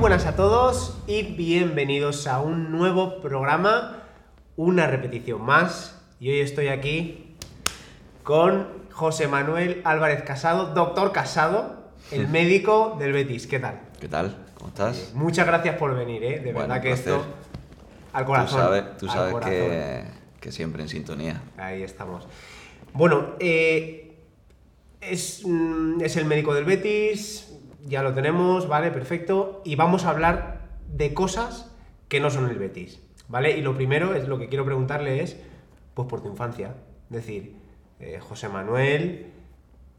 buenas 0.00 0.24
a 0.24 0.34
todos 0.34 0.96
y 1.06 1.22
bienvenidos 1.22 2.26
a 2.26 2.40
un 2.40 2.72
nuevo 2.72 3.20
programa, 3.20 4.02
una 4.56 4.86
repetición 4.86 5.42
más. 5.42 6.00
Y 6.18 6.30
hoy 6.30 6.40
estoy 6.40 6.68
aquí 6.68 7.36
con 8.22 8.66
José 8.92 9.28
Manuel 9.28 9.82
Álvarez 9.84 10.22
Casado, 10.22 10.72
doctor 10.72 11.12
Casado, 11.12 11.90
el 12.12 12.28
médico 12.28 12.96
del 12.98 13.12
Betis. 13.12 13.46
¿Qué 13.46 13.58
tal? 13.58 13.78
¿Qué 14.00 14.08
tal? 14.08 14.34
¿Cómo 14.54 14.68
estás? 14.68 15.12
Muchas 15.12 15.46
gracias 15.46 15.76
por 15.76 15.94
venir, 15.94 16.24
¿eh? 16.24 16.40
De 16.40 16.54
Bueno, 16.54 16.60
verdad 16.60 16.80
que 16.80 16.92
esto 16.92 17.22
al 18.14 18.24
corazón. 18.24 18.58
Tú 18.58 18.64
sabes, 18.64 18.96
tú 18.96 19.06
al 19.06 19.12
sabes 19.12 19.32
corazón. 19.34 19.52
que, 19.52 20.04
que 20.40 20.50
siempre 20.50 20.82
en 20.82 20.88
sintonía. 20.88 21.42
Ahí 21.58 21.82
estamos. 21.82 22.26
Bueno, 22.94 23.34
eh, 23.38 24.16
es, 25.02 25.42
mm, 25.44 26.00
es 26.00 26.16
el 26.16 26.24
médico 26.24 26.54
del 26.54 26.64
Betis, 26.64 27.49
ya 27.86 28.02
lo 28.02 28.14
tenemos, 28.14 28.68
¿vale? 28.68 28.90
Perfecto. 28.90 29.62
Y 29.64 29.76
vamos 29.76 30.04
a 30.04 30.10
hablar 30.10 30.68
de 30.88 31.14
cosas 31.14 31.70
que 32.08 32.20
no 32.20 32.30
son 32.30 32.48
el 32.48 32.58
Betis, 32.58 33.00
¿vale? 33.28 33.56
Y 33.56 33.62
lo 33.62 33.74
primero 33.74 34.14
es 34.14 34.28
lo 34.28 34.38
que 34.38 34.48
quiero 34.48 34.64
preguntarle 34.64 35.22
es, 35.22 35.36
pues 35.94 36.08
por 36.08 36.22
tu 36.22 36.28
infancia. 36.28 36.74
Es 37.10 37.16
decir, 37.16 37.54
eh, 38.00 38.18
José 38.20 38.48
Manuel, 38.48 39.26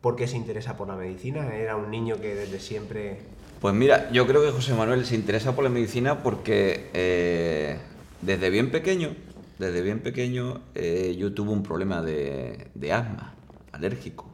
¿por 0.02 0.16
qué 0.16 0.28
se 0.28 0.38
interesa 0.38 0.78
por 0.78 0.88
la 0.88 0.96
medicina? 0.96 1.56
Era 1.56 1.76
un 1.76 1.90
niño 1.92 2.20
que 2.20 2.36
desde 2.36 2.60
siempre... 2.60 3.20
Pues 3.62 3.76
mira, 3.76 4.10
yo 4.12 4.26
creo 4.26 4.42
que 4.42 4.52
José 4.52 4.74
Manuel 4.74 5.06
se 5.06 5.16
interesa 5.16 5.56
por 5.56 5.64
la 5.64 5.70
medicina 5.70 6.24
porque 6.24 6.90
eh, 6.94 7.78
desde 8.22 8.50
bien 8.50 8.72
pequeño, 8.72 9.16
desde 9.60 9.82
bien 9.82 10.00
pequeño, 10.00 10.62
eh, 10.74 11.16
yo 11.18 11.34
tuve 11.34 11.52
un 11.52 11.62
problema 11.62 12.02
de, 12.02 12.70
de 12.74 12.92
asma 12.92 13.36
alérgico. 13.72 14.31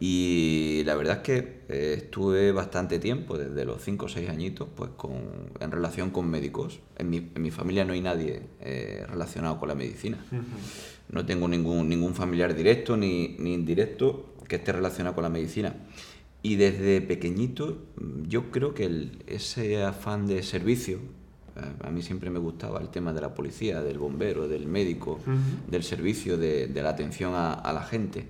Y 0.00 0.82
la 0.84 0.94
verdad 0.94 1.16
es 1.16 1.22
que 1.22 1.62
eh, 1.68 1.94
estuve 1.98 2.52
bastante 2.52 2.98
tiempo, 2.98 3.36
desde 3.36 3.64
los 3.64 3.82
5 3.82 4.06
o 4.06 4.08
6 4.08 4.28
añitos, 4.30 4.68
pues 4.74 4.90
con, 4.96 5.12
en 5.58 5.70
relación 5.70 6.10
con 6.10 6.28
médicos. 6.30 6.78
En 6.96 7.10
mi, 7.10 7.16
en 7.34 7.42
mi 7.42 7.50
familia 7.50 7.84
no 7.84 7.92
hay 7.94 8.00
nadie 8.00 8.42
eh, 8.60 9.04
relacionado 9.08 9.58
con 9.58 9.68
la 9.68 9.74
medicina. 9.74 10.18
No 11.10 11.26
tengo 11.26 11.48
ningún, 11.48 11.88
ningún 11.88 12.14
familiar 12.14 12.54
directo 12.54 12.96
ni, 12.96 13.36
ni 13.38 13.54
indirecto 13.54 14.34
que 14.46 14.56
esté 14.56 14.72
relacionado 14.72 15.14
con 15.14 15.24
la 15.24 15.30
medicina. 15.30 15.74
Y 16.42 16.54
desde 16.54 17.00
pequeñito 17.00 17.78
yo 18.28 18.50
creo 18.52 18.74
que 18.74 18.84
el- 18.84 19.24
ese 19.26 19.82
afán 19.82 20.26
de 20.28 20.42
servicio, 20.44 20.98
eh, 21.56 21.60
a 21.82 21.90
mí 21.90 22.02
siempre 22.02 22.30
me 22.30 22.38
gustaba 22.38 22.80
el 22.80 22.88
tema 22.90 23.12
de 23.12 23.20
la 23.20 23.34
policía, 23.34 23.82
del 23.82 23.98
bombero, 23.98 24.46
del 24.46 24.66
médico, 24.68 25.18
del 25.68 25.82
servicio, 25.82 26.38
de, 26.38 26.68
de 26.68 26.82
la 26.82 26.90
atención 26.90 27.34
a, 27.34 27.52
a 27.54 27.72
la 27.72 27.82
gente. 27.82 28.26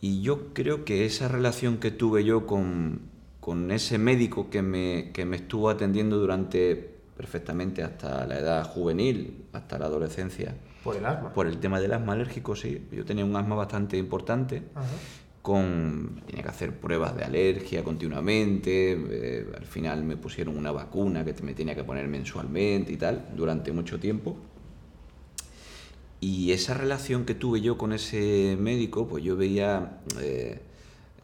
Y 0.00 0.22
yo 0.22 0.52
creo 0.54 0.84
que 0.84 1.04
esa 1.06 1.28
relación 1.28 1.78
que 1.78 1.90
tuve 1.90 2.24
yo 2.24 2.46
con, 2.46 3.00
con 3.40 3.70
ese 3.70 3.98
médico 3.98 4.48
que 4.50 4.62
me, 4.62 5.10
que 5.12 5.24
me 5.24 5.36
estuvo 5.36 5.68
atendiendo 5.70 6.18
durante 6.18 6.96
perfectamente 7.16 7.82
hasta 7.82 8.24
la 8.26 8.38
edad 8.38 8.64
juvenil, 8.64 9.44
hasta 9.52 9.76
la 9.78 9.86
adolescencia, 9.86 10.54
Por 10.84 10.96
el 10.96 11.04
asma. 11.04 11.32
por 11.32 11.48
el 11.48 11.58
tema 11.58 11.80
del 11.80 11.92
asma 11.92 12.12
alérgico, 12.12 12.54
sí. 12.54 12.86
Yo 12.92 13.04
tenía 13.04 13.24
un 13.24 13.34
asma 13.34 13.56
bastante 13.56 13.96
importante, 13.98 14.62
Ajá. 14.76 14.86
con 15.42 16.22
tenía 16.26 16.44
que 16.44 16.48
hacer 16.48 16.74
pruebas 16.78 17.16
de 17.16 17.24
alergia 17.24 17.82
continuamente. 17.82 18.92
eh, 19.10 19.46
al 19.56 19.66
final 19.66 20.04
me 20.04 20.16
pusieron 20.16 20.56
una 20.56 20.70
vacuna 20.70 21.24
que 21.24 21.34
me 21.42 21.54
tenía 21.54 21.74
que 21.74 21.82
poner 21.82 22.06
mensualmente 22.06 22.92
y 22.92 22.96
tal, 22.96 23.30
durante 23.36 23.72
mucho 23.72 23.98
tiempo. 23.98 24.36
Y 26.20 26.52
esa 26.52 26.74
relación 26.74 27.24
que 27.24 27.34
tuve 27.34 27.60
yo 27.60 27.78
con 27.78 27.92
ese 27.92 28.56
médico, 28.58 29.06
pues 29.08 29.22
yo 29.22 29.36
veía 29.36 30.00
eh, 30.20 30.60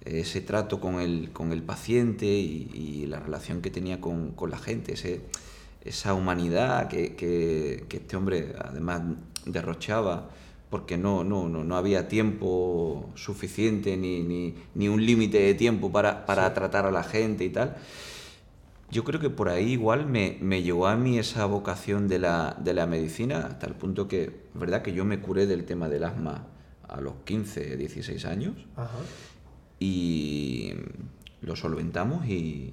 ese 0.04 0.40
trato 0.40 0.80
con 0.80 1.00
el, 1.00 1.30
con 1.32 1.52
el 1.52 1.62
paciente 1.62 2.26
y, 2.26 2.70
y 2.74 3.06
la 3.06 3.18
relación 3.20 3.60
que 3.60 3.70
tenía 3.70 4.00
con, 4.00 4.30
con 4.32 4.50
la 4.50 4.58
gente, 4.58 4.92
ese, 4.94 5.20
esa 5.84 6.14
humanidad 6.14 6.88
que, 6.88 7.14
que- 7.16 7.84
que 7.88 7.96
este 7.98 8.16
hombre 8.16 8.54
además 8.58 9.02
derrochaba, 9.46 10.30
porque 10.70 10.96
no, 10.98 11.24
no, 11.24 11.48
no, 11.48 11.64
no 11.64 11.76
había 11.76 12.08
tiempo 12.08 13.10
suficiente 13.16 13.96
ni, 13.96 14.22
ni, 14.22 14.54
ni 14.74 14.88
un 14.88 15.04
límite 15.04 15.38
de 15.40 15.54
tiempo 15.54 15.90
para, 15.92 16.26
para 16.26 16.52
tratar 16.54 16.86
a 16.86 16.90
la 16.90 17.02
gente 17.04 17.44
y 17.44 17.50
tal. 17.50 17.76
Yo 18.94 19.02
creo 19.02 19.18
que 19.18 19.28
por 19.28 19.48
ahí 19.48 19.72
igual 19.72 20.06
me, 20.06 20.38
me 20.40 20.62
llegó 20.62 20.86
a 20.86 20.94
mí 20.94 21.18
esa 21.18 21.46
vocación 21.46 22.06
de 22.06 22.20
la, 22.20 22.56
de 22.62 22.74
la 22.74 22.86
medicina, 22.86 23.38
hasta 23.48 23.66
el 23.66 23.74
punto 23.74 24.06
que, 24.06 24.42
verdad 24.54 24.82
que 24.82 24.92
yo 24.92 25.04
me 25.04 25.18
curé 25.20 25.46
del 25.48 25.64
tema 25.64 25.88
del 25.88 26.04
asma 26.04 26.46
a 26.88 27.00
los 27.00 27.14
15, 27.24 27.76
16 27.76 28.24
años 28.24 28.54
Ajá. 28.76 28.98
y 29.80 30.74
lo 31.42 31.56
solventamos, 31.56 32.24
y, 32.28 32.72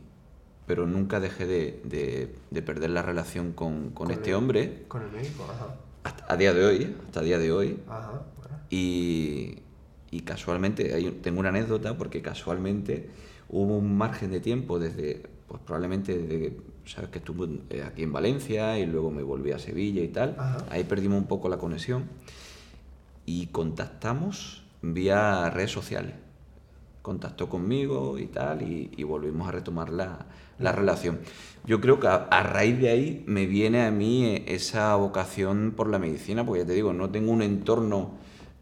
pero 0.68 0.86
nunca 0.86 1.20
dejé 1.20 1.48
de, 1.48 1.82
de- 1.86 2.36
de 2.52 2.62
perder 2.62 2.92
la 2.92 3.02
relación 3.02 3.52
con, 3.54 3.86
con 3.90 4.06
Con 4.06 4.12
este 4.12 4.30
el- 4.30 4.36
hombre, 4.36 4.84
Con 4.88 5.02
el 5.02 5.12
médico, 5.12 5.48
ajá. 5.52 5.76
hasta 6.04 6.32
a 6.32 6.38
día 6.38 6.54
de 6.54 6.64
hoy, 6.66 6.96
hasta 7.08 7.22
a 7.22 7.24
día 7.24 7.40
de 7.40 7.52
hoy. 7.52 7.80
Ajá. 7.90 8.22
bueno. 8.38 8.58
Y, 8.70 9.58
y 10.12 10.20
casualmente, 10.22 10.84
tengo 11.24 11.40
una 11.40 11.50
anécdota 11.50 11.98
porque 11.98 12.22
casualmente 12.22 13.10
hubo 13.50 13.76
un 13.78 13.98
margen 13.98 14.30
de 14.30 14.40
tiempo 14.40 14.78
desde, 14.78 15.24
pues 15.52 15.64
probablemente 15.66 16.18
desde, 16.18 16.56
sabes 16.86 17.10
que 17.10 17.18
estuve 17.18 17.60
eh, 17.70 17.84
aquí 17.84 18.04
en 18.04 18.14
Valencia 18.14 18.80
y 18.80 18.86
luego 18.86 19.12
me 19.12 19.22
volví 19.22 19.52
a 19.52 19.60
Sevilla 19.60 20.02
y 20.02 20.08
tal. 20.08 20.38
Ajá. 20.40 20.66
Ahí 20.70 20.86
perdimos 20.86 21.20
un 21.20 21.28
poco 21.28 21.50
la 21.50 21.58
conexión 21.58 22.06
y 23.26 23.48
contactamos 23.48 24.64
vía 24.82 25.50
redes 25.50 25.72
sociales. 25.72 26.14
Contactó 27.02 27.50
conmigo 27.50 28.18
y 28.18 28.28
tal 28.28 28.62
y, 28.62 28.92
y 28.96 29.04
volvimos 29.04 29.50
a 29.50 29.52
retomar 29.52 29.90
la, 29.90 30.26
la 30.58 30.72
relación. 30.72 31.20
Yo 31.66 31.82
creo 31.82 32.00
que 32.00 32.08
a, 32.08 32.16
a 32.16 32.44
raíz 32.44 32.80
de 32.80 32.90
ahí 32.90 33.24
me 33.28 33.46
viene 33.46 33.84
a 33.84 33.92
mí 33.92 34.24
eh, 34.24 34.46
esa 34.48 34.96
vocación 34.96 35.74
por 35.76 35.90
la 35.90 36.00
medicina, 36.00 36.46
porque 36.46 36.62
ya 36.62 36.68
te 36.68 36.74
digo, 36.74 36.94
no 36.94 37.10
tengo 37.10 37.34
un 37.34 37.42
entorno 37.42 38.12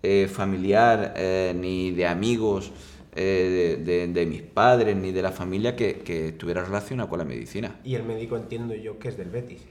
eh, 0.02 0.28
familiar 0.28 1.14
eh, 1.18 1.54
ni 1.56 1.92
de 1.92 2.08
amigos 2.08 2.72
eh, 3.16 3.78
de, 3.84 3.84
de- 3.84 4.08
de 4.14 4.26
mis 4.26 4.42
padres 4.42 4.96
ni 4.96 5.12
de 5.12 5.22
la 5.22 5.32
familia 5.32 5.76
que, 5.76 6.00
que 6.00 6.30
estuviera 6.30 6.64
relacionado 6.64 7.10
con 7.10 7.20
la 7.20 7.26
medicina. 7.26 7.80
Y 7.84 7.96
el 7.96 8.04
médico 8.04 8.38
entiendo 8.38 8.76
yo 8.76 9.00
que 9.00 9.10
es 9.10 9.18
del 9.18 9.30
Betis. 9.30 9.62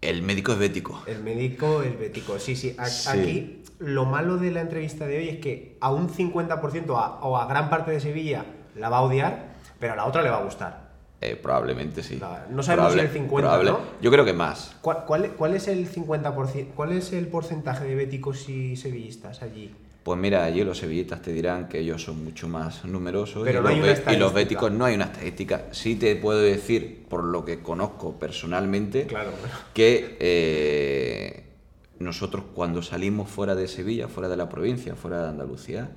El 0.00 0.22
médico 0.22 0.52
es 0.52 0.58
bético. 0.58 1.02
El 1.06 1.22
médico 1.24 1.82
es 1.82 1.98
bético. 1.98 2.38
Sí, 2.38 2.54
sí. 2.54 2.74
A- 2.78 2.86
Sí. 2.86 3.08
Aquí 3.08 3.62
lo 3.80 4.04
malo 4.04 4.36
de 4.36 4.50
la 4.52 4.60
entrevista 4.60 5.06
de 5.06 5.18
hoy 5.18 5.28
es 5.28 5.38
que 5.38 5.76
a 5.80 5.92
un 5.92 6.08
50% 6.08 6.96
a- 6.96 7.20
o 7.20 7.36
a 7.36 7.46
gran 7.46 7.68
parte 7.70 7.90
de 7.90 8.00
Sevilla 8.00 8.44
la 8.76 8.88
va 8.88 8.98
a 8.98 9.02
odiar, 9.02 9.54
pero 9.80 9.94
a 9.94 9.96
la 9.96 10.04
otra 10.06 10.22
le 10.22 10.30
va 10.30 10.38
a 10.38 10.44
gustar. 10.44 10.88
Eh, 11.20 11.34
probablemente 11.34 12.04
sí. 12.04 12.20
No 12.50 12.62
sabemos 12.62 12.92
si 12.92 13.00
el 13.00 13.08
50, 13.08 13.62
¿no? 13.64 13.80
Yo 14.00 14.10
creo 14.12 14.24
que 14.24 14.32
más. 14.32 14.76
¿Cuál, 14.82 15.04
cuál, 15.04 15.30
cuál 15.32 15.54
es 15.56 15.66
el 15.66 15.88
50%? 15.88 16.68
¿Cuál 16.76 16.92
es 16.92 17.12
el 17.12 17.26
porcentaje 17.26 17.84
de 17.86 17.96
béticos 17.96 18.48
y 18.48 18.76
sevillistas 18.76 19.42
allí? 19.42 19.74
Pues 20.08 20.18
mira, 20.18 20.42
allí 20.44 20.64
los 20.64 20.78
sevillistas 20.78 21.20
te 21.20 21.34
dirán 21.34 21.68
que 21.68 21.80
ellos 21.80 22.02
son 22.02 22.24
mucho 22.24 22.48
más 22.48 22.82
numerosos 22.86 23.42
Pero 23.44 23.58
y, 23.60 23.62
no 23.62 23.86
los 23.86 24.06
hay 24.06 24.16
y 24.16 24.32
béticos 24.32 24.72
no 24.72 24.86
hay 24.86 24.94
una 24.94 25.04
estadística. 25.04 25.66
Sí 25.72 25.96
te 25.96 26.16
puedo 26.16 26.40
decir, 26.40 27.04
por 27.10 27.24
lo 27.24 27.44
que 27.44 27.58
conozco 27.60 28.18
personalmente, 28.18 29.06
Claro, 29.06 29.32
bueno. 29.38 29.54
que 29.74 30.16
eh, 30.18 31.44
nosotros 31.98 32.44
cuando 32.54 32.80
salimos 32.80 33.28
fuera 33.28 33.54
de 33.54 33.68
Sevilla, 33.68 34.08
fuera 34.08 34.30
de 34.30 34.38
la 34.38 34.48
provincia, 34.48 34.96
fuera 34.96 35.22
de 35.24 35.28
Andalucía, 35.28 35.90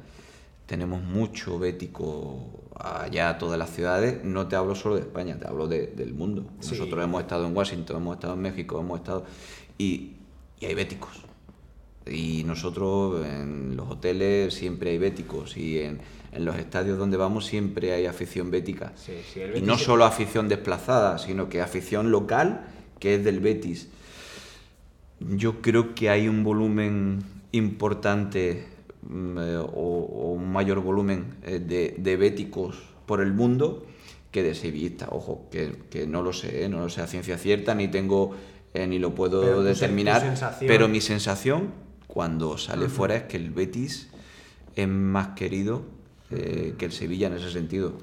tenemos 0.65 1.01
mucho 1.01 1.57
bético 1.57 2.49
allá 2.77 3.29
a 3.29 3.37
todas 3.37 3.57
las 3.57 3.69
ciudades. 3.69 4.25
No 4.25 4.49
te 4.49 4.57
hablo 4.57 4.75
solo 4.75 4.95
de 4.95 5.01
España, 5.03 5.37
te 5.39 5.47
hablo 5.47 5.69
de- 5.69 5.87
del 5.87 6.13
mundo. 6.13 6.43
Sí. 6.59 6.71
Nosotros 6.71 7.01
hemos 7.01 7.21
estado 7.21 7.47
en 7.47 7.55
Washington, 7.55 7.95
hemos 7.95 8.15
estado 8.17 8.33
en 8.33 8.41
México, 8.41 8.77
hemos 8.77 8.99
estado... 8.99 9.23
Y, 9.77 10.17
y 10.59 10.65
hay 10.65 10.73
béticos. 10.75 11.11
Y 12.09 12.43
nosotros 12.45 13.25
en 13.25 13.75
los 13.77 13.89
hoteles 13.89 14.53
siempre 14.53 14.91
hay 14.91 14.97
béticos 14.97 15.55
y 15.55 15.79
en, 15.79 15.99
en 16.31 16.45
los 16.45 16.55
estadios 16.57 16.97
donde 16.97 17.17
vamos 17.17 17.45
siempre 17.45 17.93
hay 17.93 18.05
afición 18.07 18.49
bética. 18.49 18.91
Sí, 18.95 19.13
sí, 19.33 19.41
y 19.55 19.61
no 19.61 19.77
solo 19.77 20.05
afición 20.05 20.49
desplazada, 20.49 21.17
sino 21.19 21.47
que 21.47 21.61
afición 21.61 22.11
local, 22.11 22.65
que 22.99 23.15
es 23.15 23.23
del 23.23 23.39
Betis. 23.39 23.89
Yo 25.19 25.61
creo 25.61 25.93
que 25.93 26.09
hay 26.09 26.27
un 26.27 26.43
volumen 26.43 27.23
importante 27.51 28.65
mm, 29.07 29.37
eh, 29.37 29.57
o, 29.57 29.65
o 29.65 30.31
un 30.33 30.51
mayor 30.51 30.79
volumen 30.81 31.35
eh, 31.43 31.59
de, 31.59 31.95
de 31.97 32.17
béticos 32.17 32.75
por 33.05 33.21
el 33.21 33.33
mundo 33.33 33.85
que 34.31 34.41
de 34.41 34.55
sevillistas. 34.55 35.09
Ojo, 35.11 35.47
que, 35.51 35.73
que 35.91 36.07
no 36.07 36.21
lo 36.23 36.33
sé, 36.33 36.63
¿eh? 36.63 36.69
no 36.69 36.79
lo 36.79 36.89
sé 36.89 37.01
a 37.01 37.07
ciencia 37.07 37.37
cierta, 37.37 37.75
ni 37.75 37.87
tengo 37.89 38.31
eh, 38.73 38.87
ni 38.87 38.97
lo 38.97 39.13
puedo 39.13 39.41
Pero 39.41 39.63
determinar. 39.63 40.33
pero 40.61 40.87
mi 40.87 41.01
sensación 41.01 41.69
cuando 42.11 42.57
sale 42.57 42.89
fuera 42.89 43.15
es 43.15 43.23
que 43.23 43.37
el 43.37 43.51
Betis 43.51 44.09
es 44.75 44.87
más 44.87 45.29
querido 45.29 45.83
eh, 46.29 46.75
que 46.77 46.85
el 46.85 46.91
Sevilla 46.91 47.27
en 47.27 47.33
ese 47.33 47.49
sentido. 47.51 47.93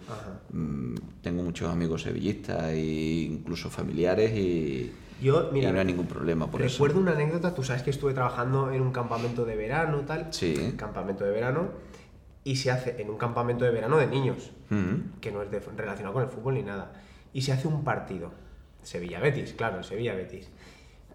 Mm, 0.52 0.94
tengo 1.22 1.43
muchos 1.43 1.70
amigos 1.70 2.02
sevillistas 2.02 2.64
e 2.72 3.26
incluso 3.31 3.69
familiares 3.70 4.32
y, 4.34 4.90
Yo, 5.22 5.50
mira, 5.52 5.69
y 5.69 5.72
no 5.72 5.78
hay 5.78 5.84
ningún 5.84 6.06
problema 6.06 6.50
por 6.50 6.60
recuerdo 6.60 7.00
una 7.00 7.12
anécdota, 7.12 7.55
tú 7.55 7.62
sabes 7.62 7.82
que 7.82 7.90
estuve 7.90 8.14
trabajando 8.14 8.72
en 8.72 8.81
un 8.81 8.93
campamento 8.93 9.44
de 9.44 9.56
verano, 9.56 10.00
tal. 10.06 10.28
Sí. 10.32 10.72
Campamento 10.76 11.25
de 11.25 11.31
verano. 11.32 11.69
Y 12.44 12.56
se 12.56 12.70
hace 12.70 13.00
en 13.02 13.11
un 13.11 13.19
campamento 13.19 13.64
de 13.66 13.72
verano 13.72 13.99
de 13.99 14.06
niños, 14.06 14.52
eso. 14.70 15.20
Que 15.20 15.31
no 15.32 15.43
es 15.43 15.50
de- 15.50 15.61
relacionado 15.76 16.14
con 16.14 16.22
el 16.22 16.31
fútbol 16.31 16.54
ni 16.54 16.62
nada. 16.62 16.93
y 17.34 17.43
se 17.43 17.52
hace 17.52 17.69
un 17.69 17.84
partido. 17.84 18.32
Sevilla-Betis, 18.82 19.52
claro, 19.52 19.82
Sevilla-Betis. 19.82 20.49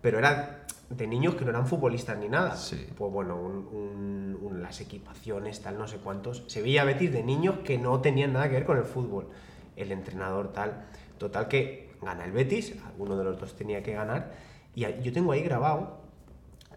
Pero 0.02 0.20
era 0.20 0.66
de 0.90 1.08
niños 1.08 1.36
que 1.36 1.44
no 1.44 1.50
eran 1.52 1.66
futbolistas 1.68 2.18
ni 2.18 2.30
nada. 2.30 2.56
Sí. 2.56 2.88
Pues 2.96 3.12
bueno, 3.12 3.36
un- 3.36 3.68
un- 3.72 4.38
un- 4.42 4.62
las 4.62 4.80
equipaciones, 4.82 5.62
tal, 5.62 5.78
no 5.78 5.88
sé 5.88 5.98
cuántos. 5.98 6.44
Sevilla-Betis 6.48 7.12
de 7.12 7.24
niños 7.24 7.60
que 7.64 7.78
no 7.78 8.00
tenían 8.02 8.34
nada 8.34 8.48
que 8.48 8.56
ver 8.56 8.66
con 8.66 8.78
el 8.78 8.84
fútbol. 8.84 9.28
El 9.76 9.92
entrenador, 9.92 10.52
tal. 10.54 10.86
Total 11.18 11.48
que 11.48 11.94
gana 12.02 12.26
el 12.26 12.32
Betis, 12.32 12.76
alguno 12.86 13.18
de 13.18 13.24
los 13.24 13.40
dos 13.40 13.56
tenía 13.56 13.82
que 13.82 13.94
ganar. 13.94 14.34
Y 14.76 14.82
yo 15.02 15.14
tengo 15.14 15.32
ahí 15.32 15.42
grabado 15.42 16.02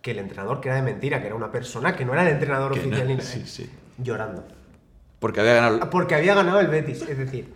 que 0.03 0.13
el 0.13 0.19
entrenador, 0.21 0.61
que 0.61 0.69
era 0.69 0.77
de 0.77 0.83
mentira, 0.83 1.21
que 1.21 1.27
era 1.27 1.35
una 1.35 1.51
persona, 1.51 1.97
que 1.97 2.05
no 2.05 2.13
era 2.13 2.23
el 2.23 2.29
entrenador 2.35 2.73
Que 2.73 2.81
oficial 2.81 3.01
no, 3.03 3.07
ni 3.09 3.15
nada, 3.17 3.27
sí, 3.29 3.43
sí. 3.45 3.69
llorando. 3.99 4.45
Porque 5.19 5.41
había 5.41 5.55
ganado. 5.55 5.91
Porque 5.91 6.15
había 6.15 6.35
ganado 6.35 6.61
el 6.61 6.69
Betis. 6.69 7.03
Es 7.03 7.19
decir, 7.19 7.53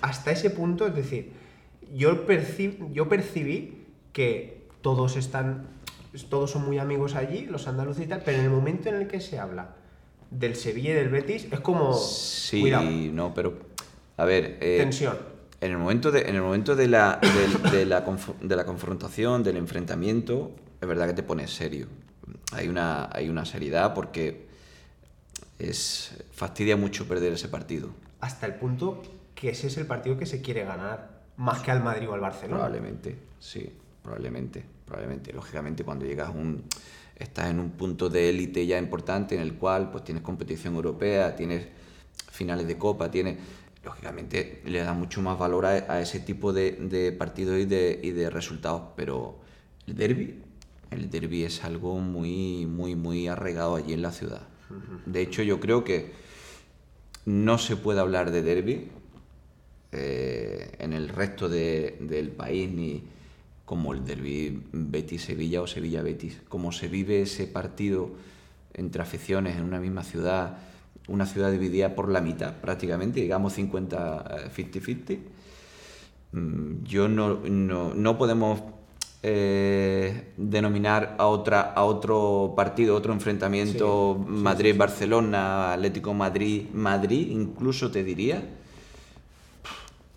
hasta 0.00 0.30
ese 0.32 0.50
punto, 0.50 0.86
es 0.86 0.94
decir, 0.94 1.32
yo, 1.94 2.26
yo 2.92 3.08
percibí 3.08 3.86
que 4.12 4.66
todos 4.82 5.16
están, 5.16 5.66
todos 6.28 6.50
son 6.50 6.64
muy 6.64 6.78
amigos 6.78 7.14
allí, 7.14 7.46
los 7.46 7.66
andaluces 7.66 8.06
y 8.06 8.08
tal, 8.08 8.22
pero 8.24 8.38
en 8.38 8.44
el 8.44 8.50
momento 8.50 8.88
en 8.88 8.96
el 8.96 9.06
que 9.06 9.20
se 9.20 9.38
habla 9.38 9.74
del 10.30 10.56
Sevilla 10.56 10.90
y 10.90 10.94
del 10.94 11.08
Betis, 11.08 11.48
es 11.50 11.60
como... 11.60 11.94
Sí, 11.94 12.60
cuidado, 12.60 12.90
no, 12.90 13.34
pero. 13.34 13.54
A 14.16 14.24
ver. 14.24 14.58
eh, 14.60 14.78
tensión. 14.78 15.16
En 15.60 15.70
el 15.70 15.78
momento 15.78 16.10
de, 16.10 16.28
en 16.28 16.34
el 16.34 16.42
momento 16.42 16.76
de, 16.76 16.88
la, 16.88 17.20
de, 17.70 17.86
la, 17.86 18.04
de 18.40 18.56
la 18.56 18.64
confrontación, 18.66 19.42
del 19.42 19.56
enfrentamiento, 19.56 20.52
es 20.80 20.86
verdad 20.86 21.06
que 21.06 21.14
te 21.14 21.22
pones 21.22 21.54
serio. 21.54 21.86
Hay 22.52 22.68
una, 22.68 23.08
hay 23.12 23.28
una 23.28 23.44
seriedad 23.44 23.94
porque 23.94 24.46
es 25.58 26.14
fastidia 26.32 26.76
mucho 26.76 27.08
perder 27.08 27.32
ese 27.32 27.48
partido. 27.48 27.90
Hasta 28.20 28.46
el 28.46 28.54
punto 28.56 29.02
que 29.34 29.50
ese 29.50 29.68
es 29.68 29.76
el 29.78 29.86
partido 29.86 30.18
que 30.18 30.26
se 30.26 30.42
quiere 30.42 30.64
ganar, 30.64 31.22
más 31.36 31.60
que 31.60 31.70
al 31.70 31.82
Madrid 31.82 32.08
o 32.08 32.14
al 32.14 32.20
Barcelona. 32.20 32.64
Probablemente, 32.64 33.16
sí, 33.38 33.72
probablemente, 34.02 34.64
probablemente. 34.84 35.32
Lógicamente 35.32 35.84
cuando 35.84 36.04
llegas 36.06 36.28
a 36.28 36.32
un 36.32 36.64
estás 37.16 37.48
en 37.50 37.60
un 37.60 37.70
punto 37.70 38.08
de 38.08 38.28
élite 38.30 38.66
ya 38.66 38.76
importante 38.78 39.36
en 39.36 39.40
el 39.40 39.54
cual 39.54 39.90
pues 39.90 40.02
tienes 40.04 40.22
competición 40.24 40.74
europea, 40.74 41.36
tienes 41.36 41.66
finales 42.30 42.66
de 42.66 42.76
copa, 42.76 43.10
tienes 43.10 43.36
lógicamente 43.84 44.62
le 44.64 44.80
da 44.80 44.94
mucho 44.94 45.22
más 45.22 45.38
valor 45.38 45.66
a, 45.66 45.70
a 45.92 46.00
ese 46.00 46.18
tipo 46.20 46.52
de, 46.52 46.72
de 46.72 47.12
partidos 47.12 47.58
y 47.60 47.66
de, 47.66 48.00
y 48.02 48.10
de 48.10 48.30
resultados, 48.30 48.82
pero 48.96 49.38
el 49.86 49.94
derby, 49.94 50.40
el 50.90 51.08
derby 51.10 51.44
es 51.44 51.62
algo 51.64 51.98
muy 51.98 52.66
muy 52.66 52.96
muy 52.96 53.28
arraigado 53.28 53.76
allí 53.76 53.92
en 53.92 54.02
la 54.02 54.10
ciudad. 54.10 54.42
De 55.06 55.20
hecho, 55.20 55.42
yo 55.42 55.60
creo 55.60 55.84
que 55.84 56.12
no 57.26 57.58
se 57.58 57.76
puede 57.76 58.00
hablar 58.00 58.30
de 58.32 58.42
derby 58.42 58.90
eh, 59.92 60.72
en 60.78 60.92
el 60.92 61.08
resto 61.08 61.48
de- 61.48 61.96
del 62.00 62.28
país 62.30 62.70
ni 62.70 63.04
como 63.64 63.92
el 63.94 64.04
derby 64.04 64.62
Betis-Sevilla 64.72 65.62
o 65.62 65.66
Sevilla-Betis. 65.66 66.42
Como 66.48 66.72
se 66.72 66.88
vive 66.88 67.22
ese 67.22 67.46
partido 67.46 68.10
entre 68.74 69.02
aficiones 69.02 69.56
en 69.56 69.64
una 69.64 69.80
misma 69.80 70.02
ciudad, 70.02 70.58
una 71.08 71.26
ciudad 71.26 71.50
dividida 71.50 71.94
por 71.94 72.10
la 72.10 72.20
mitad 72.20 72.54
prácticamente, 72.60 73.20
digamos 73.20 73.54
50 73.54 74.24
eh, 74.46 74.50
50-50. 74.54 75.18
Mm, 76.32 76.84
Yo 76.84 77.08
no, 77.08 77.40
no, 77.40 77.94
no 77.94 78.18
podemos 78.18 78.60
eh, 79.22 80.32
denominar 80.36 81.16
a, 81.18 81.26
otra, 81.26 81.72
a 81.72 81.84
otro 81.84 82.52
partido, 82.54 82.94
otro 82.94 83.14
enfrentamiento, 83.14 84.18
Sí, 84.18 84.24
sí, 84.26 84.42
Madrid-Barcelona, 84.42 85.72
Atlético-Madrid, 85.72 86.68
Madrid, 86.74 87.28
incluso 87.30 87.90
te 87.90 88.04
diría. 88.04 88.42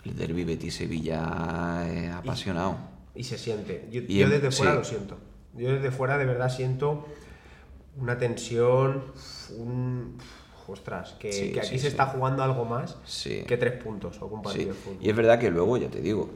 El 0.03 0.15
derby 0.17 0.43
Betis-Sevilla 0.43 1.88
es 1.89 2.11
apasionado. 2.11 2.96
Y 3.17 3.23
se 3.23 3.37
siente. 3.37 3.87
Yo, 3.91 4.01
en- 4.01 4.29
desde 4.29 4.51
fuera 4.51 4.75
lo 4.75 4.83
siento. 4.83 5.17
Yo 5.55 5.71
desde 5.73 5.91
fuera 5.91 6.17
de 6.17 6.25
verdad 6.25 6.49
siento 6.49 7.05
una 7.97 8.17
tensión, 8.17 9.03
un... 9.57 10.17
Ostras, 10.69 11.15
que, 11.17 11.31
Sí, 11.31 11.51
que 11.53 11.61
aquí 11.61 11.69
sí, 11.69 11.79
se 11.79 11.87
está 11.87 12.07
jugando 12.07 12.43
algo 12.43 12.65
más 12.65 12.97
Sí. 13.05 13.43
que 13.47 13.55
tres 13.55 13.81
puntos 13.81 14.21
o 14.21 14.25
un 14.27 14.41
partido 14.41 14.63
Sí, 14.65 14.67
de 14.69 14.73
fútbol. 14.75 14.97
Y 15.01 15.09
es 15.09 15.15
verdad 15.15 15.39
que 15.39 15.49
luego, 15.49 15.77
ya 15.77 15.87
te 15.87 16.01
digo, 16.01 16.29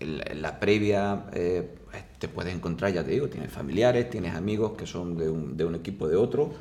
en 0.00 0.18
la, 0.18 0.24
en 0.28 0.42
la 0.42 0.60
previa 0.60 1.24
eh, 1.32 1.74
te 2.18 2.28
puedes 2.28 2.54
encontrar, 2.54 2.92
ya 2.92 3.02
te 3.02 3.10
digo, 3.12 3.28
tienes 3.28 3.50
familiares, 3.50 4.10
tienes 4.10 4.34
amigos 4.34 4.72
que 4.76 4.86
son 4.86 5.16
de 5.16 5.30
un, 5.30 5.56
de 5.56 5.64
un 5.64 5.74
equipo 5.74 6.06
de 6.06 6.16
otro. 6.16 6.52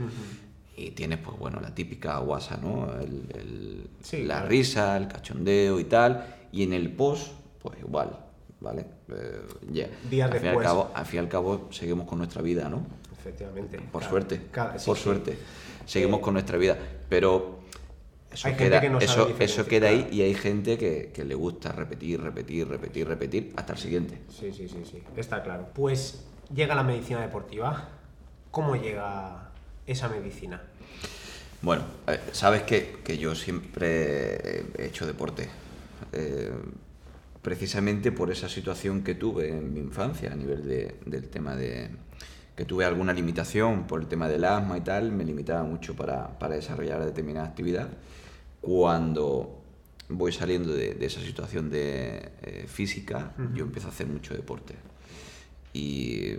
Y 0.77 0.91
tienes, 0.91 1.19
pues 1.19 1.37
bueno, 1.37 1.59
la 1.59 1.75
típica 1.75 2.17
guasa, 2.19 2.57
¿no? 2.61 2.89
El- 3.01 3.89
la 4.13 4.35
claro. 4.35 4.47
risa, 4.47 4.95
el 4.95 5.09
cachondeo 5.09 5.79
y 5.81 5.83
tal. 5.83 6.25
Y 6.53 6.63
en 6.63 6.71
el 6.71 6.89
post, 6.93 7.33
pues 7.61 7.77
igual, 7.79 8.17
¿vale? 8.59 8.85
Eh, 9.09 9.41
ya. 9.71 9.87
Días 10.09 10.31
al, 10.31 10.37
fin 10.37 10.45
y 10.45 10.49
al, 10.49 10.55
después. 10.55 10.67
cabo, 10.67 10.91
al 10.93 11.05
fin 11.05 11.15
y 11.17 11.19
al 11.19 11.29
cabo, 11.29 11.67
seguimos 11.71 12.07
con 12.07 12.17
nuestra 12.19 12.41
vida, 12.41 12.69
¿no? 12.69 12.85
Efectivamente. 13.19 13.79
Por 13.91 14.01
Cada- 14.01 14.09
suerte, 14.09 14.41
cada- 14.51 14.79
sí, 14.79 14.85
por 14.85 14.97
sí. 14.97 15.03
suerte. 15.03 15.37
Seguimos 15.85 16.19
Eh, 16.19 16.23
con 16.23 16.33
nuestra 16.33 16.57
vida. 16.57 16.77
Pero 17.09 17.59
eso 18.31 18.47
Hay 18.47 18.53
gente 18.55 18.69
queda, 18.69 18.81
que 18.81 18.89
no 18.89 18.99
eso, 18.99 19.29
eso 19.39 19.65
queda 19.65 19.89
ahí 19.89 20.07
y 20.11 20.21
hay 20.21 20.33
gente 20.35 20.77
que, 20.77 21.11
que 21.13 21.23
le 21.25 21.35
gusta 21.35 21.71
repetir, 21.71 22.21
repetir, 22.21 22.67
repetir, 22.67 23.07
repetir 23.07 23.53
hasta 23.55 23.73
el 23.73 23.79
siguiente. 23.79 24.19
Sí, 24.29 24.51
sí, 24.51 24.67
sí, 24.67 24.83
sí, 24.89 25.01
está 25.15 25.41
claro. 25.43 25.67
Pues 25.73 26.25
llega 26.53 26.75
la 26.75 26.83
medicina 26.83 27.21
deportiva. 27.21 27.89
¿Cómo 28.51 28.75
llega 28.75 29.49
esa 29.85 30.07
medicina? 30.09 30.61
Bueno, 31.61 31.83
eh, 32.07 32.19
sabes 32.33 32.63
que, 32.63 32.97
que 33.03 33.17
yo 33.17 33.33
siempre 33.35 34.61
he 34.77 34.85
hecho 34.85 35.05
deporte. 35.05 35.49
eh, 36.13 36.51
precisamente 37.41 38.11
por 38.11 38.31
esa 38.31 38.49
situación 38.49 39.03
que 39.03 39.15
tuve 39.15 39.49
en 39.49 39.73
mi 39.73 39.79
infancia 39.79 40.31
a 40.31 40.35
nivel 40.35 40.65
de- 40.67 40.95
del 41.05 41.29
tema 41.29 41.55
de 41.55 41.89
que 42.55 42.65
tuve 42.65 42.85
alguna 42.85 43.13
limitación 43.13 43.85
por 43.85 44.01
el 44.01 44.07
tema 44.07 44.27
del 44.27 44.43
asma 44.43 44.77
y 44.77 44.81
tal, 44.81 45.11
me 45.11 45.23
limitaba 45.23 45.61
mucho 45.63 45.95
para, 45.95 46.39
para 46.39 46.55
desarrollar 46.55 47.05
determinada 47.05 47.45
actividad. 47.47 47.87
Cuando 48.61 49.61
voy 50.09 50.31
saliendo 50.31 50.73
de, 50.73 50.95
de 50.95 51.05
esa 51.05 51.21
situación 51.21 51.69
de 51.69 52.31
eh, 52.41 52.65
física, 52.67 53.33
yo 53.53 53.63
empiezo 53.65 53.87
a 53.89 53.91
hacer 53.91 54.07
mucho 54.07 54.33
deporte 54.33 54.73
y 55.73 56.33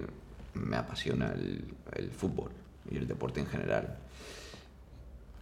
me 0.55 0.77
apasiona 0.77 1.33
el, 1.35 1.65
el 1.95 2.11
fútbol 2.11 2.51
y 2.91 2.97
el 2.97 3.07
deporte 3.07 3.39
en 3.39 3.47
general. 3.47 3.97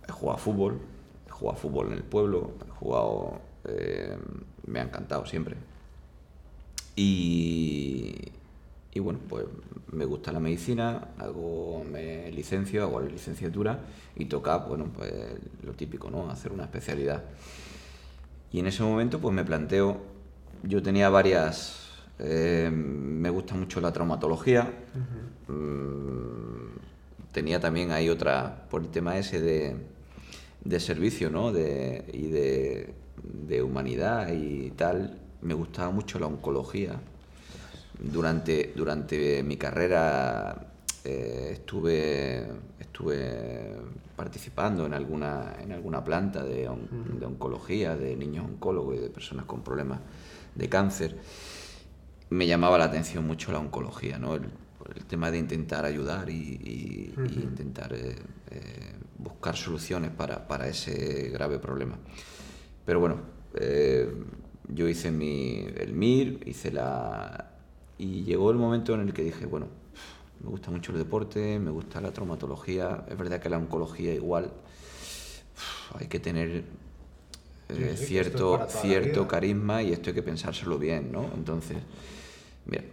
He 0.06 0.12
jugado 0.12 0.36
a 0.36 0.40
fútbol, 0.40 0.78
he 1.26 1.30
jugado 1.30 1.56
a 1.56 1.60
fútbol 1.60 1.86
en 1.86 1.92
el 1.94 2.02
pueblo, 2.02 2.52
he 2.66 2.70
jugado, 2.70 3.40
eh, 3.68 4.16
me 4.66 4.80
ha 4.80 4.82
encantado 4.82 5.26
siempre. 5.26 5.56
Y, 6.94 8.14
y 8.92 9.00
bueno, 9.00 9.20
pues 9.28 9.44
me 9.92 10.04
gusta 10.04 10.32
la 10.32 10.40
medicina, 10.40 11.08
hago, 11.18 11.85
me 11.85 12.30
licencio, 12.32 12.82
hago 12.82 13.00
la 13.00 13.08
licenciatura 13.08 13.80
y 14.16 14.25
toca, 14.26 14.56
bueno, 14.58 14.87
pues 14.94 15.12
lo 15.62 15.73
típico, 15.73 16.11
¿no? 16.11 16.30
Hacer 16.30 16.52
una 16.52 16.64
especialidad. 16.64 17.23
Y 18.52 18.61
en 18.61 18.66
ese 18.66 18.82
momento 18.82 19.20
pues 19.20 19.35
me 19.35 19.44
planteo, 19.44 19.99
yo 20.62 20.82
tenía 20.82 21.08
varias, 21.11 21.90
eh, 22.18 22.70
me 22.73 23.28
gusta 23.30 23.54
mucho 23.54 23.80
la 23.80 23.92
traumatología, 23.92 24.73
mm, 25.49 27.32
tenía 27.32 27.61
también 27.61 27.90
ahí 27.90 28.08
otra, 28.08 28.66
por 28.70 28.82
el 28.82 28.88
tema 28.88 29.18
ese 29.18 29.40
de, 29.40 29.76
de 30.64 30.80
servicio, 30.80 31.30
¿no? 31.30 31.52
De, 31.52 32.04
y 32.12 32.28
de, 32.28 32.94
de 33.23 33.62
humanidad 33.62 34.32
y 34.32 34.70
tal, 34.73 35.18
me 35.42 35.54
gustaba 35.54 35.90
mucho 35.90 36.18
la 36.18 36.26
oncología. 36.26 37.00
Durante, 37.99 38.73
durante 38.76 39.42
mi 39.42 39.56
carrera 39.56 40.66
eh, 41.04 41.50
estuve, 41.52 42.46
estuve 42.78 43.76
participando 44.16 44.85
en 44.87 44.92
alguna, 44.92 45.56
en 45.61 45.73
alguna 45.73 46.04
planta 46.04 46.44
de, 46.44 46.68
on- 46.68 47.18
de 47.18 47.25
oncología, 47.26 47.96
de 47.96 48.14
niños 48.16 48.44
oncólogos 48.44 48.96
y 48.96 49.00
de 49.00 49.08
personas 49.08 49.46
con 49.46 49.62
problemas 49.62 50.00
de 50.54 50.68
cáncer. 50.68 51.16
Me 52.30 52.46
llamaba 52.46 52.76
la 52.76 52.85
atención 52.87 53.26
mucho 53.26 53.52
la 53.52 53.61
oncología, 53.61 54.18
¿no? 54.18 54.35
el, 54.35 54.42
el 54.94 55.04
tema 55.06 55.30
de 55.30 55.38
intentar 55.38 55.85
ayudar 55.85 56.28
y, 56.28 56.35
y- 56.35 57.14
y 57.16 57.20
Ujú. 57.23 57.40
intentar 57.40 57.92
eh, 57.94 58.16
eh, 58.50 58.92
buscar 59.18 59.56
soluciones 59.56 60.11
para, 60.11 60.46
para 60.46 60.68
ese 60.68 61.28
grave 61.30 61.58
problema. 61.58 61.96
Pero 62.87 63.00
bueno, 63.00 63.16
eh, 63.55 64.09
yo 64.69 64.88
hice 64.88 65.11
mi, 65.11 65.66
el 65.76 65.93
MIR, 65.93 66.40
hice 66.47 66.73
la... 66.73 67.50
Y 67.99 68.23
llegó 68.23 68.50
el 68.50 68.57
momento 68.57 68.95
en 68.95 69.00
el 69.00 69.12
que 69.12 69.23
dije, 69.23 69.47
bueno, 69.47 69.66
me 70.43 70.50
gusta 70.50 70.71
mucho 70.71 70.93
el 70.93 70.99
deporte, 70.99 71.59
me 71.59 71.71
gusta 71.71 72.00
la 72.00 72.12
traumatología, 72.12 73.05
es 73.09 73.19
verdad 73.19 73.40
que 73.40 73.49
la 73.49 73.59
oncología 73.59 74.14
igual 74.14 74.52
hay 75.99 76.07
que 76.07 76.21
tener 76.21 76.64
eh, 77.69 77.75
sí, 77.75 77.83
es 77.83 78.07
cierto, 78.07 78.66
cierto 78.69 79.26
carisma 79.26 79.83
y 79.83 79.93
esto 79.93 80.11
hay 80.11 80.14
que 80.14 80.23
pensárselo 80.23 80.78
bien, 80.78 81.11
¿no? 81.11 81.28
Entonces, 81.35 81.78
mira, 82.66 82.85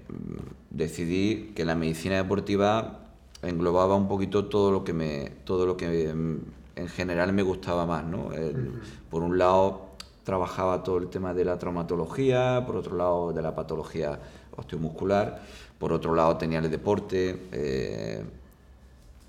decidí 0.69 1.51
que 1.55 1.65
la 1.65 1.75
medicina 1.75 2.15
deportiva 2.15 2.99
englobaba 3.43 3.95
un 3.95 4.07
poquito 4.07 4.45
todo 4.45 4.71
lo 4.71 4.83
que 4.83 4.93
me 4.93 5.31
todo 5.43 5.65
lo 5.65 5.77
que 5.77 6.13
mm, 6.13 6.39
en 6.75 6.87
general 6.87 7.33
me 7.33 7.43
gustaba 7.43 7.85
más, 7.85 8.03
¿no? 8.05 8.33
El- 8.33 8.81
Por 9.09 9.21
un 9.23 9.37
lado, 9.37 9.91
trabajaba 10.23 10.83
todo 10.83 10.97
el 10.97 11.09
tema 11.09 11.33
de 11.33 11.45
la 11.45 11.57
traumatología, 11.59 12.63
por 12.65 12.77
otro 12.77 12.95
lado 12.95 13.33
de 13.33 13.41
la 13.41 13.53
patología 13.53 14.19
osteomuscular, 14.55 15.41
por 15.77 15.91
otro 15.93 16.15
lado 16.15 16.37
tenía 16.37 16.59
el 16.59 16.69
deporte 16.69 17.47
eh, 17.51 18.23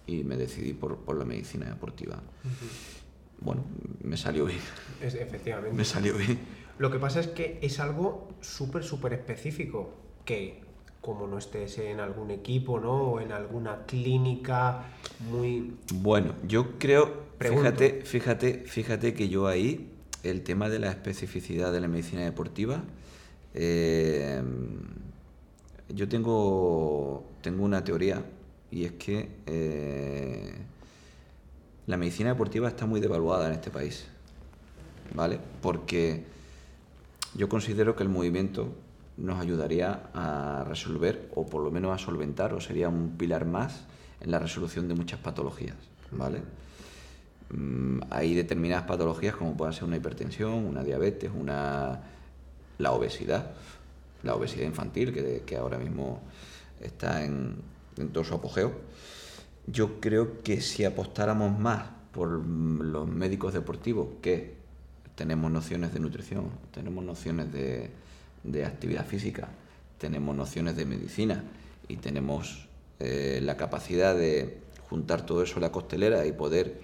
y 0.06 0.22
me 0.24 0.36
decidí 0.36 0.72
por, 0.72 0.98
la 1.16 1.24
medicina 1.24 1.66
deportiva. 1.66 2.20
Bueno, 3.40 3.64
me 4.02 4.16
salió 4.16 4.44
bien. 4.46 4.60
efectivamente. 5.02 5.76
Me 5.76 5.84
salió 5.84 6.14
bien. 6.16 6.38
Lo 6.78 6.90
que 6.90 6.98
pasa 6.98 7.20
es 7.20 7.28
que 7.28 7.58
es 7.62 7.78
algo 7.80 8.28
súper, 8.40 8.84
súper 8.84 9.12
específico, 9.12 9.90
que 10.24 10.62
como 11.04 11.26
no 11.26 11.36
estés 11.36 11.76
en 11.78 12.00
algún 12.00 12.30
equipo, 12.30 12.80
¿no? 12.80 12.94
O 12.94 13.20
en 13.20 13.30
alguna 13.30 13.84
clínica 13.84 14.86
muy... 15.30 15.76
Bueno, 15.92 16.32
yo 16.48 16.78
creo, 16.78 17.24
fíjate, 17.38 18.00
fíjate, 18.04 18.64
fíjate 18.66 19.12
que 19.12 19.28
yo 19.28 19.46
ahí, 19.46 19.90
el 20.22 20.42
tema 20.42 20.70
de 20.70 20.78
la 20.78 20.90
especificidad 20.90 21.72
de 21.72 21.80
la 21.82 21.88
medicina 21.88 22.22
deportiva, 22.22 22.82
eh, 23.52 24.42
yo 25.90 26.08
tengo, 26.08 27.24
tengo 27.42 27.64
una 27.64 27.84
teoría 27.84 28.24
y 28.70 28.86
es 28.86 28.92
que 28.92 29.28
eh, 29.44 30.54
la 31.86 31.98
medicina 31.98 32.30
deportiva 32.30 32.68
está 32.68 32.86
muy 32.86 33.00
devaluada 33.00 33.48
en 33.48 33.52
este 33.52 33.70
país, 33.70 34.06
¿vale? 35.14 35.38
Porque 35.60 36.24
yo 37.34 37.46
considero 37.50 37.94
que 37.94 38.04
el 38.04 38.08
movimiento 38.08 38.72
nos 39.16 39.40
ayudaría 39.40 40.10
a 40.12 40.64
resolver 40.66 41.30
o 41.34 41.46
por 41.46 41.62
lo 41.62 41.70
menos 41.70 41.92
a 41.92 42.04
solventar 42.04 42.52
o 42.52 42.60
sería 42.60 42.88
un 42.88 43.16
pilar 43.16 43.44
más 43.44 43.84
en 44.20 44.30
la 44.30 44.38
resolución 44.38 44.88
de 44.88 44.94
muchas 44.94 45.20
patologías, 45.20 45.76
¿vale? 46.10 46.42
Mm, 47.50 48.00
hay 48.10 48.34
determinadas 48.34 48.84
patologías 48.84 49.36
como 49.36 49.56
puede 49.56 49.72
ser 49.72 49.84
una 49.84 49.96
hipertensión, 49.96 50.52
una 50.52 50.82
diabetes, 50.82 51.30
una 51.34 52.00
la 52.78 52.92
obesidad, 52.92 53.52
la 54.22 54.34
obesidad 54.34 54.64
infantil 54.64 55.12
que, 55.12 55.42
que 55.46 55.56
ahora 55.56 55.78
mismo 55.78 56.20
está 56.80 57.24
en, 57.24 57.56
en 57.96 58.08
todo 58.08 58.24
su 58.24 58.34
apogeo. 58.34 58.72
Yo 59.66 60.00
creo 60.00 60.42
que 60.42 60.60
si 60.60 60.84
apostáramos 60.84 61.56
más 61.58 61.84
por 62.12 62.28
los 62.28 63.08
médicos 63.08 63.54
deportivos 63.54 64.08
que 64.20 64.56
tenemos 65.14 65.50
nociones 65.50 65.92
de 65.94 66.00
nutrición, 66.00 66.50
tenemos 66.72 67.04
nociones 67.04 67.52
de, 67.52 67.90
de 68.44 68.64
actividad 68.64 69.06
física, 69.06 69.48
tenemos 69.98 70.36
nociones 70.36 70.76
de 70.76 70.84
medicina 70.84 71.42
y 71.88 71.96
tenemos 71.96 72.68
eh, 73.00 73.40
la 73.42 73.56
capacidad 73.56 74.14
de 74.14 74.58
juntar 74.88 75.26
todo 75.26 75.42
eso 75.42 75.56
a 75.56 75.60
la 75.60 75.72
costelera 75.72 76.26
y 76.26 76.32
poder 76.32 76.80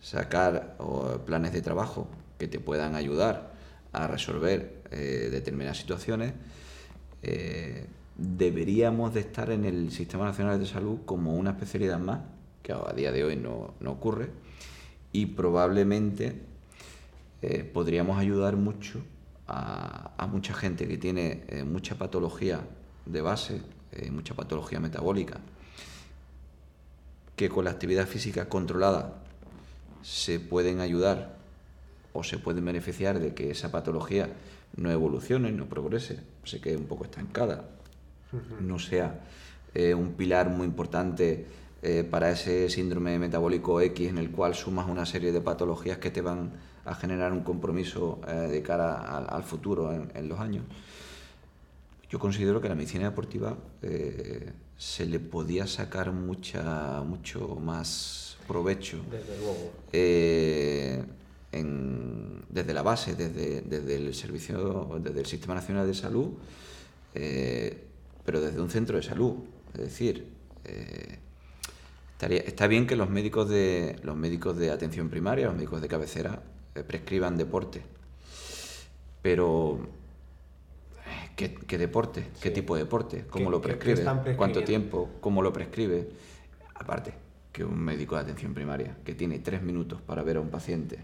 sacar 0.00 0.76
planes 1.26 1.52
de 1.52 1.60
trabajo 1.60 2.08
que 2.38 2.48
te 2.48 2.58
puedan 2.58 2.94
ayudar 2.94 3.52
a 3.92 4.06
resolver 4.06 4.82
eh, 4.90 5.28
determinadas 5.30 5.78
situaciones, 5.78 6.32
eh, 7.22 7.86
deberíamos 8.16 9.12
de 9.14 9.20
estar 9.20 9.50
en 9.50 9.64
el 9.64 9.90
Sistema 9.90 10.24
Nacional 10.24 10.58
de 10.58 10.66
Salud 10.66 11.00
como 11.04 11.34
una 11.34 11.50
especialidad 11.50 11.98
más, 11.98 12.20
que 12.62 12.72
a 12.72 12.92
día 12.96 13.12
de 13.12 13.24
hoy 13.24 13.36
no, 13.36 13.74
ocurre, 13.86 14.30
y 15.12 15.26
probablemente 15.26 16.40
podríamos 17.72 18.18
ayudar 18.18 18.56
mucho 18.56 19.02
a, 19.46 20.26
mucha 20.30 20.54
gente 20.54 20.88
que 20.88 20.98
tiene 20.98 21.44
eh, 21.48 21.64
mucha 21.64 21.96
patología 21.96 22.60
de 23.06 23.20
base, 23.20 23.60
eh, 23.92 24.10
mucha 24.10 24.34
patología 24.34 24.80
metabólica, 24.80 25.40
que 27.36 27.48
con 27.48 27.64
la 27.64 27.72
actividad 27.72 28.06
física 28.06 28.48
controlada 28.48 29.14
se 30.02 30.40
pueden 30.40 30.80
ayudar 30.80 31.36
o 32.12 32.22
se 32.22 32.38
pueden 32.38 32.64
beneficiar 32.64 33.18
de 33.18 33.34
que 33.34 33.50
esa 33.50 33.70
patología 33.70 34.28
no 34.76 34.90
evolucione, 34.90 35.52
no 35.52 35.66
progrese, 35.66 36.20
se 36.44 36.60
quede 36.60 36.76
un 36.76 36.86
poco 36.86 37.04
estancada, 37.04 37.68
no 38.60 38.78
sea 38.78 39.20
eh, 39.74 39.92
un 39.94 40.12
pilar 40.12 40.48
muy 40.48 40.66
importante 40.66 41.46
para 42.12 42.30
ese 42.30 42.70
síndrome 42.70 43.18
metabólico 43.18 43.80
X 43.80 44.08
en 44.08 44.18
el 44.18 44.30
cual 44.30 44.54
sumas 44.54 44.88
una 44.88 45.04
serie 45.04 45.32
de 45.32 45.40
patologías 45.40 45.98
que 45.98 46.12
te 46.12 46.20
van 46.20 46.52
a 46.84 46.94
generar 46.94 47.32
un 47.32 47.42
compromiso 47.42 48.20
eh, 48.26 48.32
de 48.32 48.62
cara 48.62 49.18
al, 49.18 49.44
futuro 49.44 49.92
en, 49.92 50.28
los 50.28 50.40
años. 50.40 50.64
Yo 52.08 52.18
considero 52.18 52.60
que 52.60 52.68
la 52.68 52.74
medicina 52.74 53.04
deportiva 53.04 53.56
eh, 53.82 54.52
se 54.76 55.06
le 55.06 55.20
podía 55.20 55.66
sacar 55.66 56.12
mucha, 56.12 57.02
mucho 57.02 57.56
más 57.56 58.36
provecho. 58.46 58.98
Desde 59.10 59.38
luego. 59.38 59.72
Eh, 59.92 61.04
desde 62.48 62.72
la 62.74 62.82
base, 62.82 63.14
desde, 63.14 63.60
desde, 63.60 63.96
el 63.96 64.14
servicio, 64.14 64.98
desde 65.02 65.20
el 65.20 65.26
Sistema 65.26 65.54
Nacional 65.54 65.86
de 65.86 65.94
Salud, 65.94 66.30
pero 68.24 68.40
desde 68.40 68.60
un 68.60 68.70
centro 68.70 68.96
de 68.96 69.02
salud. 69.02 69.34
Es 69.74 69.80
decir, 69.80 70.28
estaría, 72.12 72.40
está 72.40 72.66
bien 72.66 72.86
que 72.86 72.96
los 72.96 73.10
médicos 73.10 73.50
de 73.50 73.96
los 74.02 74.16
médicos 74.16 74.56
de 74.56 74.70
atención 74.70 75.10
primaria, 75.10 75.46
los 75.46 75.56
médicos 75.56 75.82
de 75.82 75.88
cabecera, 75.88 76.42
prescriban 76.86 77.36
deporte. 77.36 77.82
Pero, 79.20 79.78
¿qué, 81.36 81.78
deporte? 81.78 82.28
¿Qué 82.40 82.50
tipo 82.50 82.74
de 82.74 82.84
deporte? 82.84 83.24
¿Cómo 83.30 83.50
lo 83.50 83.60
prescribe? 83.60 84.04
¿Cuánto 84.36 84.64
tiempo? 84.64 85.10
¿Cómo 85.20 85.42
lo 85.42 85.52
prescribe? 85.52 86.08
Aparte, 86.74 87.14
que 87.52 87.64
un 87.64 87.78
médico 87.78 88.16
de 88.16 88.22
atención 88.22 88.54
primaria 88.54 88.96
que 89.04 89.14
tiene 89.14 89.38
tres 89.38 89.62
minutos 89.62 90.00
para 90.00 90.22
ver 90.22 90.38
a 90.38 90.40
un 90.40 90.48
paciente, 90.48 90.98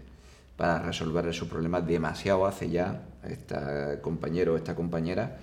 para 0.57 0.79
resolverle 0.79 1.31
su 1.31 1.47
problema, 1.47 1.79
demasiado 1.79 2.45
hace 2.45 2.69
ya 2.69 3.05
este 3.23 3.55
compañero 4.01 4.55
o 4.55 4.57
esta 4.57 4.75
compañera 4.75 5.37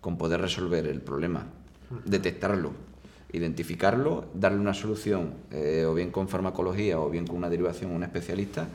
con 0.00 0.18
poder 0.18 0.40
resolver 0.40 0.86
el 0.86 1.00
problema, 1.00 1.46
detectarlo, 2.04 2.72
identificarlo, 3.32 4.26
darle 4.34 4.58
una 4.58 4.74
solución, 4.74 5.34
eh, 5.50 5.84
o 5.86 5.94
bien 5.94 6.10
con 6.10 6.28
farmacología 6.28 7.00
o 7.00 7.08
bien 7.08 7.26
con 7.26 7.36
una 7.36 7.48
derivación 7.48 7.92
a 7.92 7.94
un 7.94 8.02
especialista, 8.02 8.68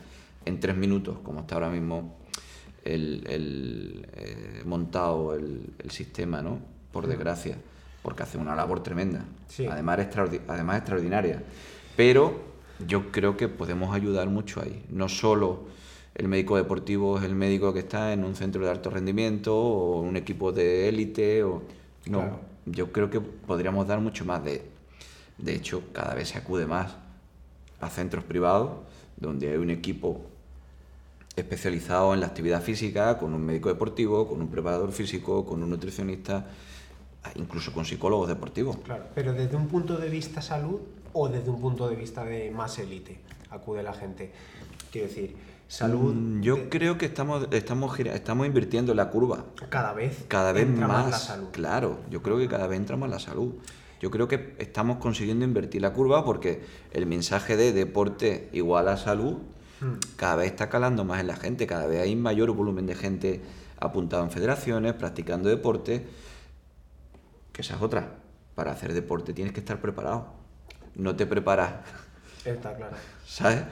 en 0.45 0.59
tres 0.59 0.75
minutos, 0.75 1.17
como 1.23 1.41
está 1.41 1.55
ahora 1.55 1.69
mismo 1.69 2.17
el, 2.83 4.05
eh, 4.13 4.63
montado 4.65 5.35
el, 5.35 5.73
sistema, 5.89 6.41
¿no? 6.41 6.59
Por 6.91 7.07
desgracia, 7.07 7.57
porque 8.01 8.23
hace 8.23 8.37
una 8.37 8.55
labor 8.55 8.83
tremenda, 8.83 9.25
además, 9.69 10.07
además 10.47 10.77
extraordinaria. 10.77 11.43
Pero 11.95 12.41
yo 12.87 13.11
creo 13.11 13.37
que 13.37 13.47
podemos 13.47 13.95
ayudar 13.95 14.29
mucho 14.29 14.61
ahí. 14.61 14.83
No 14.89 15.09
solo 15.09 15.65
el 16.15 16.27
médico 16.27 16.57
deportivo 16.57 17.17
es 17.17 17.23
el 17.23 17.35
médico 17.35 17.73
que 17.73 17.79
está 17.79 18.13
en 18.13 18.23
un 18.23 18.35
centro 18.35 18.63
de 18.63 18.71
alto 18.71 18.89
rendimiento 18.89 19.55
o 19.55 20.01
un 20.01 20.15
equipo 20.17 20.51
de 20.51 20.89
élite, 20.89 21.43
o 21.43 21.63
no. 22.07 22.53
Yo 22.65 22.91
creo 22.91 23.09
que 23.09 23.19
podríamos 23.19 23.87
dar 23.87 23.99
mucho 23.99 24.25
más 24.25 24.43
de. 24.43 24.63
De 25.37 25.55
hecho, 25.55 25.83
cada 25.91 26.13
vez 26.13 26.29
se 26.29 26.37
acude 26.37 26.65
más 26.65 26.95
a 27.81 27.89
centros 27.89 28.23
privados 28.23 28.69
donde 29.17 29.51
hay 29.51 29.57
un 29.57 29.69
equipo 29.69 30.25
especializado 31.35 32.13
en 32.13 32.19
la 32.19 32.27
actividad 32.27 32.61
física, 32.61 33.17
con 33.17 33.33
un 33.33 33.45
médico 33.45 33.69
deportivo, 33.69 34.27
con 34.27 34.41
un 34.41 34.49
preparador 34.49 34.91
físico, 34.91 35.45
con 35.45 35.63
un 35.63 35.69
nutricionista, 35.69 36.45
incluso 37.35 37.73
con 37.73 37.85
psicólogos 37.85 38.27
deportivos. 38.27 38.77
Claro, 38.83 39.05
pero 39.15 39.33
desde 39.33 39.55
un 39.55 39.67
punto 39.67 39.97
de 39.97 40.09
vista 40.09 40.41
salud 40.41 40.79
o 41.13 41.29
desde 41.29 41.49
un 41.49 41.59
punto 41.59 41.87
de 41.89 41.95
vista 41.95 42.23
de 42.23 42.51
más 42.51 42.77
élite 42.79 43.19
acude 43.49 43.83
la 43.83 43.93
gente. 43.93 44.31
Quiero 44.91 45.07
decir, 45.07 45.35
salud. 45.67 46.13
Mm, 46.13 46.41
yo 46.41 46.69
creo 46.69 46.97
que 46.97 47.05
estamos, 47.05 47.47
estamos, 47.51 47.99
estamos 47.99 48.47
invirtiendo 48.47 48.91
en 48.91 48.97
la 48.97 49.09
curva. 49.09 49.45
Cada 49.69 49.93
vez. 49.93 50.25
Cada 50.27 50.51
vez 50.51 50.67
más. 50.67 51.09
la 51.09 51.17
salud. 51.17 51.47
Claro, 51.51 51.99
yo 52.09 52.21
creo 52.21 52.37
que 52.37 52.47
cada 52.47 52.67
vez 52.67 52.79
entra 52.79 52.97
más 52.97 53.09
la 53.09 53.19
salud. 53.19 53.53
Yo 54.01 54.11
creo 54.11 54.27
que 54.27 54.55
estamos 54.57 54.97
consiguiendo 54.97 55.45
invertir 55.45 55.81
la 55.81 55.93
curva 55.93 56.25
porque 56.25 56.61
el 56.91 57.05
mensaje 57.05 57.55
de 57.55 57.71
deporte 57.71 58.49
igual 58.51 58.89
a 58.89 58.97
salud. 58.97 59.37
Cada 60.15 60.35
vez 60.37 60.47
está 60.47 60.69
calando 60.69 61.03
más 61.03 61.19
en 61.19 61.27
la 61.27 61.35
gente, 61.35 61.67
cada 61.67 61.87
vez 61.87 62.01
hay 62.01 62.15
mayor 62.15 62.51
volumen 62.51 62.85
de 62.85 62.95
gente 62.95 63.41
apuntada 63.79 64.23
en 64.23 64.31
federaciones, 64.31 64.93
practicando 64.93 65.49
deporte, 65.49 66.05
que 67.51 67.61
esa 67.61 67.75
es 67.75 67.81
otra. 67.81 68.15
Para 68.55 68.71
hacer 68.71 68.93
deporte 68.93 69.33
tienes 69.33 69.53
que 69.53 69.59
estar 69.59 69.81
preparado. 69.81 70.27
No 70.95 71.15
te 71.15 71.25
preparas. 71.25 71.73
Está 72.45 72.75
claro. 72.75 72.95
¿Sabes? 73.25 73.63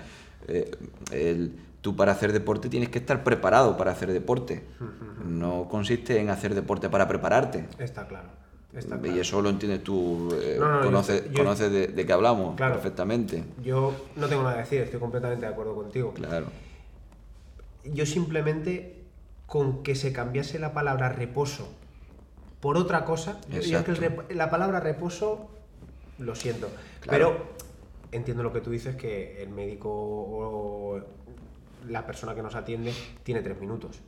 Eh, 0.48 1.52
tú 1.82 1.96
para 1.96 2.14
hacer 2.14 2.32
deporte 2.32 2.70
tienes 2.70 2.90
que 2.90 3.00
estar 3.00 3.24
preparado 3.24 3.78
para 3.78 3.92
hacer 3.92 4.12
deporte. 4.12 4.66
Hmm, 4.80 4.86
hmm, 4.86 5.40
no 5.40 5.68
consiste 5.70 6.20
en 6.20 6.30
hacer 6.30 6.56
deporte 6.56 6.90
para 6.90 7.08
prepararte. 7.08 7.68
Está 7.78 8.08
claro. 8.08 8.41
Y 9.04 9.20
eso 9.20 9.42
lo 9.42 9.50
entiendes 9.50 9.84
tú, 9.84 10.34
eh, 10.42 10.58
conoces, 10.58 11.72
de, 11.72 12.06
qué 12.06 12.14
hablamos 12.14 12.56
perfectamente. 12.56 13.44
Yo 13.62 13.94
no 14.16 14.28
tengo 14.28 14.44
nada 14.44 14.56
que 14.56 14.62
decir, 14.62 14.82
estoy 14.82 15.00
completamente 15.00 15.46
de 15.46 15.52
acuerdo 15.52 15.76
contigo. 15.76 16.14
Claro. 16.14 16.46
Yo 17.84 18.06
simplemente 18.06 19.04
con 19.46 19.84
que 19.84 19.96
se 19.96 20.14
cambiase 20.14 20.58
la 20.58 20.74
palabra 20.74 21.10
reposo 21.10 21.68
por 22.62 22.78
otra 22.78 23.04
cosa, 23.04 23.42
yo 23.50 23.84
que 23.84 24.24
la 24.30 24.50
palabra 24.50 24.80
reposo, 24.80 25.50
lo 26.20 26.36
siento, 26.36 26.70
pero 27.10 27.48
entiendo 28.12 28.44
lo 28.44 28.54
que 28.54 28.62
tú 28.62 28.70
dices, 28.70 28.96
que 28.96 29.42
el 29.42 29.50
médico 29.50 31.02
la 31.90 32.06
persona 32.06 32.36
que 32.36 32.44
nos 32.44 32.56
atiende 32.56 32.94
tiene 33.24 33.42
tres 33.42 33.60
minutos. 33.60 34.00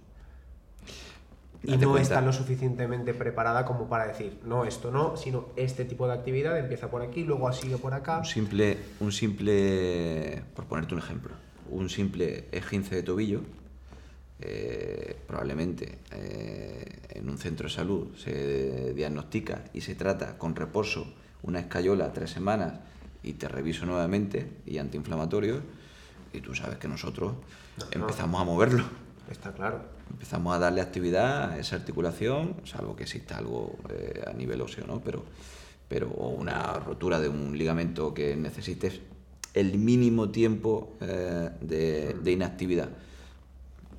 Y 1.66 1.78
no 1.78 1.92
cuenta. 1.92 2.02
está 2.02 2.22
lo 2.22 2.34
suficientemente 2.34 3.14
preparada 3.14 3.64
como 3.66 3.88
para 3.88 4.06
decir, 4.08 4.40
no, 4.44 4.66
esto 4.66 4.92
no, 4.92 5.16
sino 5.16 5.48
este 5.56 5.86
tipo 5.86 6.06
de 6.08 6.14
actividad 6.14 6.58
empieza 6.60 6.90
por 6.92 7.02
aquí, 7.02 7.24
luego 7.24 7.52
sigue 7.54 7.78
por 7.78 7.94
acá. 7.94 8.18
Un 8.20 8.26
simple, 8.26 8.78
un 9.00 9.12
simple, 9.14 10.44
por 10.56 10.66
ponerte 10.66 10.94
un 10.94 11.00
ejemplo, 11.00 11.32
un 11.70 11.90
simple 11.90 12.50
esguince 12.52 12.96
de 12.96 13.04
tobillo, 13.04 13.42
eh, 14.42 15.16
probablemente 15.26 16.00
eh, 16.12 16.86
en 17.12 17.30
un 17.30 17.38
centro 17.38 17.68
de 17.70 17.74
salud 17.74 18.14
se 18.18 18.94
diagnostica 18.94 19.64
y 19.74 19.82
se 19.82 19.96
trata 19.96 20.38
con 20.38 20.56
reposo 20.56 21.14
una 21.44 21.60
escayola 21.62 22.12
tres 22.12 22.32
semanas 22.32 22.74
y 23.22 23.34
te 23.34 23.48
reviso 23.48 23.86
nuevamente 23.86 24.48
y 24.66 24.80
antiinflamatorios 24.80 25.62
y 26.34 26.42
tú 26.42 26.54
sabes 26.56 26.78
que 26.78 26.88
nosotros 26.90 27.34
No, 27.78 27.86
no. 27.86 27.92
empezamos 28.02 28.42
a 28.42 28.44
moverlo. 28.44 28.84
Está 29.34 29.52
claro. 29.52 29.82
Empezamos 30.12 30.56
a 30.56 30.60
darle 30.60 30.80
actividad 30.80 31.52
a 31.52 31.58
esa 31.58 31.76
articulación, 31.76 32.56
salvo 32.66 32.96
que 32.96 33.04
exista 33.04 33.38
algo 33.38 33.78
eh, 33.90 34.24
a 34.26 34.32
nivel 34.32 34.62
óseo, 34.62 34.86
¿no? 34.86 35.02
Pero, 35.02 35.26
pero 35.88 36.08
una 36.10 36.74
rotura 36.74 37.20
de 37.20 37.30
un 37.30 37.58
ligamento 37.58 38.14
que 38.14 38.36
necesites 38.36 39.02
el 39.56 39.78
mínimo 39.80 40.30
tiempo 40.30 40.98
eh, 41.02 41.50
de, 41.62 42.14
de 42.14 42.32
inactividad. 42.32 42.90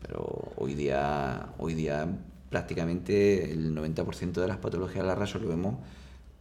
Pero 0.02 0.52
hoy 0.56 0.74
día, 0.74 1.48
hoy 1.58 1.74
día 1.74 2.06
prácticamente 2.48 3.50
el 3.50 3.74
90% 3.74 4.34
de 4.34 4.46
las 4.46 4.58
patologías 4.58 5.04
las 5.04 5.18
resolvemos 5.18 5.74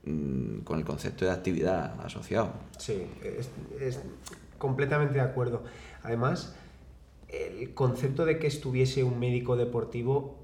mm, 0.05 0.59
con 0.59 0.77
el 0.77 0.85
concepto 0.85 1.25
de 1.25 1.31
actividad 1.31 1.99
asociado. 2.05 2.53
Sí, 2.77 3.07
es, 3.23 3.49
es 3.81 3.99
completamente 4.59 5.15
de 5.15 5.21
acuerdo. 5.21 5.63
Además, 6.03 6.55
el 7.33 7.73
concepto 7.73 8.25
de 8.25 8.37
que 8.39 8.47
estuviese 8.47 9.03
un 9.03 9.19
médico 9.19 9.55
deportivo 9.55 10.37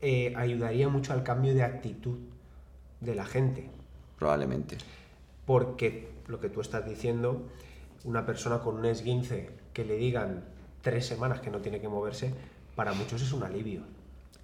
eh, 0.00 0.32
ayudaría 0.36 0.88
mucho 0.88 1.12
al 1.12 1.22
cambio 1.22 1.54
de 1.54 1.62
actitud 1.62 2.18
de 3.00 3.14
la 3.14 3.24
gente. 3.24 3.68
Probablemente. 4.18 4.78
Porque 5.44 6.10
lo 6.26 6.40
que 6.40 6.48
tú 6.48 6.60
estás 6.60 6.86
diciendo, 6.86 7.42
una 8.04 8.24
persona 8.24 8.60
con 8.60 8.76
un 8.76 8.86
esguince 8.86 9.50
que 9.72 9.84
le 9.84 9.96
digan 9.96 10.44
tres 10.80 11.06
semanas 11.06 11.40
que 11.40 11.50
no 11.50 11.60
tiene 11.60 11.80
que 11.80 11.88
moverse, 11.88 12.32
para 12.74 12.92
muchos 12.92 13.22
es 13.22 13.32
un 13.32 13.42
alivio. 13.42 13.82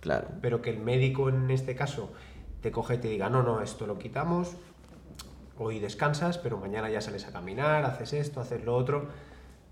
Claro. 0.01 0.29
Pero 0.41 0.63
que 0.63 0.71
el 0.71 0.79
médico 0.79 1.29
en 1.29 1.51
este 1.51 1.75
caso 1.75 2.13
te 2.61 2.71
coge 2.71 2.97
y 2.97 2.99
te 2.99 3.09
diga, 3.09 3.31
no, 3.31 3.43
no, 3.43 3.61
esto 3.63 3.87
lo 3.87 3.99
quitamos, 3.99 4.57
hoy 5.59 5.81
descansas, 5.81 6.39
pero 6.39 6.59
mañana 6.59 6.91
ya 6.91 7.01
sales 7.01 7.27
a 7.27 7.33
caminar, 7.33 7.85
haces 7.85 8.13
esto, 8.13 8.41
haces 8.41 8.65
lo 8.65 8.77
otro. 8.77 9.09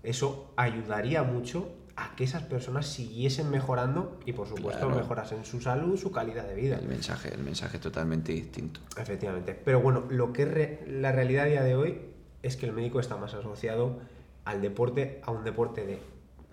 Eso 0.03 0.51
ayudaría 0.55 1.23
mucho 1.23 1.69
a 1.99 2.15
que 2.15 2.23
esas 2.23 2.43
personas 2.43 2.85
siguiesen 2.85 3.49
mejorando 3.49 4.19
y 4.25 4.31
por 4.33 4.47
supuesto 4.47 4.85
Claro. 4.85 5.01
mejorasen 5.01 5.43
su 5.43 5.59
salud, 5.61 5.97
su 5.97 6.11
calidad 6.11 6.47
de 6.47 6.53
vida. 6.55 6.77
El 6.77 6.87
mensaje, 6.87 7.33
el 7.33 7.41
mensaje 7.43 7.77
es 7.77 7.81
totalmente 7.83 8.31
distinto. 8.31 8.79
Efectivamente. 8.97 9.53
Pero 9.55 9.81
bueno, 9.81 10.03
lo 10.09 10.31
que 10.31 10.43
es 10.43 10.51
re- 10.53 10.83
la 10.87 11.11
realidad 11.11 11.45
a 11.45 11.47
día 11.47 11.63
de 11.63 11.75
hoy 11.75 11.97
es 12.43 12.55
que 12.55 12.67
el 12.67 12.73
médico 12.73 12.99
está 12.99 13.17
más 13.17 13.33
asociado 13.33 13.99
al 14.45 14.61
deporte, 14.61 15.19
a 15.23 15.31
un 15.31 15.43
deporte 15.43 15.85
de 15.87 15.99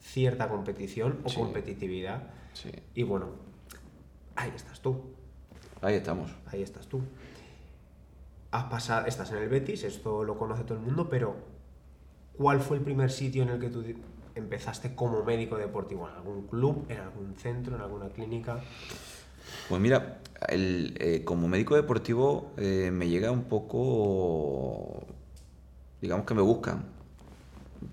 cierta 0.01 0.49
competición 0.49 1.19
o 1.25 1.29
Sí. 1.29 1.37
competitividad. 1.37 2.23
Sí. 2.55 2.71
Y 2.95 3.03
bueno, 3.03 3.27
ahí 4.37 4.51
estás 4.57 4.81
tú. 4.81 5.13
Ahí 5.83 5.97
estamos. 5.97 6.31
Ahí 6.47 6.63
estás 6.63 6.87
tú. 6.87 7.03
Has 8.51 8.65
pasado, 8.65 9.07
estás 9.07 9.31
en 9.33 9.39
el 9.39 9.49
Betis, 9.51 9.85
esto 9.85 10.25
lo 10.25 10.39
conoce 10.39 10.65
todo 10.65 10.79
el 10.79 10.85
mundo, 10.85 11.11
pero 11.11 11.37
¿cuál 12.37 12.61
fue 12.61 12.79
el 12.79 12.83
primer 12.83 13.11
sitio 13.11 13.43
en 13.43 13.49
el 13.51 13.59
que 13.61 13.69
tú 13.69 13.83
empezaste 14.35 14.95
como 14.95 15.23
médico 15.25 15.57
deportivo? 15.57 16.09
¿En 16.09 16.15
algún 16.17 16.47
club? 16.47 16.87
¿En 16.89 16.99
algún 16.99 17.35
centro? 17.37 17.77
¿En 17.77 17.83
alguna 17.83 18.09
clínica? 18.09 18.61
Pues 19.69 19.81
mira, 19.81 20.21
el, 20.49 20.97
eh, 20.99 21.23
como 21.25 21.49
médico 21.49 21.77
deportivo 21.77 22.53
eh, 22.57 22.91
me 22.93 23.09
llega 23.09 23.31
un 23.31 23.45
poco, 23.45 25.05
digamos 26.01 26.27
que 26.27 26.35
me 26.35 26.43
buscan, 26.43 26.85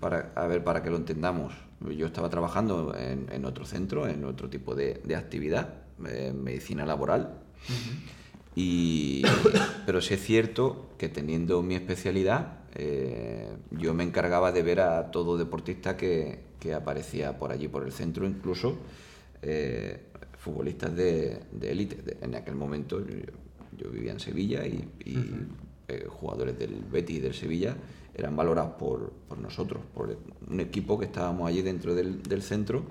para, 0.00 0.32
a 0.34 0.46
ver, 0.46 0.64
para 0.64 0.82
que 0.82 0.90
lo 0.90 0.96
entendamos. 0.96 1.52
Yo 1.80 2.06
estaba 2.06 2.30
trabajando 2.30 2.94
en, 2.96 3.28
en 3.32 3.44
otro 3.44 3.64
centro, 3.64 4.06
en 4.06 4.24
otro 4.24 4.48
tipo 4.48 4.74
de, 4.74 5.00
de 5.04 5.16
actividad, 5.16 5.74
eh, 6.06 6.32
medicina 6.32 6.86
laboral, 6.86 7.34
y, 8.54 9.22
pero 9.86 10.00
sí 10.00 10.14
es 10.14 10.22
cierto 10.22 10.90
que 10.98 11.08
teniendo 11.08 11.62
mi 11.62 11.74
especialidad, 11.74 12.58
eh, 12.74 13.48
yo 13.70 13.94
me 13.94 14.04
encargaba 14.04 14.52
de 14.52 14.62
ver 14.62 14.80
a 14.80 15.10
todo 15.10 15.36
deportista 15.36 15.96
que, 15.96 16.40
que 16.58 16.74
aparecía 16.74 17.38
por 17.38 17.52
allí, 17.52 17.68
por 17.68 17.84
el 17.84 17.92
centro, 17.92 18.26
incluso 18.26 18.76
eh, 19.42 20.00
futbolistas 20.38 20.94
de 20.96 21.40
de 21.52 21.70
élite. 21.72 21.96
De- 22.02 22.16
en 22.22 22.34
aquel 22.34 22.54
momento 22.54 23.00
yo, 23.06 23.16
yo 23.78 23.90
vivía 23.90 24.12
en 24.12 24.20
Sevilla 24.20 24.66
y, 24.66 24.88
y, 25.04 25.16
eh, 25.88 26.06
jugadores 26.08 26.58
del 26.58 26.76
Betis 26.90 27.16
y 27.16 27.20
del 27.20 27.34
Sevilla 27.34 27.76
eran 28.14 28.36
valorados 28.36 28.72
por, 28.78 29.10
por 29.28 29.38
nosotros, 29.38 29.82
por 29.94 30.16
un 30.48 30.60
equipo 30.60 30.98
que 30.98 31.06
estábamos 31.06 31.48
allí 31.48 31.62
dentro 31.62 31.94
del, 31.94 32.22
del 32.22 32.42
centro 32.42 32.84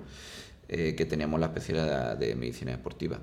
eh, 0.68 0.94
que 0.96 1.04
teníamos 1.06 1.38
la 1.38 1.46
especialidad 1.46 2.16
de 2.16 2.34
medicina 2.34 2.72
deportiva. 2.72 3.20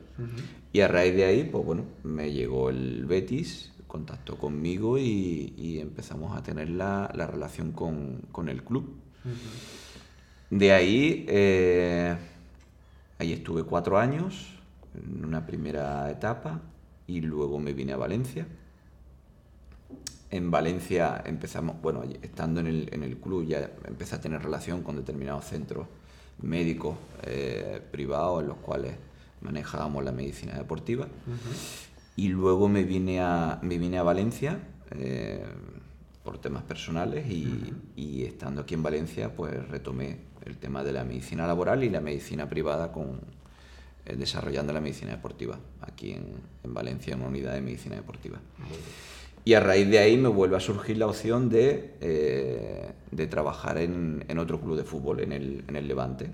Y 0.72 0.80
a 0.82 0.88
raíz 0.88 1.16
de 1.16 1.26
ahí, 1.26 1.44
pues 1.52 1.66
bueno, 1.66 1.84
me 2.04 2.32
llegó 2.32 2.70
el 2.70 3.06
Betis, 3.06 3.72
contactó 3.90 4.38
conmigo 4.38 4.98
y, 4.98 5.54
y 5.58 5.80
empezamos 5.80 6.38
a 6.38 6.44
tener 6.44 6.70
la, 6.70 7.12
la 7.14 7.28
relación 7.28 7.74
con, 7.74 8.22
con 8.32 8.48
el 8.48 8.64
club. 8.64 8.96
De 10.50 10.72
ahí, 10.72 11.26
eh, 11.28 12.16
ahí 13.18 13.34
estuve 13.34 13.64
cuatro 13.64 13.98
años, 13.98 14.54
en 14.96 15.26
una 15.26 15.46
primera 15.46 16.10
etapa, 16.10 16.62
y 17.08 17.20
luego 17.22 17.60
me 17.60 17.74
vine 17.74 17.94
a 17.94 17.98
Valencia. 17.98 18.48
En 20.30 20.52
Valencia 20.52 21.24
empezamos, 21.26 21.82
bueno, 21.82 22.04
estando 22.22 22.60
en 22.60 22.68
el, 22.68 22.90
en 22.94 23.02
el 23.04 23.18
club 23.18 23.48
ya 23.48 23.72
empecé 23.88 24.16
a 24.16 24.22
tener 24.22 24.44
relación 24.44 24.84
con 24.84 24.96
determinados 24.96 25.46
centros 25.46 25.88
médicos 26.42 26.96
eh, 27.24 27.82
privados 27.92 28.44
en 28.44 28.50
los 28.50 28.58
cuales 28.58 28.94
manejábamos 29.42 30.04
la 30.04 30.12
medicina 30.12 30.54
deportiva. 30.54 31.08
Y 32.20 32.28
luego 32.28 32.68
me 32.68 32.84
vine 32.84 33.22
a, 33.22 33.60
me 33.62 33.78
vine 33.78 33.98
a 33.98 34.04
Valencia 34.04 34.60
eh, 34.92 35.42
por 36.22 36.38
temas 36.38 36.64
personales 36.64 37.26
y, 37.32 37.74
y 37.96 38.26
estando 38.26 38.64
aquí 38.64 38.74
en 38.74 38.84
Valencia 38.84 39.34
pues 39.34 39.66
retomé 39.70 40.18
el 40.46 40.58
tema 40.58 40.84
de 40.84 40.92
la 40.92 41.06
medicina 41.06 41.48
laboral 41.48 41.82
y 41.86 41.90
la 41.90 42.02
medicina 42.02 42.50
privada 42.50 42.92
con, 42.92 43.22
eh, 44.06 44.18
desarrollando 44.18 44.74
la 44.74 44.82
medicina 44.82 45.12
deportiva 45.12 45.58
aquí 45.80 46.12
en, 46.12 46.26
en 46.62 46.74
Valencia 46.74 47.14
en 47.14 47.22
una 47.22 47.30
unidad 47.30 47.54
de 47.54 47.62
medicina 47.62 47.96
deportiva. 47.96 48.38
Y 49.46 49.54
a 49.54 49.62
raíz 49.62 49.88
de 49.90 50.00
ahí 50.00 50.18
me 50.18 50.28
vuelve 50.28 50.58
a 50.58 50.60
surgir 50.60 50.98
la 50.98 51.08
opción 51.08 51.48
de, 51.48 51.96
eh, 52.02 52.92
de 53.12 53.28
trabajar 53.28 53.78
en, 53.78 54.26
en 54.28 54.40
otro 54.40 54.60
club 54.60 54.76
de 54.76 54.84
fútbol, 54.84 55.22
en 55.22 55.32
el, 55.32 55.64
en 55.70 55.76
el 55.78 55.88
Levante. 55.88 56.32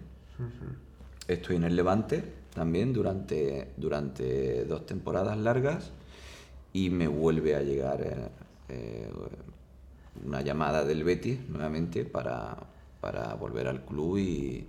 Estoy 1.28 1.58
en 1.58 1.64
el 1.66 1.76
Levante 1.76 2.24
también 2.56 2.94
durante, 2.94 3.68
durante 3.78 4.66
dos 4.66 4.86
temporadas 4.88 5.38
largas 5.38 5.92
y 6.74 6.90
me 6.90 7.08
vuelve 7.08 7.56
a 7.56 7.62
llegar 7.62 8.02
eh, 8.02 8.30
eh, 8.70 9.10
una 10.26 10.42
llamada 10.42 10.84
del 10.84 11.04
Betis 11.04 11.38
nuevamente 11.50 12.06
para, 12.06 12.56
para 13.02 13.36
volver 13.36 13.68
al 13.68 13.82
club 13.86 14.18
y 14.18 14.66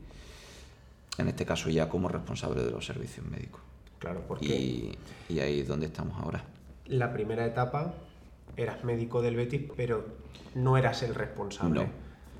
en 1.19 1.29
este 1.29 1.47
caso 1.47 1.71
ya 1.71 1.89
como 1.89 2.09
responsable 2.09 2.63
de 2.63 2.71
los 2.73 2.85
servicios 2.85 3.25
médicos. 3.27 3.63
Claro, 3.99 4.23
porque 4.29 4.45
Y, 4.47 4.99
y 5.31 5.39
ahí 5.39 5.61
es 5.61 5.69
donde 5.69 5.87
estamos 5.87 6.21
ahora. 6.23 6.45
la 6.87 7.13
primera 7.13 7.47
etapa 7.47 7.95
eras 8.57 8.85
médico 8.85 9.23
del 9.23 9.37
Betis, 9.37 9.63
pero 9.77 10.05
no 10.55 10.77
eras 10.77 11.03
el 11.03 11.15
responsable. 11.15 11.81
No, 11.81 11.91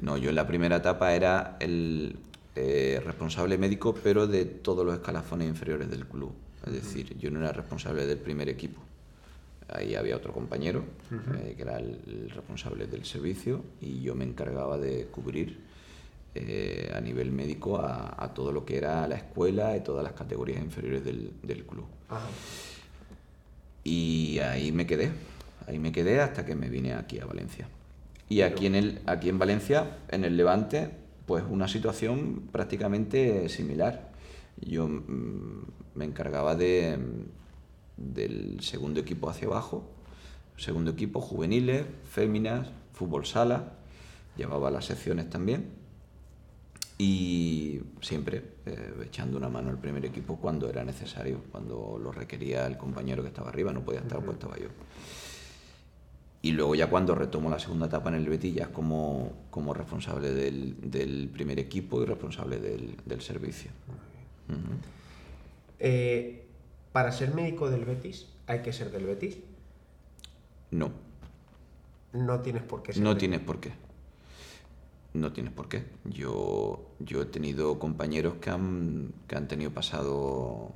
no, 0.01 0.17
yo 0.19 0.29
en 0.31 0.37
la 0.37 0.47
primera 0.47 0.77
etapa 0.77 1.15
era 1.15 1.57
el 1.61 2.19
eh, 2.57 3.01
responsable 3.05 3.59
médico, 3.59 3.95
pero 4.03 4.27
de 4.27 4.45
todos 4.45 4.85
los 4.85 4.95
escalafones 4.95 5.49
inferiores 5.49 5.89
del 5.89 6.07
club. 6.07 6.33
Es 6.67 6.73
decir, 6.73 7.17
yo 7.19 7.31
no 7.31 7.39
era 7.39 7.53
responsable 7.53 8.07
del 8.07 8.19
primer 8.19 8.49
equipo. 8.49 8.81
Ahí 9.69 9.95
había 9.95 10.17
otro 10.17 10.33
compañero, 10.33 10.85
eh, 11.13 11.55
que 11.57 11.63
era 11.63 11.79
el, 11.79 11.99
el 12.07 12.31
responsable 12.31 12.87
del 12.87 13.05
servicio, 13.05 13.63
y 13.81 14.01
yo 14.01 14.15
me 14.15 14.25
encargaba 14.25 14.79
de 14.79 15.07
cubrir 15.07 15.59
eh, 16.35 16.93
a 16.95 17.01
nivel 17.01 17.33
médico 17.33 17.79
a, 17.79 18.23
a 18.23 18.33
todo 18.33 18.53
lo 18.53 18.65
que 18.65 18.77
era 18.77 19.07
la 19.09 19.17
escuela 19.17 19.77
y 19.77 19.81
todas 19.81 20.03
las 20.03 20.13
categorías 20.13 20.63
inferiores 20.63 21.05
del, 21.05 21.33
del 21.43 21.65
club. 21.65 21.87
Ajá. 22.09 22.27
Y 23.85 24.39
ahí 24.41 24.73
me 24.73 24.87
quedé, 24.87 25.11
ahí 25.67 25.79
me 25.79 25.93
quedé 25.93 26.21
hasta 26.21 26.45
que 26.45 26.57
me 26.57 26.69
vine 26.69 26.95
aquí 26.95 27.21
a 27.21 27.27
Valencia. 27.27 27.69
Y 28.29 28.41
aquí 28.41 28.67
en, 28.67 28.75
el, 28.75 29.01
aquí 29.07 29.29
en 29.29 29.39
Valencia, 29.39 29.99
en 30.09 30.25
el 30.25 30.37
Levante, 30.37 30.91
pues 31.27 31.45
una 31.49 31.69
situación 31.69 32.49
prácticamente 32.53 33.49
similar. 33.49 34.13
Yo 34.61 34.89
mm, 34.89 35.65
me 35.95 36.05
encargaba 36.05 36.55
de, 36.55 36.97
mm, 36.97 38.13
del 38.15 38.61
segundo 38.61 39.01
equipo 39.01 39.29
hacia 39.29 39.49
abajo, 39.49 39.85
segundo 40.57 40.93
equipo, 40.93 41.21
juveniles, 41.21 41.85
féminas, 42.05 42.69
fútbol 42.93 43.27
sala, 43.27 43.75
llevaba 44.37 44.71
las 44.71 44.87
secciones 44.87 45.29
también. 45.31 45.75
y 46.99 47.79
siempre 48.01 48.43
eh, 48.65 48.95
echando 49.05 49.37
una 49.37 49.51
mano 49.51 49.69
al 49.69 49.79
primer 49.79 50.07
equipo 50.07 50.37
cuando 50.37 50.69
era 50.71 50.83
necesario, 50.83 51.43
cuando 51.53 51.99
lo 52.03 52.11
requería 52.11 52.67
el 52.67 52.79
compañero 52.79 53.23
que 53.23 53.29
estaba 53.29 53.51
arriba, 53.51 53.71
no 53.73 53.85
podía 53.85 54.01
estar, 54.01 54.19
pues 54.25 54.39
estaba 54.39 54.57
yo. 54.57 54.69
Y 56.47 56.53
luego 56.53 56.77
ya 56.77 56.89
cuando 56.89 57.17
retomo 57.17 57.51
la 57.51 57.59
segunda 57.59 57.87
etapa 57.87 58.09
en 58.09 58.15
el 58.15 58.29
Betis, 58.29 58.55
ya 58.55 58.69
como, 58.69 59.33
como 59.51 59.75
responsable 59.75 60.31
del, 60.33 61.29
primer 61.33 61.59
equipo 61.59 62.01
y 62.01 62.07
responsable 62.07 62.61
del, 62.61 63.21
servicio. 63.21 63.73
Eh, 65.81 66.47
¿Para 66.93 67.11
ser 67.11 67.35
médico 67.35 67.69
del 67.69 67.85
Betis 67.85 68.29
hay 68.47 68.63
que 68.63 68.73
ser 68.73 68.93
del 68.93 69.07
Betis? 69.07 69.39
No. 70.71 70.93
No 72.13 72.39
tienes 72.39 72.63
por 72.63 72.85
qué 72.85 72.93
ser. 72.93 73.03
No 73.03 73.17
tienes 73.17 73.41
por 73.41 73.59
qué 73.59 73.73
no 75.15 75.33
tienes 75.33 75.53
por 75.53 75.69
qué. 75.69 75.83
Yo, 76.05 76.91
yo 77.01 77.23
he 77.23 77.25
tenido 77.25 77.79
compañeros 77.81 78.35
que 78.35 78.51
han, 78.51 79.15
que 79.27 79.35
han 79.35 79.49
tenido 79.49 79.73
pasado 79.73 80.71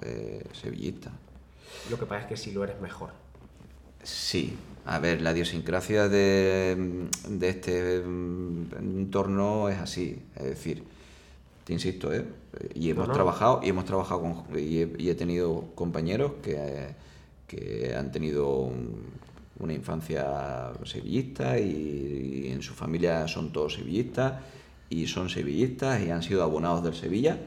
eh, 0.00 0.42
sevillista. 0.52 1.12
Lo 1.90 1.98
que 1.98 2.06
pasa 2.06 2.22
es 2.22 2.26
que 2.26 2.36
si 2.36 2.52
lo 2.52 2.64
eres 2.64 2.80
mejor. 2.80 3.10
Sí, 4.02 4.56
a 4.86 4.98
ver, 4.98 5.22
la 5.22 5.32
idiosincrasia 5.32 6.08
de, 6.08 7.08
de 7.28 7.48
este 7.48 7.96
entorno 7.96 9.68
es 9.68 9.78
así. 9.78 10.18
Es 10.36 10.44
decir, 10.44 10.84
te 11.64 11.72
insisto, 11.72 12.12
¿eh? 12.12 12.24
y 12.74 12.90
hemos 12.90 13.10
trabajado, 13.10 13.60
y 13.62 13.70
hemos 13.70 13.86
trabajado 13.86 14.20
con, 14.20 14.58
y 14.58 15.08
he, 15.08 15.14
tenido 15.14 15.64
compañeros 15.74 16.32
que, 16.42 16.94
que 17.46 17.94
han 17.96 18.12
tenido 18.12 18.70
una 19.58 19.72
infancia 19.72 20.72
sevillista 20.84 21.58
y, 21.58 22.48
en 22.50 22.62
su 22.62 22.74
familia 22.74 23.26
son 23.28 23.52
todos 23.52 23.74
sevillistas 23.74 24.34
y 24.90 25.06
son 25.06 25.28
sevillistas 25.30 26.02
y 26.02 26.10
han 26.10 26.22
sido 26.22 26.42
abonados 26.42 26.84
del 26.84 26.94
Sevilla. 26.94 27.38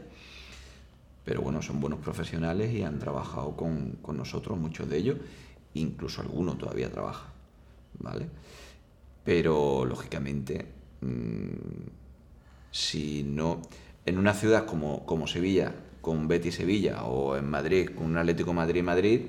Pero 1.23 1.41
bueno, 1.41 1.61
son 1.61 1.79
buenos 1.79 1.99
profesionales 1.99 2.73
y 2.73 2.83
han 2.83 2.99
trabajado 2.99 3.55
con, 3.55 3.97
nosotros, 4.15 4.57
muchos 4.57 4.89
de 4.89 4.97
ellos, 4.97 5.17
incluso 5.79 6.21
algunos 6.21 6.57
todavía 6.57 6.91
trabajan, 6.91 7.29
¿vale? 7.99 8.27
Pero 9.23 9.85
lógicamente, 9.85 10.65
mm, 11.01 11.87
si 12.71 13.23
no, 13.23 13.61
en 14.05 14.17
una 14.17 14.33
ciudad 14.33 14.65
como, 14.65 15.05
como 15.05 15.27
Sevilla, 15.27 15.73
con 16.01 16.27
Betty 16.27 16.51
Sevilla, 16.51 17.03
o 17.03 17.35
en 17.35 17.49
Madrid, 17.49 17.89
con 17.95 18.05
un 18.05 18.17
Atlético 18.17 18.53
Madrid-Madrid, 18.53 19.21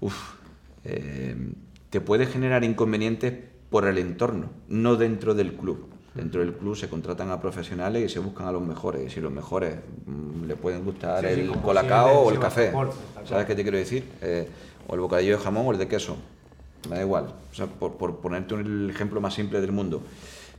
uff, 0.00 0.34
eh, 0.84 1.34
te 1.90 2.00
puede 2.00 2.26
generar 2.26 2.62
inconvenientes 2.64 3.34
por 3.70 3.86
el 3.88 3.98
entorno, 3.98 4.50
no 4.68 4.96
dentro 4.96 5.34
del 5.34 5.54
club. 5.54 5.88
Dentro 6.14 6.42
del 6.42 6.54
club 6.54 6.76
se 6.76 6.88
contratan 6.88 7.32
a 7.32 7.40
profesionales 7.40 8.04
y 8.04 8.08
se 8.08 8.20
buscan 8.20 8.46
a 8.46 8.52
los 8.52 8.62
mejores. 8.62 9.04
Y 9.04 9.10
si 9.10 9.20
los 9.20 9.32
mejores 9.32 9.74
mm, 10.06 10.44
le 10.44 10.54
pueden 10.54 10.84
gustar 10.84 11.24
el 11.26 11.50
colacao 11.50 12.20
o 12.20 12.30
el 12.30 12.38
café, 12.38 12.72
¿sabes 13.24 13.46
qué 13.46 13.56
te 13.56 13.62
quiero 13.62 13.78
decir? 13.78 14.04
Eh, 14.22 14.48
o 14.86 14.94
el 14.94 15.00
bocadillo 15.00 15.36
de 15.36 15.42
jamón 15.42 15.66
o 15.66 15.72
el 15.72 15.78
de 15.78 15.88
queso. 15.88 16.16
Me 16.88 16.96
da 16.96 17.02
igual. 17.02 17.34
O 17.50 17.54
sea, 17.54 17.66
por, 17.66 18.16
ponerte 18.16 18.54
el 18.54 18.90
ejemplo 18.90 19.20
más 19.20 19.34
simple 19.34 19.60
del 19.60 19.72
mundo. 19.72 20.02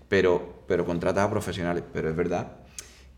Pero, 0.09 0.55
pero 0.67 0.85
contratas 0.85 1.25
a 1.25 1.29
profesionales. 1.29 1.83
Pero 1.93 2.09
es 2.09 2.15
verdad 2.15 2.53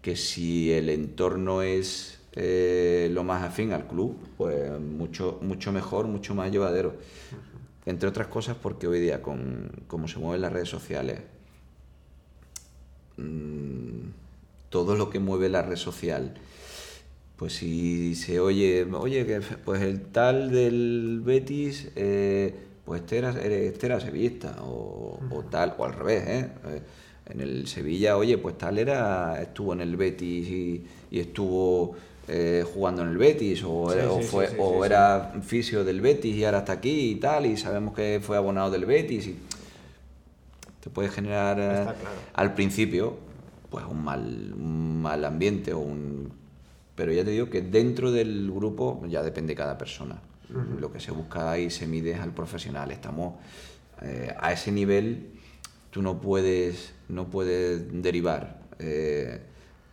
que 0.02 0.16
si 0.16 0.72
el 0.72 0.90
entorno 0.90 1.62
es 1.62 2.20
eh, 2.34 3.10
lo 3.12 3.24
más 3.24 3.44
afín 3.44 3.74
al 3.74 3.88
club, 3.88 4.16
pues 4.38 4.80
mucho, 4.80 5.40
mucho 5.42 5.72
mejor, 5.72 6.08
mucho 6.08 6.36
más 6.36 6.52
llevadero. 6.52 6.96
Entre 7.86 8.08
otras 8.08 8.28
cosas 8.28 8.58
porque 8.62 8.88
hoy 8.88 9.00
día, 9.00 9.22
con 9.22 9.72
cómo 9.88 10.08
se 10.08 10.20
mueven 10.20 10.42
las 10.42 10.52
redes 10.52 10.70
sociales, 10.70 11.22
mm, 13.18 14.10
todo 14.70 14.96
lo 14.96 15.10
que 15.10 15.20
mueve 15.20 15.50
la 15.50 15.62
red 15.62 15.78
social, 15.78 16.34
pues 17.38 17.54
si 17.54 18.16
se 18.16 18.40
oye, 18.40 18.86
oye, 18.94 19.42
pues 19.64 19.82
el 19.82 20.02
tal 20.02 20.52
del 20.52 21.22
Betis, 21.24 21.90
eh, 21.96 22.54
pues 22.84 23.02
este 23.02 23.20
era, 23.20 23.30
este 23.32 23.86
era 23.86 24.00
sevillista, 24.00 24.56
o, 24.64 25.20
tal, 25.50 25.76
o 25.78 25.86
al 25.86 25.94
revés, 25.94 26.24
¿eh? 26.28 26.50
¿eh? 26.66 26.82
En 27.28 27.42
el 27.42 27.68
Sevilla, 27.68 28.18
oye, 28.18 28.38
pues 28.38 28.58
tal 28.58 28.80
era, 28.80 29.42
estuvo 29.42 29.74
en 29.74 29.82
el 29.82 29.98
Betis 29.98 30.48
y, 30.48 30.86
y 31.12 31.20
estuvo 31.20 31.96
eh, 32.30 32.66
jugando 32.74 33.04
en 33.04 33.10
el 33.10 33.18
Betis 33.18 33.64
o, 33.64 33.94
era, 33.94 34.12
o 34.12 34.22
fue, 34.22 34.50
o 34.58 34.84
era 34.84 35.34
fisio 35.44 35.86
del 35.86 36.02
Betis 36.02 36.36
y 36.36 36.44
ahora 36.44 36.60
está 36.60 36.74
aquí 36.74 37.12
y 37.12 37.16
tal 37.16 37.46
y 37.46 37.56
sabemos 37.56 37.96
que 37.96 38.20
fue 38.22 38.36
abonado 38.36 38.70
del 38.70 38.86
Betis 38.86 39.28
y 39.28 39.38
te 40.82 40.90
puede 40.90 41.08
generar 41.08 41.58
eh, 41.58 41.86
al 42.34 42.54
principio 42.54 43.16
pues 43.70 43.86
un 43.86 44.04
mal, 44.04 44.56
mal 44.58 45.24
ambiente 45.24 45.72
o 45.72 45.80
un 45.80 46.30
pero 46.98 47.14
ya 47.14 47.24
te 47.24 47.32
digo 47.32 47.50
que 47.50 47.62
dentro 47.62 48.12
del 48.12 48.52
grupo 48.52 49.02
ya 49.08 49.24
depende 49.24 49.56
cada 49.56 49.78
persona 49.78 50.22
lo 50.50 50.92
que 50.92 51.00
se 51.00 51.12
busca 51.12 51.52
ahí 51.52 51.70
se 51.70 51.88
mide 51.88 52.16
al 52.16 52.34
profesional 52.34 52.92
estamos 52.92 53.36
eh, 54.02 54.36
a 54.38 54.52
ese 54.52 54.74
nivel 54.74 55.32
tú 55.92 56.02
no 56.02 56.20
puedes 56.20 56.94
no 57.08 57.30
puedes 57.30 57.86
derivar 58.02 58.60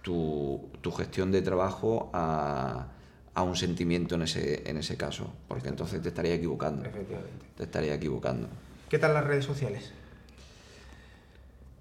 tu, 0.04 0.68
tu 0.82 0.92
gestión 0.92 1.32
de 1.32 1.42
trabajo 1.42 2.10
a, 2.12 2.86
a, 3.34 3.42
un 3.42 3.56
sentimiento 3.56 4.14
en 4.14 4.22
ese, 4.22 4.62
en 4.68 4.76
ese 4.76 4.96
caso, 4.96 5.32
porque 5.48 5.68
entonces 5.68 6.00
te 6.02 6.10
estaría 6.10 6.34
equivocando. 6.34 6.84
Efectivamente. 6.84 7.46
Te 7.56 7.64
estaría 7.64 7.94
equivocando. 7.94 8.46
¿Qué 8.88 8.98
tal 8.98 9.14
las 9.14 9.24
redes 9.24 9.46
sociales? 9.46 9.92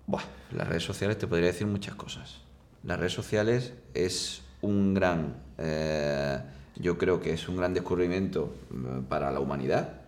Buah, 0.08 0.24
las 0.54 0.68
redes 0.68 0.84
sociales 0.84 1.18
te 1.18 1.28
podría 1.28 1.48
decir 1.48 1.68
muchas 1.68 1.96
cosas. 1.96 2.42
Las 2.84 2.98
redes 2.98 3.14
sociales 3.14 3.74
es 3.94 4.42
un 4.64 4.94
gran, 4.94 5.36
eh, 5.58 6.40
yo 6.76 6.98
creo 6.98 7.20
que 7.20 7.34
es 7.34 7.48
un 7.48 7.58
gran 7.58 7.74
descubrimiento 7.74 8.56
eh, 8.72 9.02
para 9.08 9.32
la 9.32 9.40
humanidad, 9.40 10.02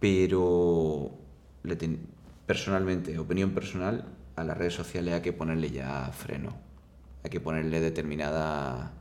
pero 0.00 1.10
personalmente, 2.46 3.18
opinión 3.18 3.50
personal, 3.50 4.04
a 4.36 4.44
las 4.44 4.56
redes 4.56 4.74
sociales 4.74 5.14
hay 5.14 5.22
que 5.22 5.32
ponerle 5.32 5.70
ya 5.70 6.10
freno. 6.12 6.54
Hay 7.22 7.30
que 7.30 7.40
ponerle 7.40 7.80
determinada, 7.80 8.92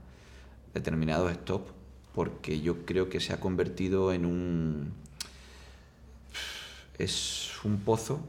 determinado 0.73 1.29
stop 1.29 1.67
porque 2.13 2.61
yo 2.61 2.85
creo 2.85 3.09
que 3.09 3.19
se 3.19 3.33
ha 3.33 3.39
convertido 3.39 4.13
en 4.13 4.25
un... 4.25 4.93
Es 6.97 7.51
un 7.63 7.79
pozo 7.79 8.21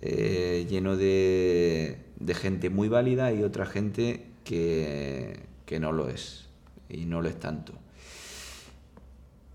eh, 0.00 0.66
lleno 0.68 0.96
de, 0.96 1.98
de, 2.18 2.34
gente 2.34 2.68
muy 2.68 2.88
válida 2.88 3.32
y 3.32 3.42
otra 3.42 3.64
gente 3.64 4.27
que, 4.48 5.40
que 5.66 5.78
no 5.78 5.92
lo 5.92 6.08
es 6.08 6.46
y 6.88 7.04
no 7.04 7.20
lo 7.20 7.28
es 7.28 7.38
tanto. 7.38 7.74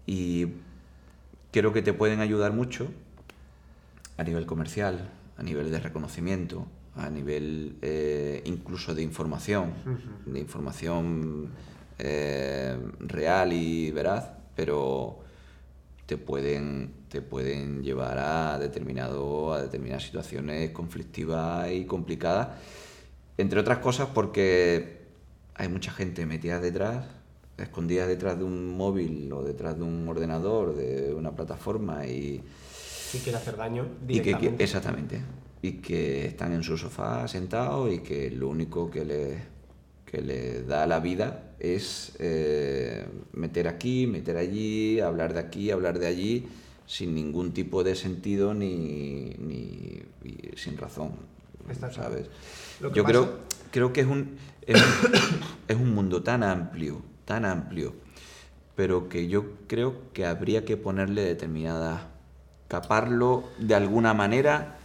Y 0.06 0.50
creo 1.52 1.74
que 1.74 1.82
te 1.82 1.94
pueden 1.94 2.20
ayudar 2.20 2.54
mucho 2.54 2.92
a 4.18 4.24
nivel 4.24 4.46
comercial, 4.46 5.10
a 5.36 5.42
nivel 5.42 5.72
de 5.72 5.80
reconocimiento, 5.80 6.68
a 6.96 7.10
nivel 7.10 7.78
eh, 7.82 8.44
incluso 8.46 8.94
de 8.94 9.02
información, 9.02 9.74
de 10.28 10.40
información 10.40 11.50
eh, 11.98 12.78
real 13.00 13.52
y 13.52 13.90
veraz, 13.90 14.30
pero 14.56 15.22
te 16.06 16.18
pueden, 16.18 16.94
te 17.10 17.24
pueden 17.24 17.82
llevar 17.82 18.20
a, 18.20 18.60
determinado, 18.60 19.54
a 19.54 19.64
determinadas 19.64 20.04
situaciones 20.04 20.70
conflictivas 20.70 21.72
y 21.72 21.86
complicadas, 21.86 22.50
entre 23.38 23.60
otras 23.60 23.80
cosas 23.80 24.10
porque 24.14 25.04
hay 25.56 25.68
mucha 25.68 25.92
gente 25.92 26.26
metida 26.26 26.60
detrás, 26.60 27.06
escondida 27.58 28.08
detrás 28.08 28.38
de 28.38 28.44
un 28.44 28.76
móvil 28.76 29.32
o 29.32 29.44
detrás 29.44 29.78
de 29.78 29.84
un 29.84 30.08
ordenador, 30.08 30.76
de 30.76 31.14
una 31.14 31.32
plataforma 31.32 32.06
y 32.08 32.42
que 33.12 33.20
quiere 33.20 33.38
hacer 33.38 33.58
daño 33.58 33.86
directamente. 34.06 34.48
Y 34.48 34.58
que, 34.58 34.64
exactamente. 34.64 35.22
Y 35.62 35.72
que 35.74 36.26
están 36.26 36.52
en 36.54 36.64
su 36.64 36.78
sofá 36.78 37.28
sentados 37.28 37.94
y 37.94 38.00
que 38.00 38.32
lo 38.32 38.50
único 38.50 38.90
que 38.90 39.06
le, 39.06 39.38
que 40.04 40.22
le 40.22 40.64
da 40.64 40.88
la 40.88 41.00
vida 41.00 41.54
es 41.60 42.14
eh, 42.20 43.06
meter 43.34 43.68
aquí, 43.68 44.08
meter 44.08 44.38
allí, 44.38 45.00
hablar 45.00 45.34
de 45.34 45.40
aquí, 45.40 45.70
hablar 45.70 46.00
de 46.00 46.08
allí, 46.08 46.48
sin 46.88 47.14
ningún 47.14 47.54
tipo 47.54 47.84
de 47.84 47.96
sentido 47.96 48.54
ni, 48.56 49.36
ni 49.38 50.02
sin 50.56 50.78
razón. 50.78 51.12
¿Sabes? 51.92 52.28
Yo 52.94 53.04
creo, 53.04 53.40
creo 53.72 53.94
que 53.94 54.02
es 54.02 54.08
un, 54.08 54.38
es 54.66 54.82
un, 54.82 55.12
es 55.68 55.76
un 55.76 55.94
mundo 55.94 56.24
tan 56.24 56.44
amplio, 56.44 57.02
tan 57.26 57.46
amplio, 57.46 57.94
pero 58.76 59.10
que 59.10 59.28
yo 59.28 59.46
creo 59.68 60.12
que 60.14 60.26
habría 60.26 60.66
que 60.66 60.78
ponerle 60.78 61.24
determinadas 61.24 62.02
taparlo 62.68 63.44
de 63.60 63.76
alguna 63.76 64.14
manera, 64.14 64.78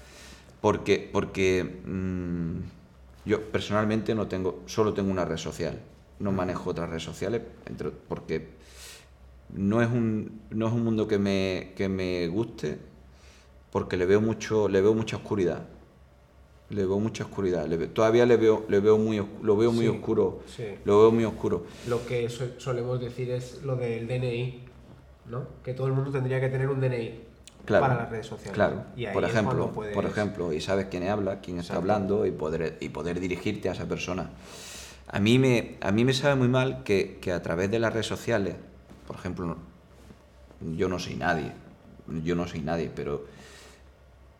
porque, 0.60 1.08
porque 1.10 1.64
mm, 1.64 2.58
yo 3.24 3.42
personalmente 3.50 4.14
no 4.14 4.26
tengo, 4.26 4.62
solo 4.66 4.92
tengo 4.92 5.10
una 5.10 5.24
red 5.24 5.38
social, 5.38 5.78
no 6.18 6.32
manejo 6.32 6.70
otras 6.70 6.90
redes 6.90 7.04
sociales, 7.04 7.42
entre, 7.66 7.90
porque 7.90 8.48
no 9.54 9.80
es 9.80 9.88
un, 9.88 10.42
no 10.50 10.66
es 10.66 10.72
un 10.72 10.84
mundo 10.84 11.08
que 11.08 11.18
me, 11.18 11.72
que 11.76 11.88
me 11.88 12.28
guste, 12.28 12.78
porque 13.70 13.96
le 13.96 14.06
veo, 14.06 14.20
mucho, 14.20 14.68
le 14.68 14.80
veo 14.80 14.94
mucha 14.94 15.16
oscuridad. 15.16 15.66
Le 16.70 16.84
veo 16.84 16.98
mucha 16.98 17.24
oscuridad. 17.24 17.66
Le 17.66 17.86
todavía 17.88 18.26
le 18.26 18.36
veo, 18.36 18.66
le 18.68 18.80
veo 18.80 18.98
muy, 18.98 19.24
lo 19.42 19.56
veo 19.56 19.72
muy 19.72 19.86
Sí, 19.86 19.88
oscuro. 19.90 20.42
sí. 20.54 20.64
Lo 20.84 20.98
veo 21.00 21.10
muy 21.12 21.24
oscuro. 21.24 21.64
Lo 21.88 22.04
que 22.04 22.28
so- 22.28 22.58
solemos 22.60 23.00
decir 23.00 23.30
es 23.30 23.62
lo 23.62 23.76
del 23.76 24.06
DNI, 24.06 24.64
¿no? 25.30 25.46
Que 25.64 25.72
todo 25.72 25.86
el 25.86 25.94
mundo 25.94 26.10
tendría 26.10 26.40
que 26.40 26.48
tener 26.48 26.68
un 26.68 26.80
DNI 26.80 27.20
Claro, 27.64 27.82
para 27.86 27.94
las 28.02 28.10
redes 28.10 28.26
sociales. 28.26 28.52
Claro. 28.54 28.84
Y 28.96 29.06
ahí 29.06 29.14
por 29.14 29.24
ejemplo, 29.24 29.70
puedes- 29.72 29.94
por 29.94 30.04
ejemplo, 30.04 30.52
y 30.52 30.60
sabes 30.60 30.86
quién 30.90 31.08
habla, 31.08 31.40
quién 31.40 31.58
está 31.58 31.74
Exacto. 31.74 31.80
hablando 31.92 32.26
y 32.26 32.32
poder 32.32 32.76
y 32.80 32.88
poder 32.90 33.18
dirigirte 33.18 33.70
a 33.70 33.72
esa 33.72 33.86
persona. 33.86 34.30
A 35.06 35.20
mí 35.20 35.38
me 35.38 35.76
a 35.80 35.90
mí 35.90 36.04
me 36.04 36.12
sabe 36.12 36.34
muy 36.34 36.48
mal 36.48 36.82
que, 36.84 37.18
que 37.20 37.32
a 37.32 37.40
través 37.42 37.70
de 37.70 37.78
las 37.78 37.92
redes 37.94 38.06
sociales, 38.06 38.56
por 39.06 39.16
ejemplo, 39.16 39.56
yo 40.76 40.88
no 40.90 40.98
soy 40.98 41.14
nadie, 41.14 41.52
yo 42.24 42.34
no 42.34 42.46
soy 42.46 42.60
nadie, 42.60 42.90
pero 42.94 43.24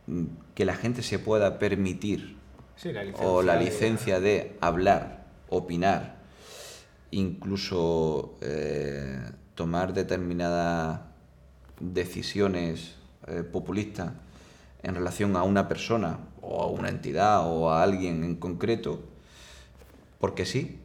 mm, 0.07 0.25
que 0.59 0.65
la 0.65 0.75
gente 0.75 1.05
se 1.05 1.21
pueda 1.21 1.61
permitir 1.61 2.37
Sí, 2.75 2.93
la 2.93 3.05
o 3.21 3.43
la 3.43 3.55
de- 3.57 3.65
licencia 3.67 4.19
de 4.19 4.57
hablar, 4.61 5.25
opinar, 5.49 6.17
incluso 7.13 8.37
eh, 8.41 9.21
tomar 9.55 9.93
determinadas 9.95 10.99
decisiones 11.79 12.97
eh, 13.29 13.45
populistas 13.45 14.11
en 14.83 14.97
relación 14.97 15.37
a 15.37 15.45
una 15.45 15.69
persona 15.69 16.19
o 16.43 16.61
a 16.61 16.67
una 16.67 16.89
entidad 16.89 17.47
o 17.49 17.71
a 17.71 17.85
alguien 17.85 18.25
en 18.25 18.35
concreto, 18.35 19.01
porque 20.19 20.45
sí. 20.45 20.81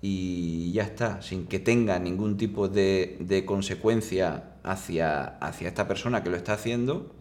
Y 0.00 0.70
ya 0.72 0.84
está, 0.84 1.22
sin 1.22 1.46
que 1.48 1.58
tenga 1.58 1.98
ningún 1.98 2.36
tipo 2.36 2.68
de, 2.68 3.16
de 3.18 3.44
consecuencia 3.44 4.44
hacia, 4.62 5.24
hacia 5.38 5.66
esta 5.66 5.88
persona 5.88 6.22
que 6.22 6.30
lo 6.30 6.36
está 6.36 6.52
haciendo, 6.54 7.12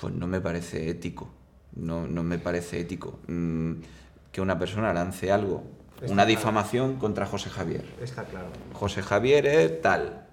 pues 0.00 0.14
no 0.14 0.26
me 0.26 0.40
parece 0.40 0.88
ético. 0.90 1.30
No, 1.76 2.06
no 2.06 2.22
me 2.22 2.38
parece 2.38 2.80
ético 2.80 3.18
mm, 3.26 3.72
que 4.30 4.40
una 4.40 4.58
persona 4.58 4.92
lance 4.92 5.32
algo, 5.32 5.64
Está 5.94 6.06
una 6.12 6.24
claro. 6.24 6.28
difamación 6.28 6.96
contra 6.96 7.26
José 7.26 7.50
Javier. 7.50 7.84
Está 8.00 8.24
claro. 8.24 8.46
José 8.72 9.02
Javier 9.02 9.46
es 9.46 9.80
tal. 9.82 10.26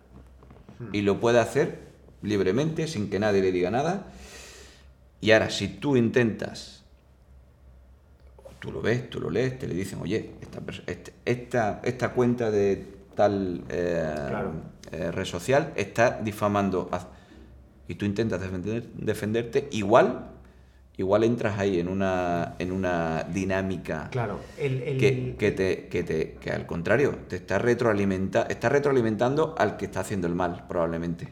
Hmm. 0.79 0.93
Y 0.93 1.01
lo 1.01 1.19
puede 1.19 1.39
hacer 1.39 1.79
libremente, 2.21 2.87
sin 2.87 3.09
que 3.09 3.19
nadie 3.19 3.41
le 3.41 3.51
diga 3.51 3.71
nada. 3.71 4.07
Y 5.19 5.31
ahora, 5.31 5.49
si 5.49 5.67
tú 5.67 5.95
intentas, 5.97 6.83
tú 8.59 8.71
lo 8.71 8.81
ves, 8.81 9.09
tú 9.09 9.19
lo 9.19 9.29
lees, 9.29 9.57
te 9.59 9.67
le 9.67 9.73
dicen, 9.75 9.99
oye, 10.01 10.31
esta, 10.41 10.61
este- 10.87 11.13
esta, 11.25 11.81
esta 11.83 12.09
cuenta 12.13 12.51
de 12.51 12.85
tal 13.15 13.63
eh, 13.69 14.13
Claro. 14.29 14.51
eh, 14.91 15.11
red 15.11 15.25
social 15.25 15.73
está 15.75 16.19
difamando. 16.21 16.89
a- 16.91 17.07
Y 17.91 17.95
tú 17.95 18.05
intentas 18.05 18.39
defender- 18.39 18.87
defenderte, 18.93 19.67
igual, 19.71 20.29
igual 20.95 21.25
entras 21.25 21.59
ahí 21.59 21.77
en 21.77 21.89
una, 21.89 22.55
en 22.57 22.71
una 22.71 23.25
dinámica 23.25 24.07
Claro. 24.09 24.39
El, 24.57 24.81
el- 24.83 24.97
que, 24.97 25.35
que 25.37 25.51
te, 25.51 25.87
que, 25.89 26.03
te, 26.03 26.33
que 26.39 26.51
al 26.51 26.65
contrario, 26.65 27.13
te 27.27 27.35
está, 27.35 27.59
retroalimenta, 27.59 28.43
está 28.43 28.69
retroalimentando 28.69 29.55
al 29.57 29.75
que 29.75 29.83
está 29.85 29.99
haciendo 29.99 30.27
el 30.27 30.35
mal, 30.35 30.67
probablemente. 30.69 31.27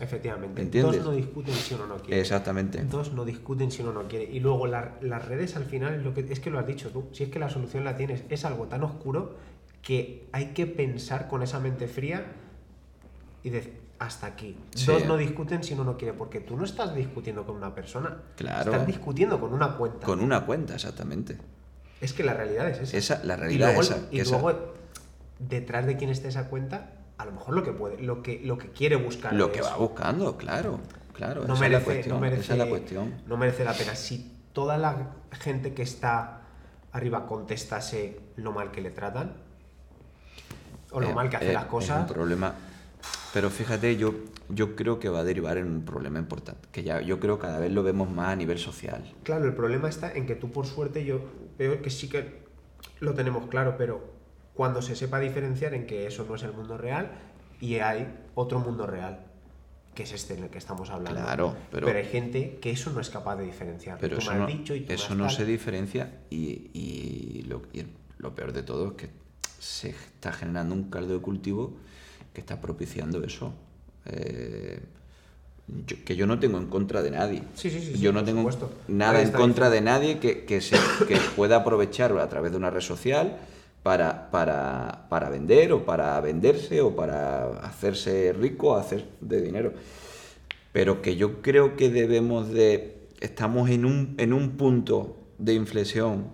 Efectivamente. 0.00 0.62
¿Entiendes? 0.62 0.98
Dos 0.98 1.06
no 1.06 1.12
discuten 1.16 1.52
si 1.54 1.74
uno 1.74 1.86
no 1.88 1.96
quiere. 1.96 2.20
Exactamente. 2.20 2.80
Dos 2.84 3.12
no 3.12 3.24
discuten 3.24 3.72
si 3.72 3.82
uno 3.82 3.92
no 3.92 4.02
quiere. 4.06 4.26
Y 4.32 4.38
luego 4.38 4.68
la- 4.68 4.98
las 5.00 5.26
redes 5.26 5.56
al 5.56 5.64
final, 5.64 6.04
lo 6.04 6.14
que, 6.14 6.20
es 6.30 6.38
que 6.38 6.50
lo 6.50 6.60
has 6.60 6.66
dicho 6.68 6.90
tú, 6.90 7.08
si 7.10 7.24
es 7.24 7.28
que 7.28 7.40
la 7.40 7.48
solución 7.50 7.82
la 7.82 7.96
tienes, 7.96 8.22
es 8.28 8.44
algo 8.44 8.68
tan 8.68 8.84
oscuro 8.84 9.34
que 9.82 10.28
hay 10.30 10.52
que 10.54 10.68
pensar 10.68 11.26
con 11.26 11.42
esa 11.42 11.58
mente 11.58 11.88
fría 11.88 12.24
y 13.42 13.50
decir, 13.50 13.80
hasta 13.98 14.26
aquí. 14.26 14.56
Sí. 14.74 14.86
Dos 14.86 15.06
no 15.06 15.16
discuten 15.16 15.62
si 15.62 15.74
uno 15.74 15.84
no 15.84 15.96
quiere, 15.96 16.14
porque 16.14 16.40
tú 16.40 16.56
no 16.56 16.64
estás 16.64 16.94
discutiendo 16.94 17.44
con 17.46 17.56
una 17.56 17.74
persona. 17.74 18.16
Claro. 18.36 18.70
Estás 18.72 18.86
discutiendo 18.86 19.40
con 19.40 19.52
una 19.52 19.76
cuenta. 19.76 20.06
Con 20.06 20.20
una 20.20 20.44
cuenta, 20.44 20.74
exactamente. 20.74 21.38
Es 22.00 22.12
que 22.12 22.24
la 22.24 22.34
realidad 22.34 22.68
es 22.68 22.80
esa. 22.80 22.96
Esa, 22.96 23.24
la 23.24 23.34
y 23.34 23.40
realidad 23.40 23.66
luego, 23.68 23.80
es 23.82 23.90
esa. 23.90 24.00
y 24.10 24.20
esa- 24.20 24.30
luego, 24.40 24.74
detrás 25.38 25.86
de 25.86 25.96
quien 25.96 26.10
esté 26.10 26.28
esa 26.28 26.48
cuenta, 26.48 26.90
a 27.18 27.24
lo 27.24 27.32
mejor 27.32 27.54
lo 27.54 27.62
que 27.62 27.72
puede, 27.72 28.02
lo 28.02 28.22
que, 28.22 28.40
lo 28.44 28.58
que 28.58 28.70
quiere 28.70 28.96
buscar. 28.96 29.32
lo 29.32 29.46
es- 29.46 29.52
que 29.52 29.60
va 29.62 29.76
buscando, 29.76 30.36
claro. 30.36 30.80
Claro, 31.12 31.44
no 31.46 31.52
esa, 31.54 31.60
merece, 31.60 31.76
es 31.76 31.82
la 31.82 31.84
cuestión, 31.94 32.14
no 32.16 32.20
merece- 32.20 32.40
esa 32.40 32.52
es 32.54 32.58
la 32.58 32.66
cuestión. 32.68 33.14
no 33.26 33.36
merece 33.36 33.64
la 33.64 33.74
pena. 33.74 33.94
Si 33.94 34.32
toda 34.52 34.78
la 34.78 35.10
gente 35.32 35.74
que 35.74 35.82
está 35.82 36.40
arriba 36.90 37.26
contestase 37.26 38.18
lo 38.36 38.50
mal 38.52 38.70
que 38.70 38.80
le 38.80 38.90
tratan, 38.90 39.34
o 40.90 41.00
lo 41.00 41.10
Eh, 41.10 41.14
mal 41.14 41.28
que 41.28 41.36
hace 41.36 41.50
eh, 41.50 41.54
las 41.54 41.64
Es 41.64 41.68
cosas, 41.70 42.00
un 42.08 42.14
problema. 42.14 42.54
Pero 43.32 43.50
fíjate, 43.50 43.96
yo, 43.96 44.14
yo 44.48 44.76
creo 44.76 44.98
que 44.98 45.08
va 45.08 45.20
a 45.20 45.24
derivar 45.24 45.56
en 45.58 45.66
un 45.66 45.84
problema 45.84 46.18
importante. 46.18 46.68
Que 46.70 46.82
ya 46.82 47.00
yo 47.00 47.18
creo 47.18 47.38
cada 47.38 47.58
vez 47.58 47.72
lo 47.72 47.82
vemos 47.82 48.10
más 48.10 48.28
a 48.28 48.36
nivel 48.36 48.58
social. 48.58 49.12
claro, 49.22 49.44
el 49.46 49.54
problema 49.54 49.88
está 49.88 50.12
en 50.12 50.26
que 50.26 50.34
tú 50.34 50.50
por 50.50 50.66
suerte 50.66 51.04
yo 51.04 51.20
veo 51.58 51.80
que 51.82 51.90
sí 51.90 52.08
que 52.08 52.42
lo 53.00 53.14
tenemos 53.14 53.46
claro, 53.48 53.76
pero 53.78 54.12
cuando 54.54 54.82
se 54.82 54.94
sepa 54.96 55.18
diferenciar 55.18 55.72
en 55.74 55.86
que 55.86 56.06
eso 56.06 56.24
no 56.28 56.34
es 56.34 56.42
el 56.42 56.52
mundo 56.52 56.76
real 56.76 57.10
y 57.60 57.76
hay 57.76 58.14
otro 58.34 58.58
mundo 58.60 58.86
real, 58.86 59.24
que 59.94 60.02
es 60.02 60.12
este 60.12 60.34
en 60.34 60.44
el 60.44 60.50
que 60.50 60.58
estamos 60.58 60.90
hablando. 60.90 61.20
Claro, 61.22 61.56
pero- 61.70 61.88
hay 61.88 62.04
gente 62.04 62.58
que 62.60 62.70
eso 62.70 62.90
no 62.90 63.00
es 63.00 63.08
capaz 63.08 63.36
de 63.36 63.44
diferenciar. 63.44 63.98
Pero 63.98 64.16
Tú 64.16 64.22
eso 64.22 64.30
me 64.30 64.36
has 64.36 64.40
no, 64.42 64.46
dicho 64.58 64.74
y 64.74 64.82
tú 64.82 64.92
eso 64.92 65.14
no 65.14 65.24
tal. 65.26 65.34
se 65.36 65.44
diferencia 65.46 66.20
y, 66.28 66.70
y 66.74 67.42
lo, 67.48 67.62
y 67.72 67.84
lo 68.18 68.34
peor 68.34 68.52
de 68.52 68.62
todo 68.62 68.88
es 68.88 68.92
que 68.94 69.10
se 69.58 69.90
está 69.90 70.32
generando 70.32 70.74
un 70.74 70.90
caldo 70.90 71.14
de 71.14 71.20
cultivo 71.20 71.76
que 72.32 72.40
está 72.40 72.60
propiciando 72.60 73.22
eso. 73.24 73.52
Eh, 74.06 74.80
yo- 75.86 75.96
que 76.04 76.16
yo 76.16 76.26
no 76.26 76.38
tengo 76.38 76.58
en 76.58 76.66
contra 76.66 77.02
de 77.02 77.10
nadie. 77.10 77.42
Sí, 77.54 77.70
sí, 77.70 77.80
sí, 77.80 77.98
yo 78.00 78.12
no 78.12 78.24
tengo 78.24 78.40
supuesto. 78.40 78.70
nada 78.88 79.22
en 79.22 79.30
contra 79.30 79.70
de 79.70 79.80
nadie 79.80 80.18
que, 80.18 80.44
que, 80.44 80.60
se, 80.60 80.76
que 81.06 81.16
pueda 81.36 81.56
aprovechar 81.56 82.16
a 82.18 82.28
través 82.28 82.50
de 82.52 82.58
una 82.58 82.70
red 82.70 82.80
social 82.80 83.36
para, 83.82 84.30
para, 84.30 85.06
para 85.08 85.28
vender 85.30 85.72
o 85.72 85.84
para 85.84 86.20
venderse 86.20 86.80
o 86.80 86.94
para 86.94 87.58
hacerse 87.60 88.32
rico, 88.32 88.76
hacer 88.76 89.06
de 89.20 89.40
dinero. 89.40 89.72
Pero 90.72 91.02
que 91.02 91.16
yo 91.16 91.42
creo 91.42 91.76
que 91.76 91.90
debemos 91.90 92.48
de... 92.48 92.96
Estamos 93.20 93.70
en 93.70 93.84
un, 93.84 94.14
en 94.18 94.32
un 94.32 94.52
punto 94.56 95.16
de 95.38 95.54
inflexión 95.54 96.26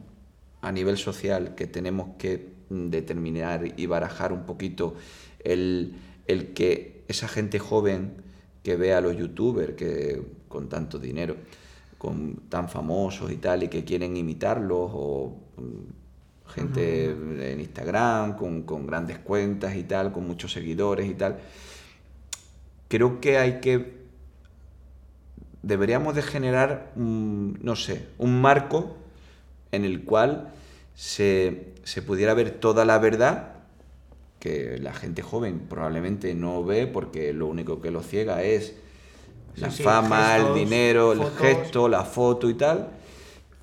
a 0.63 0.73
nivel 0.73 0.97
social 0.97 1.55
que 1.55 1.67
tenemos 1.67 2.11
que 2.19 2.49
determinar 2.71 3.75
y 3.79 3.87
barajar 3.87 4.33
un 4.33 4.45
poquito 4.45 4.95
el, 5.41 5.95
el 6.27 6.53
que 6.53 7.05
esa 7.09 7.29
gente 7.29 7.59
joven 7.59 8.13
que 8.63 8.77
ve 8.77 8.93
a 8.93 9.01
los 9.01 9.17
youtubers 9.17 9.75
que 9.75 10.23
con 10.49 10.69
tanto 10.69 10.99
dinero, 10.99 11.37
con 11.97 12.37
tan 12.49 12.69
famosos 12.69 13.31
y 13.33 13.37
tal, 13.37 13.63
y 13.63 13.69
que 13.69 13.85
quieren 13.85 14.17
imitarlos, 14.17 14.91
o 14.93 15.37
mm, 15.57 16.51
gente 16.51 17.11
en 17.53 17.61
Instagram 17.61 18.37
con, 18.37 18.63
con 18.63 18.87
grandes 18.87 19.19
cuentas 19.19 19.77
y 19.77 19.85
tal, 19.85 20.13
con 20.13 20.27
muchos 20.27 20.53
seguidores 20.53 21.09
y 21.09 21.15
tal, 21.15 21.39
creo 22.89 23.21
que 23.21 23.39
hay 23.39 23.61
que 23.61 23.99
deberíamos 25.63 26.15
de 26.15 26.23
generar, 26.23 26.93
un, 26.97 27.59
no 27.63 27.77
sé, 27.77 28.07
un 28.19 28.41
marco 28.41 28.97
en 29.73 29.85
el 29.85 30.05
cual 30.05 30.53
se, 30.95 31.75
se 31.85 32.01
pudiera 32.01 32.35
ver 32.35 32.51
toda 32.51 32.85
la 32.85 32.99
verdad 32.99 33.58
que 34.39 34.79
la 34.79 34.93
gente 34.93 35.23
joven 35.23 35.61
probablemente 35.69 36.35
no 36.35 36.65
ve 36.65 36.87
porque 36.87 37.33
lo 37.33 37.47
único 37.47 37.81
que 37.81 37.91
lo 37.91 38.03
ciega 38.03 38.43
es 38.43 38.75
la 39.57 39.71
Sí, 39.71 39.79
sí, 39.79 39.83
fama, 39.83 40.35
gestos, 40.35 40.49
el 40.49 40.65
dinero, 40.65 41.13
el 41.13 41.31
gesto, 41.33 41.89
la 41.89 42.05
foto 42.05 42.49
y 42.49 42.55
tal. 42.55 42.91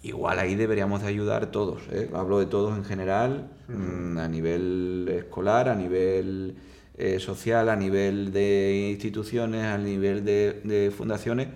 Igual 0.03 0.39
ahí 0.39 0.55
deberíamos 0.55 1.01
de 1.01 1.07
ayudar 1.07 1.51
todos, 1.51 1.81
¿eh? 1.91 2.09
hablo 2.13 2.39
de 2.39 2.45
todos 2.45 2.77
en 2.77 2.85
general, 2.85 3.49
mm, 3.67 4.17
a 4.17 4.27
nivel 4.27 5.07
escolar, 5.09 5.67
a 5.67 5.75
nivel 5.75 6.57
eh, 6.97 7.19
social, 7.19 7.69
a 7.69 7.75
nivel 7.75 8.31
de 8.31 8.89
instituciones, 8.91 9.65
a 9.65 9.77
nivel 9.77 10.23
de, 10.23 10.61
de 10.63 10.91
fundaciones, 10.91 11.47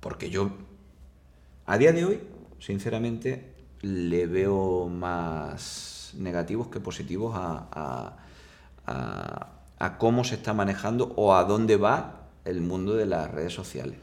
porque 0.00 0.30
yo 0.30 0.50
a 1.64 1.76
día 1.76 1.92
de 1.92 2.04
hoy, 2.06 2.20
sinceramente, 2.58 3.44
le 3.82 4.26
veo 4.26 4.88
más 4.88 5.97
negativos 6.18 6.68
que 6.68 6.80
positivos 6.80 7.34
a, 7.36 7.66
a- 7.72 8.16
a- 8.86 9.48
a 9.78 9.98
cómo 9.98 10.24
se 10.24 10.34
está 10.34 10.52
manejando 10.54 11.12
o 11.16 11.34
a 11.34 11.44
dónde 11.44 11.76
va 11.76 12.26
el 12.44 12.60
mundo 12.60 12.94
de 12.96 13.06
las 13.06 13.30
redes 13.30 13.52
sociales. 13.52 13.98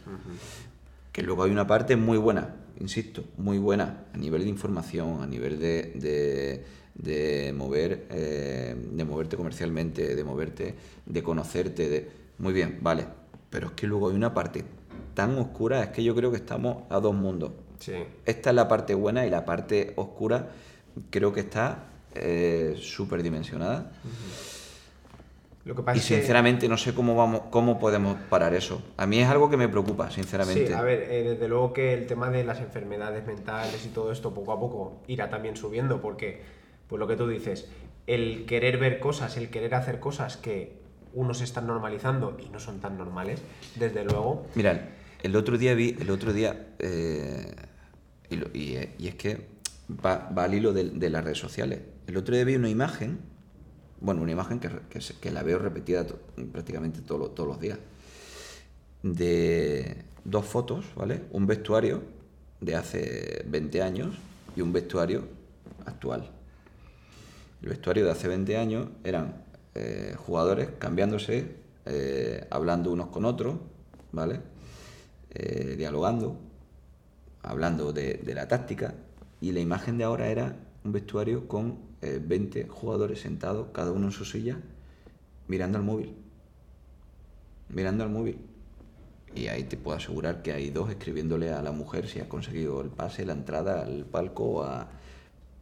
Que 1.12 1.22
luego 1.22 1.44
hay 1.44 1.52
una 1.52 1.68
parte 1.68 1.96
muy 1.98 2.18
buena, 2.18 2.56
insisto, 2.80 3.24
muy 3.38 3.58
buena 3.58 4.04
a 4.14 4.18
nivel 4.18 4.44
de 4.44 4.50
información, 4.50 5.22
a 5.22 5.28
nivel 5.28 5.60
de, 5.60 5.92
de- 5.96 6.66
de 6.96 7.52
mover, 7.54 8.08
eh, 8.10 8.74
de 8.94 9.04
moverte 9.04 9.36
comercialmente, 9.36 10.16
de 10.16 10.24
moverte, 10.24 10.76
de 11.06 11.24
conocerte, 11.24 11.90
de 11.90 12.10
muy 12.38 12.54
bien, 12.54 12.80
vale. 12.82 13.06
Pero 13.50 13.68
es 13.68 13.74
que 13.74 13.86
luego 13.86 14.10
hay 14.10 14.16
una 14.16 14.34
parte 14.34 14.64
tan 15.14 15.38
oscura, 15.38 15.82
es 15.84 15.90
que 15.90 16.04
yo 16.06 16.16
creo 16.16 16.32
que 16.32 16.38
estamos 16.38 16.84
a 16.90 17.00
dos 17.02 17.14
mundos. 17.14 17.52
Sí. 17.80 17.92
Esta 18.26 18.50
es 18.52 18.56
la 18.56 18.70
parte 18.70 18.94
buena 18.96 19.26
y 19.26 19.30
la 19.30 19.44
parte 19.44 19.92
oscura 19.98 20.52
creo 21.10 21.34
que 21.34 21.42
está 21.42 21.84
eh, 22.16 22.76
súper 22.80 23.22
dimensionada. 23.24 23.92
Lo 25.66 25.76
que 25.76 25.82
pasa 25.82 25.98
y 25.98 26.00
que- 26.02 26.06
sinceramente 26.06 26.68
no 26.68 26.78
sé 26.78 26.94
cómo 26.94 27.16
vamos, 27.16 27.42
cómo 27.50 27.80
podemos 27.80 28.18
parar 28.30 28.54
eso. 28.54 28.84
A 28.98 29.08
mí 29.08 29.20
es 29.20 29.28
algo 29.28 29.50
que 29.50 29.58
me 29.58 29.68
preocupa, 29.68 30.12
sinceramente. 30.12 30.68
Sí, 30.68 30.74
a 30.74 30.82
ver, 30.84 31.08
eh, 31.10 31.24
desde 31.24 31.48
luego 31.48 31.74
que 31.74 31.94
el 31.94 32.06
tema 32.06 32.30
de 32.30 32.44
las 32.44 32.60
enfermedades 32.60 33.26
mentales 33.26 33.84
y 33.86 33.90
todo 33.90 34.12
esto 34.12 34.32
poco 34.34 34.52
a 34.54 34.60
poco 34.60 35.02
irá 35.08 35.30
también 35.30 35.58
subiendo 35.58 36.02
porque, 36.02 36.42
pues 36.88 37.00
lo 37.00 37.08
que 37.08 37.16
tú 37.16 37.28
dices, 37.28 37.68
el 38.06 38.46
querer 38.46 38.78
ver 38.78 39.00
cosas, 39.00 39.38
el 39.38 39.50
querer 39.50 39.74
hacer 39.74 40.00
cosas 40.00 40.38
que 40.38 40.74
unos 41.16 41.42
están 41.42 41.66
normalizando 41.66 42.38
y 42.46 42.50
no 42.50 42.60
son 42.60 42.80
tan 42.80 42.96
normales, 42.98 43.42
desde 43.76 44.04
luego. 44.06 44.46
Mira, 44.54 44.90
el 45.24 45.36
otro 45.36 45.58
día 45.58 45.74
vi, 45.74 45.96
el 46.00 46.12
otro 46.12 46.32
día, 46.32 46.68
eh, 46.78 47.56
y, 48.30 48.36
lo- 48.36 48.50
y, 48.54 48.76
eh, 48.76 48.94
y 49.00 49.08
es 49.08 49.16
que 49.16 49.48
va, 49.90 50.30
va 50.38 50.44
al 50.44 50.54
hilo 50.54 50.74
de, 50.74 50.92
de 50.92 51.10
las 51.10 51.24
redes 51.24 51.40
sociales. 51.40 51.80
El 52.08 52.18
otro 52.18 52.36
día 52.36 52.44
vi 52.44 52.56
una 52.56 52.70
imagen, 52.70 53.18
bueno, 54.00 54.22
una 54.22 54.32
imagen 54.32 54.60
que, 54.60 55.32
la 55.32 55.42
veo 55.42 55.58
repetida 55.58 56.06
prácticamente 56.52 57.02
todos 57.02 57.48
los- 57.48 57.60
días, 57.60 57.80
de 59.02 60.04
dos 60.24 60.46
fotos, 60.46 60.86
¿vale? 60.96 61.24
Un 61.32 61.48
vestuario 61.48 62.04
de 62.62 62.76
hace 62.76 63.44
20 63.48 63.82
años 63.82 64.16
y 64.56 64.62
un 64.62 64.72
vestuario 64.72 65.28
actual. 65.86 66.30
El 67.64 67.70
vestuario 67.70 68.06
de 68.06 68.12
hace 68.12 68.28
20 68.28 68.58
años 68.58 68.88
eran 69.04 69.44
eh, 69.74 70.16
jugadores 70.18 70.70
cambiándose, 70.78 71.56
eh, 71.86 72.46
hablando 72.52 72.92
unos 72.92 73.08
con 73.08 73.26
otros, 73.26 73.56
¿vale? 74.12 74.42
Eh, 75.32 75.76
dialogando, 75.76 76.38
hablando 77.42 77.92
de 77.94 78.32
la 78.36 78.48
táctica, 78.48 78.94
y 79.42 79.52
la 79.52 79.60
imagen 79.60 79.98
de 79.98 80.04
ahora 80.04 80.28
era 80.28 80.56
un 80.86 80.92
vestuario 80.92 81.48
con 81.48 81.80
eh, 82.02 82.22
20 82.24 82.68
jugadores 82.68 83.20
sentados, 83.20 83.68
cada 83.74 83.92
uno 83.92 84.06
en 84.08 84.12
su 84.12 84.24
silla, 84.24 84.58
mirando 85.48 85.78
al 85.78 85.84
móvil. 85.84 86.14
Mirando 87.70 88.04
al 88.04 88.12
móvil. 88.12 88.38
Y 89.34 89.48
ahí 89.48 89.64
te 89.64 89.76
puedo 89.76 89.98
asegurar 89.98 90.42
que 90.42 90.54
hay 90.54 90.70
dos 90.70 90.90
escribiéndole 90.90 91.52
a 91.52 91.62
la 91.62 91.72
mujer 91.72 92.08
si 92.08 92.20
ha 92.20 92.30
conseguido 92.30 92.82
el 92.82 92.90
pase, 92.90 93.26
la 93.26 93.34
entrada 93.34 93.82
al 93.82 94.06
palco, 94.06 94.64
a... 94.64 94.88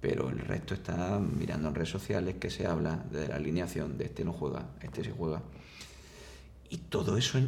pero 0.01 0.29
el 0.29 0.39
resto 0.39 0.73
está 0.73 1.17
mirando 1.19 1.69
en 1.69 1.75
redes 1.75 1.89
sociales 1.89 2.35
que 2.35 2.49
se 2.49 2.67
habla 2.67 3.03
de 3.11 3.29
la 3.29 3.35
alineación, 3.35 3.97
de 3.97 4.05
este 4.05 4.25
no 4.25 4.33
juega, 4.33 4.67
este 4.81 5.03
sí 5.03 5.11
juega. 5.17 5.41
Y 6.69 6.77
todo 6.77 7.17
eso 7.17 7.39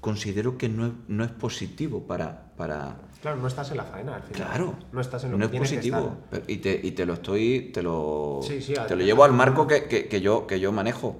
considero 0.00 0.56
que 0.56 0.68
no 0.68 0.86
es, 0.86 0.92
no 1.08 1.24
es 1.24 1.32
positivo 1.32 2.06
para, 2.06 2.52
para... 2.56 3.00
Claro, 3.20 3.38
no 3.38 3.48
estás 3.48 3.70
en 3.70 3.78
la 3.78 3.84
faena 3.84 4.16
al 4.16 4.22
final. 4.22 4.34
Claro, 4.48 4.74
No 4.92 5.00
estás 5.00 5.24
en 5.24 5.32
lo 5.32 5.38
no 5.38 5.50
que 5.50 5.56
es 5.56 5.62
que 5.62 5.76
positivo. 5.76 6.16
estar. 6.30 6.42
y, 6.50 6.56
te, 6.58 6.80
y 6.82 6.92
te 6.92 7.06
lo 7.06 7.14
estoy, 7.14 7.70
te 7.72 7.82
lo, 7.82 8.40
Sí, 8.42 8.60
sí, 8.62 8.74
te 8.86 8.94
lo 8.94 9.02
llevo 9.04 9.24
al 9.24 9.32
marco 9.32 9.66
que, 9.66 9.84
que- 9.84 10.06
que 10.06 10.20
yo, 10.20 10.46
que 10.46 10.60
yo 10.60 10.70
manejo. 10.72 11.16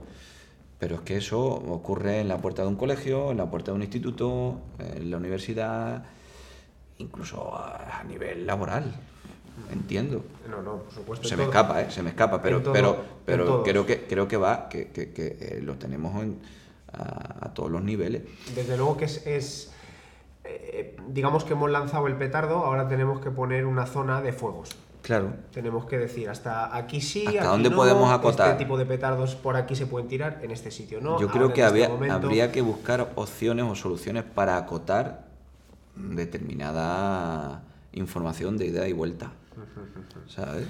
Pero 0.79 0.97
es 0.97 1.01
que 1.01 1.17
eso 1.17 1.41
ocurre 1.43 2.21
en 2.21 2.29
la 2.29 2.37
puerta 2.39 2.63
de 2.63 2.69
un 2.69 2.77
colegio, 2.77 3.31
en 3.31 3.39
la 3.39 3.51
puerta 3.51 3.71
de 3.71 3.77
un 3.77 3.83
instituto, 3.83 4.61
en 4.79 5.11
la 5.11 5.17
universidad, 5.17 6.05
incluso 6.99 7.55
a, 7.57 8.01
a 8.01 8.05
nivel 8.05 8.47
laboral. 8.47 8.93
Entiendo. 9.73 10.23
No, 10.51 10.61
no, 10.61 10.83
por 10.83 10.93
supuesto. 10.93 11.27
Se 11.27 11.35
me 11.35 11.45
todo. 11.45 11.53
escapa, 11.53 11.81
¿eh? 11.81 11.91
Se 11.91 12.03
me 12.03 12.11
escapa, 12.11 12.43
pero, 12.43 12.61
todo, 12.61 12.75
pero, 12.75 13.05
pero 13.25 13.63
creo 13.63 13.87
que 13.87 14.07
creo 14.07 14.29
que 14.29 14.37
va, 14.37 14.69
que, 14.69 14.89
que- 14.89 15.13
que, 15.15 15.27
eh, 15.41 15.61
lo 15.63 15.77
tenemos 15.77 16.23
en- 16.23 16.39
a, 16.93 17.47
a 17.47 17.55
todos 17.55 17.71
los 17.71 17.83
niveles. 17.83 18.23
Desde 18.55 18.77
luego 18.77 18.99
que 18.99 19.07
es, 19.07 19.27
es, 19.27 19.73
eh, 20.49 20.97
digamos 21.09 21.45
que 21.45 21.53
hemos 21.55 21.71
lanzado 21.71 22.07
el 22.07 22.17
petardo, 22.17 22.57
ahora 22.65 22.89
tenemos 22.89 23.21
que 23.21 23.31
poner 23.31 23.67
una 23.67 23.87
zona 23.87 24.21
de 24.21 24.33
fuegos. 24.33 24.71
Claro. 25.03 25.35
Tenemos 25.53 25.87
que 25.87 25.99
decir 25.99 26.29
hasta 26.29 26.77
aquí 26.77 27.01
sí, 27.01 27.25
¿Hasta 27.27 27.39
aquí 27.41 27.49
dónde 27.49 27.71
no, 27.71 27.77
podemos 27.77 28.11
acotar? 28.11 28.51
Este 28.51 28.65
tipo 28.65 28.77
de 28.77 28.87
petardos 28.87 29.37
por 29.37 29.57
aquí 29.57 29.77
se 29.77 29.87
pueden 29.87 30.09
tirar, 30.09 30.41
en 30.43 30.51
este 30.51 30.73
sitio 30.73 31.01
no. 31.01 31.21
Yo 31.21 31.29
creo 31.29 31.43
ahora 31.43 31.55
que 31.55 31.63
este 31.65 31.85
había- 31.85 32.13
habría 32.15 32.51
que 32.51 32.61
buscar 32.61 33.13
opciones 33.15 33.65
o 33.67 33.75
soluciones 33.77 34.25
para 34.25 34.57
acotar 34.57 35.27
determinada 35.95 37.63
información 37.93 38.57
de 38.59 38.67
ida 38.67 38.89
y 38.89 38.93
vuelta. 38.93 39.31
¿Sabes? 40.29 40.67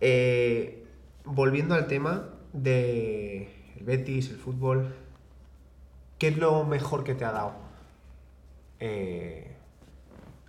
Eh, 0.00 0.84
volviendo 1.24 1.74
al 1.74 1.86
tema 1.86 2.28
de 2.52 3.50
el 3.76 3.84
Betis, 3.84 4.30
el 4.30 4.36
fútbol, 4.36 4.94
¿qué 6.18 6.28
es 6.28 6.38
lo 6.38 6.64
mejor 6.64 7.04
que 7.04 7.14
te 7.14 7.24
ha 7.24 7.32
dado 7.32 7.52
eh, 8.80 9.54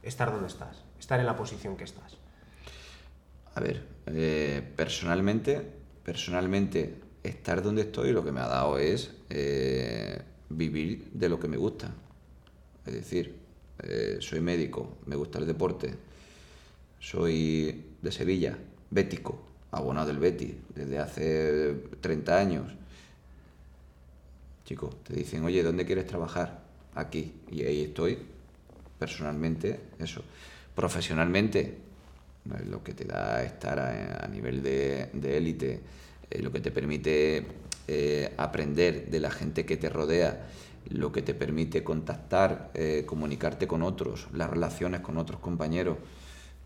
estar 0.03 0.31
donde 0.31 0.47
estás? 0.47 0.83
Estar 0.99 1.19
en 1.19 1.25
la 1.25 1.35
posición 1.35 1.77
que 1.77 1.83
estás. 1.83 2.17
A 3.55 3.59
ver, 3.59 3.85
eh, 4.07 4.61
personalmente, 4.75 5.61
personalmente, 6.03 7.01
estar 7.23 7.61
donde 7.61 7.83
estoy 7.83 8.11
lo 8.11 8.23
que 8.23 8.31
me 8.31 8.41
ha 8.41 8.47
dado 8.47 8.77
es 8.77 9.15
eh, 9.29 10.21
vivir 10.49 11.09
de 11.13 11.29
lo 11.29 11.39
que 11.39 11.47
me 11.47 11.57
gusta. 11.57 11.91
Es 12.85 12.93
decir, 12.93 13.35
soy 14.19 14.39
médico, 14.39 14.97
me 15.05 15.15
gusta 15.15 15.37
el 15.37 15.45
deporte, 15.45 15.93
soy 16.99 17.85
de 18.01 18.11
Sevilla, 18.11 18.57
bético, 18.89 19.45
abonado 19.71 20.07
del 20.07 20.19
Betis 20.19 20.55
desde 20.73 20.99
hace 20.99 21.73
30 22.01 22.37
años. 22.37 22.73
Chicos, 24.65 25.03
te 25.03 25.13
dicen, 25.13 25.43
oye, 25.43 25.63
¿dónde 25.63 25.85
quieres 25.85 26.07
trabajar? 26.07 26.66
Aquí. 26.99 27.33
Y 27.51 27.63
ahí 27.63 27.81
estoy, 27.83 28.17
personalmente, 28.99 29.79
eso. 29.99 30.23
Profesionalmente, 30.75 31.77
lo 32.69 32.83
que 32.83 32.93
te 32.93 33.05
da 33.05 33.43
estar 33.43 33.79
a, 33.79 34.27
nivel 34.27 34.61
de 34.63 35.37
élite, 35.37 35.81
lo 36.39 36.51
que 36.51 36.59
te 36.59 36.71
permite 36.71 37.45
eh, 37.89 38.33
aprender 38.35 39.09
de 39.09 39.21
la 39.21 39.31
gente 39.31 39.65
que 39.65 39.77
te 39.77 39.87
rodea, 39.87 40.45
lo 40.89 41.13
que 41.13 41.21
te 41.21 41.33
permite 41.33 41.85
contactar, 41.85 42.69
eh, 42.73 43.03
comunicarte 43.05 43.65
con 43.65 43.81
otros, 43.81 44.27
las 44.33 44.49
relaciones 44.49 44.99
con 44.99 45.17
otros 45.17 45.39
compañeros, 45.39 45.97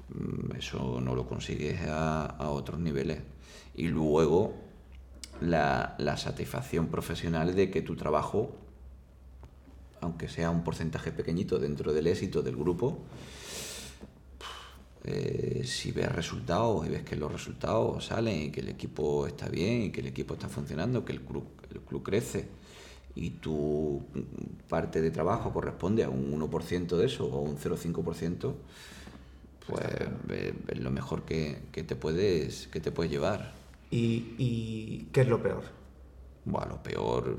mm, 0.09 0.55
eso 0.57 0.99
no 0.99 1.13
lo 1.13 1.27
consigues 1.27 1.81
a, 1.81 2.25
a 2.25 2.49
otros 2.49 2.79
niveles. 2.79 3.19
Y 3.75 3.89
luego 3.89 4.55
la, 5.41 5.93
la 5.99 6.17
satisfacción 6.17 6.87
profesional 6.87 7.53
de 7.55 7.69
que 7.69 7.83
tu 7.83 7.95
trabajo, 7.95 8.55
aunque 10.01 10.27
sea 10.27 10.49
un 10.49 10.63
porcentaje 10.63 11.11
pequeñito 11.11 11.59
dentro 11.59 11.93
del 11.93 12.07
éxito 12.07 12.41
del 12.41 12.55
grupo, 12.55 12.99
eh, 15.03 15.63
si 15.65 15.91
ves 15.91 16.11
resultados 16.11 16.85
y 16.85 16.89
ves 16.89 17.03
que 17.03 17.15
los 17.15 17.31
resultados 17.31 18.05
salen 18.05 18.43
y 18.43 18.51
que 18.51 18.59
el 18.59 18.69
equipo 18.69 19.25
está 19.25 19.49
bien 19.49 19.83
y 19.83 19.91
que 19.91 20.01
el 20.01 20.07
equipo 20.07 20.35
está 20.35 20.47
funcionando, 20.47 21.03
que 21.03 21.13
el 21.13 21.21
club, 21.21 21.45
el 21.73 21.81
club 21.81 22.03
crece 22.03 22.47
y 23.15 23.31
tu 23.31 24.03
parte 24.69 25.01
de 25.01 25.11
trabajo 25.11 25.51
corresponde 25.51 26.03
a 26.03 26.09
un 26.09 26.39
1% 26.39 26.97
de 26.97 27.05
eso 27.05 27.25
o 27.25 27.41
un 27.41 27.57
0,5%, 27.57 28.53
pues 29.67 29.85
es 30.67 30.79
lo 30.79 30.91
mejor 30.91 31.23
que, 31.23 31.63
que 31.71 31.83
te 31.83 31.95
puedes, 31.95 32.67
que 32.67 32.79
te 32.79 32.91
puedes 32.91 33.11
llevar. 33.11 33.53
¿Y, 33.89 34.35
y 34.37 35.09
qué 35.11 35.21
es 35.21 35.27
lo 35.27 35.41
peor? 35.41 35.63
Bueno, 36.45 36.73
lo 36.73 36.83
peor 36.83 37.37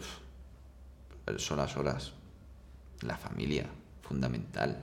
son 1.38 1.58
las 1.58 1.76
horas. 1.76 2.12
La 3.02 3.16
familia, 3.16 3.66
fundamental. 4.02 4.76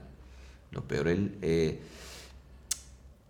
Lo 0.72 0.82
peor 0.82 1.08
es... 1.08 1.18
eh, 1.42 1.80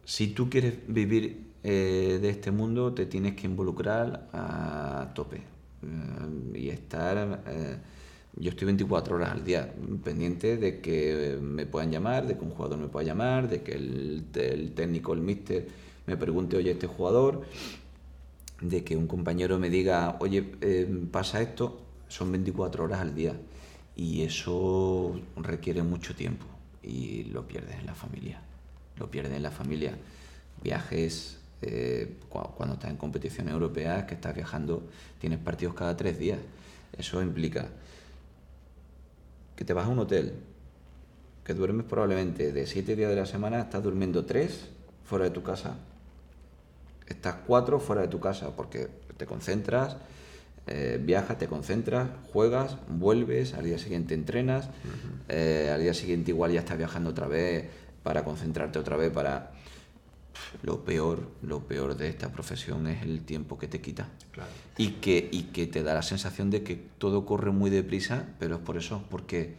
si 0.04 0.28
tú 0.28 0.50
quieres 0.50 0.74
vivir 0.88 1.52
eh, 1.62 2.18
de 2.20 2.30
este 2.30 2.50
mundo, 2.50 2.92
te 2.92 3.06
tienes 3.06 3.34
que 3.34 3.46
involucrar 3.46 4.28
a 4.32 5.12
tope. 5.14 5.36
Eh, 5.36 6.58
y 6.58 6.68
estar... 6.70 7.42
yo 8.36 8.50
estoy 8.50 8.66
24 8.66 9.16
horas 9.16 9.30
al 9.30 9.44
día 9.44 9.72
pendiente 10.02 10.56
de 10.56 10.80
que 10.80 11.38
me 11.40 11.66
puedan 11.66 11.90
llamar, 11.90 12.26
de 12.26 12.36
que 12.36 12.44
un 12.44 12.50
jugador 12.50 12.78
me 12.78 12.88
pueda 12.88 13.06
llamar, 13.06 13.48
de 13.48 13.62
que 13.62 13.72
el, 13.72 14.24
el 14.34 14.72
técnico, 14.72 15.12
el 15.12 15.20
míster, 15.20 15.68
me 16.06 16.16
pregunte, 16.16 16.56
oye, 16.56 16.72
este 16.72 16.86
jugador, 16.86 17.42
de 18.60 18.84
que 18.84 18.96
un 18.96 19.06
compañero 19.06 19.58
me 19.58 19.70
diga, 19.70 20.16
oye, 20.20 20.42
pasa 21.10 21.40
esto, 21.40 21.80
son 22.08 22.32
24 22.32 22.84
horas 22.84 23.00
al 23.00 23.14
día. 23.14 23.34
Y 24.00 24.22
eso 24.22 25.20
requiere 25.36 25.82
mucho 25.82 26.14
tiempo 26.14 26.46
y 26.82 27.24
lo 27.24 27.46
pierdes 27.46 27.78
en 27.78 27.84
la 27.84 27.94
familia. 27.94 28.40
Lo 28.96 29.10
pierdes 29.10 29.34
en 29.34 29.42
la 29.42 29.50
familia. 29.50 29.92
Viajes, 30.62 31.38
eh, 31.60 32.16
cu- 32.30 32.48
cuando 32.56 32.76
estás 32.76 32.90
en 32.92 32.96
competiciones 32.96 33.52
europeas, 33.52 34.04
que 34.04 34.14
estás 34.14 34.34
viajando, 34.34 34.82
tienes 35.20 35.38
partidos 35.38 35.74
cada 35.74 35.98
tres 35.98 36.18
días. 36.18 36.38
Eso 36.96 37.20
implica 37.20 37.68
que 39.54 39.66
te 39.66 39.74
vas 39.74 39.84
a 39.84 39.88
un 39.90 39.98
hotel, 39.98 40.32
que 41.44 41.52
duermes 41.52 41.84
probablemente 41.84 42.52
de 42.52 42.66
siete 42.66 42.96
días 42.96 43.10
de 43.10 43.16
la 43.16 43.26
semana, 43.26 43.60
estás 43.60 43.82
durmiendo 43.82 44.24
tres 44.24 44.70
fuera 45.04 45.26
de 45.26 45.30
tu 45.30 45.42
casa. 45.42 45.76
Estás 47.06 47.34
cuatro 47.46 47.78
fuera 47.78 48.00
de 48.00 48.08
tu 48.08 48.18
casa 48.18 48.56
porque 48.56 48.88
te 49.18 49.26
concentras, 49.26 49.98
eh, 50.66 51.00
viajas, 51.02 51.38
te 51.38 51.48
concentras, 51.48 52.08
juegas, 52.32 52.76
vuelves, 52.88 53.54
al 53.54 53.64
día 53.64 53.78
siguiente 53.78 54.14
entrenas, 54.14 54.68
eh, 55.28 55.70
al 55.72 55.80
día 55.80 55.94
siguiente 55.94 56.30
igual 56.30 56.52
ya 56.52 56.60
estás 56.60 56.78
viajando 56.78 57.10
otra 57.10 57.26
vez 57.26 57.66
para 58.02 58.24
concentrarte 58.24 58.78
otra 58.78 58.96
vez 58.96 59.10
para... 59.10 59.52
lo 60.62 60.84
peor, 60.84 61.28
lo 61.42 61.60
peor 61.60 61.96
de 61.96 62.08
esta 62.08 62.30
profesión 62.30 62.86
es 62.86 63.02
el 63.02 63.22
tiempo 63.22 63.58
que 63.58 63.68
te 63.68 63.80
quita. 63.80 64.08
Claro. 64.32 64.50
Y 64.76 64.92
que, 64.92 65.28
y 65.30 65.44
que 65.44 65.66
te 65.66 65.82
da 65.82 65.94
la 65.94 66.02
sensación 66.02 66.50
de 66.50 66.62
que 66.62 66.76
todo 66.98 67.26
corre 67.26 67.50
muy 67.50 67.70
deprisa, 67.70 68.26
pero 68.38 68.56
es 68.56 68.60
por 68.60 68.76
eso, 68.76 69.02
porque 69.10 69.56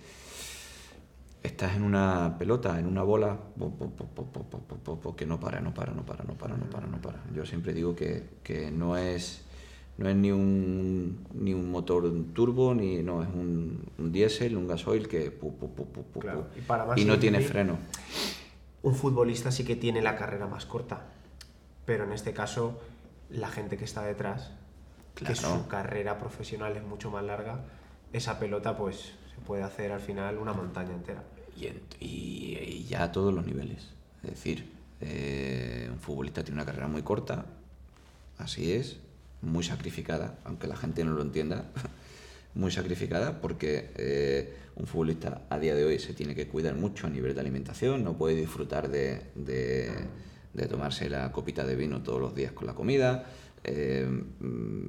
estás 1.44 1.76
en 1.76 1.84
una 1.84 2.36
pelota, 2.38 2.80
en 2.80 2.86
una 2.86 3.04
bola, 3.04 3.38
que 5.16 5.26
no 5.26 5.40
para, 5.40 5.60
no 5.60 5.74
para, 5.74 5.94
no 5.94 6.06
para, 6.06 6.24
no 6.24 6.34
para, 6.36 6.58
no 6.58 6.70
para, 6.70 6.88
no 6.88 7.02
para. 7.02 7.24
Yo 7.36 7.46
siempre 7.46 7.74
digo 7.74 7.96
que, 7.96 8.24
que 8.44 8.72
no 8.72 8.98
es 8.98 9.42
no 9.98 10.10
es 10.10 10.16
ni 10.16 10.32
un, 10.32 11.26
ni 11.34 11.54
un 11.54 11.70
motor 11.72 12.12
turbo, 12.34 12.74
ni 12.74 13.04
no, 13.04 13.22
es 13.24 13.30
un, 13.30 13.84
un 13.98 14.12
diésel, 14.12 14.58
un 14.58 14.68
gasoil 14.68 15.08
que 15.08 15.32
Claro, 16.20 16.48
y, 16.58 16.62
para 16.62 16.86
más 16.86 16.98
y 17.00 17.06
no 17.06 17.20
tiene 17.20 17.40
freno. 17.42 17.78
Un 18.84 18.96
futbolista 18.96 19.52
sí 19.52 19.64
que 19.64 19.76
tiene 19.76 20.02
la 20.02 20.16
carrera 20.18 20.48
más 20.48 20.66
corta, 20.66 21.04
pero 21.86 22.04
en 22.06 22.14
este 22.14 22.34
caso 22.34 22.80
la 23.30 23.50
gente 23.50 23.78
que 23.78 23.86
está 23.86 24.02
detrás, 24.04 24.52
que 25.16 25.26
Claro. 25.26 25.40
su 25.40 25.68
carrera 25.68 26.18
profesional 26.18 26.76
es 26.78 26.84
mucho 26.84 27.12
más 27.12 27.24
larga, 27.24 27.60
esa 28.14 28.40
pelota 28.40 28.76
pues 28.78 29.14
se 29.36 29.42
puede 29.46 29.64
hacer 29.64 29.92
al 29.92 30.00
final 30.02 30.38
una 30.38 30.54
montaña 30.54 30.94
entera. 30.94 31.24
Y, 31.56 31.68
en- 31.68 31.82
y- 32.00 32.58
y 32.60 32.86
ya 32.90 33.04
a 33.04 33.12
todos 33.12 33.34
los 33.34 33.46
niveles. 33.46 33.90
Es 34.24 34.32
decir, 34.32 34.72
eh, 35.02 35.90
un 35.92 36.00
futbolista 36.00 36.44
tiene 36.44 36.56
una 36.62 36.66
carrera 36.66 36.88
muy 36.88 37.04
corta, 37.04 37.46
así 38.38 38.72
es, 38.72 38.98
muy 39.42 39.64
sacrificada, 39.64 40.36
aunque 40.46 40.68
la 40.68 40.76
gente 40.76 41.04
no 41.04 41.14
lo 41.14 41.22
entienda, 41.22 41.66
muy 42.56 42.72
sacrificada 42.72 43.40
porque 43.42 43.92
eh, 43.98 44.54
un 44.76 44.86
futbolista 44.86 45.44
a 45.50 45.58
día 45.60 45.74
de 45.76 45.86
hoy 45.86 46.00
se 46.00 46.14
tiene 46.14 46.36
que 46.36 46.48
cuidar 46.48 46.76
mucho 46.76 47.08
a 47.08 47.10
nivel 47.10 47.34
de 47.34 47.42
alimentación, 47.42 48.04
no 48.04 48.18
puede 48.18 48.36
disfrutar 48.36 48.90
de, 48.90 49.22
de- 49.36 49.92
de 50.54 50.66
tomarse 50.66 51.10
la 51.10 51.32
copita 51.32 51.64
de 51.66 51.76
vino 51.78 52.02
todos 52.04 52.20
los 52.20 52.36
días 52.36 52.52
con 52.52 52.68
la 52.68 52.74
comida, 52.74 53.24
eh, 53.64 54.06
mm, 54.40 54.86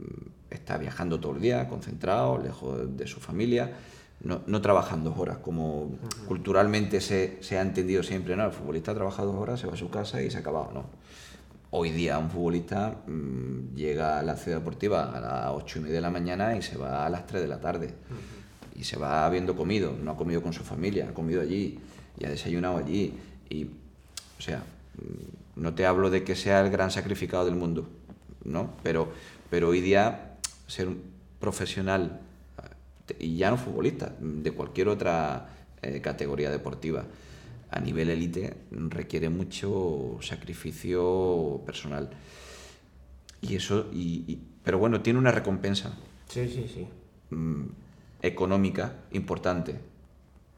está 0.50 0.76
viajando 0.76 1.20
todo 1.20 1.36
el 1.36 1.40
día, 1.40 1.68
concentrado, 1.68 2.36
lejos 2.38 2.96
de 2.96 3.06
su 3.06 3.20
familia, 3.20 3.72
no, 4.24 4.42
no 4.46 4.60
trabajan 4.60 5.04
dos 5.04 5.16
horas 5.18 5.38
como 5.38 5.98
culturalmente 6.26 7.00
se, 7.00 7.38
se 7.42 7.58
ha 7.58 7.62
entendido 7.62 8.02
siempre, 8.02 8.34
¿no? 8.36 8.44
El 8.46 8.52
futbolista 8.52 8.92
trabaja 8.94 9.22
dos 9.24 9.34
horas, 9.36 9.60
se 9.60 9.66
va 9.68 9.74
a 9.74 9.76
su 9.76 9.88
casa 9.90 10.20
y 10.22 10.30
se 10.30 10.36
ha 10.36 10.40
acabado, 10.40 10.70
¿no? 10.72 10.86
Hoy 11.74 11.88
día 11.88 12.18
un 12.18 12.28
futbolista 12.28 12.98
mm, 13.06 13.74
llega 13.74 14.18
a 14.18 14.22
la 14.22 14.36
ciudad 14.36 14.58
deportiva 14.58 15.04
a 15.16 15.18
las 15.18 15.52
ocho 15.54 15.78
y 15.78 15.82
media 15.82 15.94
de 15.94 16.00
la 16.02 16.10
mañana 16.10 16.54
y 16.54 16.60
se 16.60 16.76
va 16.76 17.06
a 17.06 17.08
las 17.08 17.26
3 17.26 17.40
de 17.40 17.48
la 17.48 17.60
tarde. 17.60 17.94
Y 18.76 18.84
se 18.84 18.98
va 18.98 19.24
habiendo 19.24 19.56
comido, 19.56 19.96
no 19.98 20.10
ha 20.10 20.16
comido 20.18 20.42
con 20.42 20.52
su 20.52 20.64
familia, 20.64 21.08
ha 21.08 21.14
comido 21.14 21.40
allí 21.40 21.78
y 22.18 22.26
ha 22.26 22.28
desayunado 22.28 22.76
allí. 22.76 23.14
Y, 23.48 23.64
o 23.64 24.42
sea, 24.42 24.58
mm, 24.58 25.62
no 25.62 25.72
te 25.72 25.86
hablo 25.86 26.10
de 26.10 26.24
que 26.24 26.36
sea 26.36 26.60
el 26.60 26.70
gran 26.70 26.90
sacrificado 26.90 27.46
del 27.46 27.54
mundo, 27.54 27.88
¿no? 28.44 28.74
Pero, 28.82 29.10
pero 29.48 29.70
hoy 29.70 29.80
día 29.80 30.34
ser 30.66 30.88
un 30.88 31.02
profesional, 31.40 32.20
eh, 33.08 33.16
y 33.18 33.36
ya 33.38 33.50
no 33.50 33.56
futbolista, 33.56 34.12
de 34.20 34.52
cualquier 34.52 34.88
otra 34.88 35.48
eh, 35.80 36.02
categoría 36.02 36.50
deportiva, 36.50 37.06
a 37.72 37.80
nivel 37.80 38.10
élite 38.10 38.54
requiere 38.70 39.28
mucho 39.30 40.18
sacrificio 40.20 41.62
personal. 41.64 42.10
Y 43.40 43.56
eso, 43.56 43.88
y, 43.92 44.24
y- 44.28 44.38
pero 44.62 44.78
bueno, 44.78 45.00
tiene 45.00 45.18
una 45.18 45.32
recompensa 45.32 45.98
Sí, 46.28 46.48
sí, 46.48 46.70
sí. 46.72 46.86
mm, 47.34 47.64
económica 48.22 48.96
importante. 49.12 49.80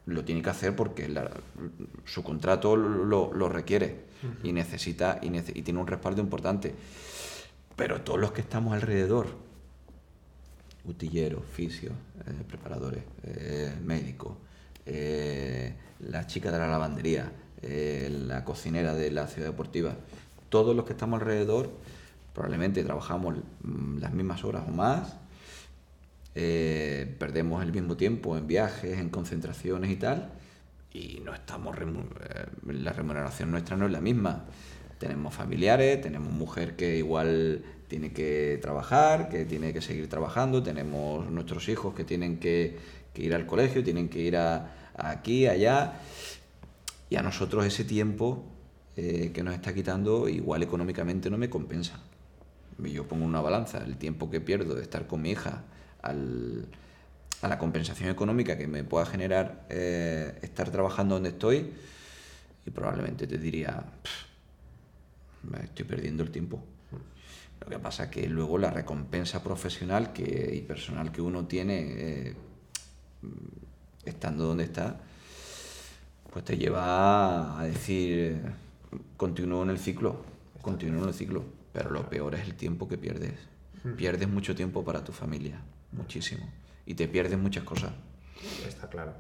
Lo 0.07 0.25
tiene 0.25 0.43
que 0.43 0.51
hacer 0.51 0.77
porque 0.77 1.09
la- 1.09 1.31
su 2.05 2.23
contrato 2.23 2.77
lo, 2.77 3.33
lo 3.33 3.49
requiere 3.49 4.05
y 4.43 4.53
necesita 4.53 5.19
y, 5.23 5.29
nece- 5.29 5.53
y 5.55 5.63
tiene 5.63 5.81
un 5.81 5.87
respaldo 5.87 6.21
importante. 6.21 6.75
Pero 7.77 8.01
todos 8.03 8.21
los 8.21 8.33
que 8.33 8.41
estamos 8.43 8.75
alrededor, 8.75 9.29
utilleros, 10.85 11.43
fisios, 11.53 11.95
eh, 12.27 12.33
preparadores, 12.47 13.03
eh, 13.23 13.75
médicos, 13.83 14.37
eh, 14.87 15.75
la 16.09 16.27
chica 16.27 16.51
de 16.51 16.59
la 16.59 16.69
lavandería, 16.69 17.33
eh, 17.63 18.11
la 18.27 18.45
cocinera 18.45 18.95
de 18.95 19.11
la 19.11 19.27
ciudad 19.27 19.49
deportiva, 19.49 19.97
todos 20.49 20.77
los 20.77 20.85
que 20.85 20.93
estamos 20.93 21.21
alrededor 21.21 21.71
probablemente 22.35 22.83
trabajamos 22.83 23.37
mm, 23.63 23.99
las 23.99 24.13
mismas 24.13 24.45
horas 24.45 24.65
o 24.69 24.73
más, 24.73 25.17
eh, 26.35 27.15
perdemos 27.19 27.63
el 27.63 27.73
mismo 27.73 27.97
tiempo 27.97 28.37
en 28.37 28.47
viajes, 28.47 28.99
en 28.99 29.09
concentraciones 29.09 29.91
y 29.91 29.97
tal, 29.97 30.33
y 30.93 31.21
no 31.25 31.33
estamos 31.33 31.77
eh, 31.77 32.47
la 32.67 32.93
remuneración 32.93 33.51
nuestra 33.51 33.77
no 33.77 33.87
es 33.87 33.93
la 33.93 34.01
misma. 34.01 34.45
Tenemos 34.99 35.35
familiares, 35.35 36.01
tenemos 36.01 36.33
mujer 36.33 36.77
que 36.77 36.97
igual 36.99 37.65
tiene 37.89 38.13
que 38.13 38.59
trabajar, 38.61 39.29
que 39.29 39.45
tiene 39.45 39.73
que 39.73 39.81
seguir 39.81 40.09
trabajando, 40.09 40.63
tenemos 40.63 41.31
nuestros 41.31 41.69
hijos 41.69 41.95
que 41.95 42.05
tienen 42.05 42.39
que, 42.39 42.79
ir 43.15 43.35
al 43.35 43.47
colegio, 43.47 43.85
tienen 43.85 44.09
que 44.09 44.21
ir 44.21 44.37
a 44.37 44.73
aquí, 44.97 45.47
allá, 45.47 46.01
y 47.11 47.17
a 47.17 47.23
nosotros 47.23 47.65
ese 47.65 47.85
tiempo 47.85 48.45
eh, 48.97 49.33
que 49.35 49.43
nos 49.43 49.55
está 49.55 49.75
quitando 49.75 50.29
igual 50.29 50.63
económicamente 50.63 51.31
no 51.31 51.39
me 51.39 51.51
compensa. 51.51 52.01
Yo 52.79 53.07
pongo 53.07 53.25
una 53.25 53.41
balanza, 53.41 53.79
el 53.79 53.97
tiempo 53.97 54.31
que 54.31 54.41
pierdo 54.41 54.75
de 54.75 54.83
estar 54.83 55.07
con 55.07 55.23
mi 55.23 55.31
hija 55.31 55.65
a 56.03 57.49
la 57.49 57.59
compensación 57.59 58.11
económica 58.11 58.59
que 58.59 58.67
me 58.67 58.85
pueda 58.85 59.07
generar 59.07 59.67
eh, 59.71 60.39
estar 60.43 60.71
trabajando 60.71 61.15
donde 61.15 61.31
estoy, 61.31 61.73
y 62.67 62.71
probablemente 62.71 63.27
te 63.27 63.39
diría, 63.39 63.85
"Pff, 64.03 65.51
me 65.51 65.65
estoy 65.65 65.85
perdiendo 65.85 66.23
el 66.23 66.31
tiempo. 66.31 66.63
Lo 67.61 67.69
que 67.69 67.79
pasa 67.79 68.11
que 68.11 68.29
luego 68.29 68.59
la 68.59 68.71
recompensa 68.71 69.43
profesional 69.43 70.13
que, 70.13 70.53
y 70.55 70.61
personal 70.63 71.13
que 71.13 71.23
uno 71.23 71.47
tiene 71.47 71.79
eh, 71.97 72.37
estando 74.05 74.45
donde 74.45 74.65
está, 74.65 75.01
pues 76.33 76.45
te 76.45 76.57
lleva 76.57 77.59
a 77.59 77.65
decir, 77.65 78.41
continúo 79.17 79.63
en 79.63 79.71
el 79.71 79.79
ciclo, 79.79 80.23
continúo 80.63 81.03
en 81.03 81.09
el 81.09 81.15
ciclo, 81.15 81.45
pero 81.73 81.91
lo 81.91 82.09
peor 82.09 82.35
es 82.35 82.43
el 82.47 82.55
tiempo 82.55 82.89
que 82.89 82.99
pierdes. 82.99 83.35
Pierdes 83.97 84.29
mucho 84.29 84.55
tiempo 84.55 84.83
para 84.83 85.05
tu 85.05 85.13
familia, 85.13 85.61
muchísimo, 85.93 86.49
y 86.87 86.95
te 86.95 87.07
pierdes 87.07 87.39
muchas 87.39 87.65
cosas. 87.65 87.93
Está 88.67 88.89
claro. 88.89 89.13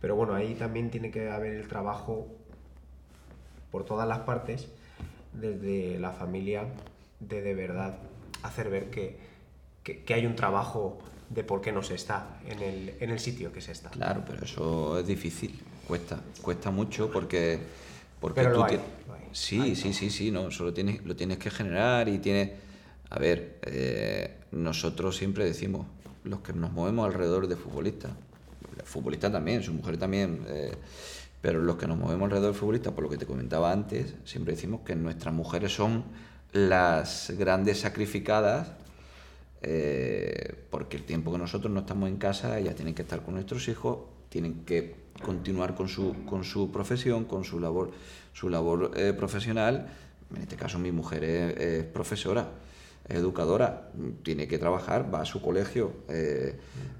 Pero 0.00 0.14
bueno, 0.14 0.34
ahí 0.34 0.54
también 0.54 0.90
tiene 0.90 1.10
que 1.10 1.30
haber 1.30 1.54
el 1.54 1.68
trabajo 1.68 2.28
por 3.70 3.84
todas 3.86 4.06
las 4.06 4.18
partes, 4.20 4.68
desde 5.32 5.98
la 5.98 6.10
familia, 6.12 6.66
de 7.20 7.40
de 7.40 7.54
verdad 7.54 7.96
hacer 8.42 8.68
ver 8.68 8.90
que, 8.90 9.16
que- 9.84 10.02
que 10.04 10.14
hay 10.14 10.26
un 10.26 10.34
trabajo 10.36 10.98
de 11.30 11.44
por 11.44 11.60
qué 11.62 11.72
no 11.72 11.82
se 11.82 11.94
está 11.94 12.38
en 12.46 12.60
el, 12.60 12.94
en 13.00 13.10
el 13.10 13.18
sitio 13.18 13.52
que 13.52 13.60
se 13.60 13.72
está. 13.72 13.88
Claro, 13.90 14.22
pero 14.26 14.44
eso 14.44 14.98
es 14.98 15.06
difícil, 15.06 15.58
cuesta, 15.86 16.20
cuesta 16.42 16.70
mucho 16.70 17.10
porque... 17.10 17.58
porque 18.20 18.42
Pero 18.42 18.54
lo 18.58 18.64
hay, 18.64 18.76
ti- 18.76 18.82
lo 19.06 19.14
hay. 19.14 19.20
Sí, 19.32 19.60
Hay 19.60 19.76
sí, 19.76 19.92
sí, 19.94 20.10
sí, 20.10 20.30
no, 20.32 20.48
eso 20.48 20.64
lo 20.64 20.74
tienes, 20.74 21.04
lo 21.06 21.14
tienes 21.16 21.38
que 21.38 21.50
generar 21.50 22.08
y 22.08 22.18
tienes... 22.18 22.50
A 23.10 23.18
ver, 23.18 23.58
eh, 23.62 24.34
nosotros 24.52 25.16
siempre 25.16 25.44
decimos, 25.44 25.86
los 26.24 26.40
que 26.40 26.52
nos 26.52 26.72
movemos 26.72 27.06
alrededor 27.06 27.46
de 27.48 27.56
futbolistas, 27.56 28.10
futbolista 28.84 29.30
también, 29.30 29.62
su 29.62 29.72
mujer 29.72 29.98
también, 29.98 30.44
eh, 30.48 30.72
pero 31.40 31.60
los 31.62 31.76
que 31.76 31.86
nos 31.86 31.96
movemos 31.96 32.26
alrededor 32.26 32.52
de 32.52 32.58
futbolistas, 32.58 32.92
por 32.92 33.04
lo 33.04 33.10
que 33.10 33.16
te 33.16 33.26
comentaba 33.26 33.72
antes, 33.72 34.14
siempre 34.24 34.54
decimos 34.54 34.80
que 34.84 34.94
nuestras 34.96 35.32
mujeres 35.34 35.72
son 35.74 36.04
las 36.52 37.32
grandes 37.38 37.80
sacrificadas 37.80 38.72
eh, 39.62 40.54
porque 40.70 40.96
el 40.96 41.04
tiempo 41.04 41.32
que 41.32 41.38
nosotros 41.38 41.72
no 41.72 41.80
estamos 41.80 42.08
en 42.08 42.16
casa, 42.16 42.58
ellas 42.58 42.74
tienen 42.74 42.94
que 42.94 43.02
estar 43.02 43.22
con 43.22 43.34
nuestros 43.34 43.68
hijos, 43.68 43.98
tienen 44.28 44.64
que 44.64 44.94
continuar 45.22 45.74
con 45.74 45.88
su, 45.88 46.24
con 46.24 46.44
su 46.44 46.70
profesión, 46.70 47.24
con 47.24 47.44
su 47.44 47.60
labor, 47.60 47.90
su 48.32 48.48
labor 48.48 48.92
eh, 48.96 49.12
profesional. 49.12 49.88
En 50.34 50.42
este 50.42 50.56
caso 50.56 50.78
mi 50.78 50.92
mujer 50.92 51.24
es, 51.24 51.56
es 51.58 51.84
profesora, 51.84 52.48
es 53.06 53.16
educadora, 53.16 53.90
tiene 54.22 54.48
que 54.48 54.58
trabajar, 54.58 55.12
va 55.12 55.22
a 55.22 55.24
su 55.24 55.42
colegio. 55.42 55.92
eh, 56.08 56.56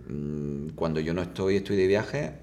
mm, 0.09 0.71
cuando 0.75 1.01
yo 1.01 1.15
no 1.15 1.23
estoy, 1.23 1.57
estoy 1.57 1.77
de 1.77 1.87
viaje, 1.87 2.35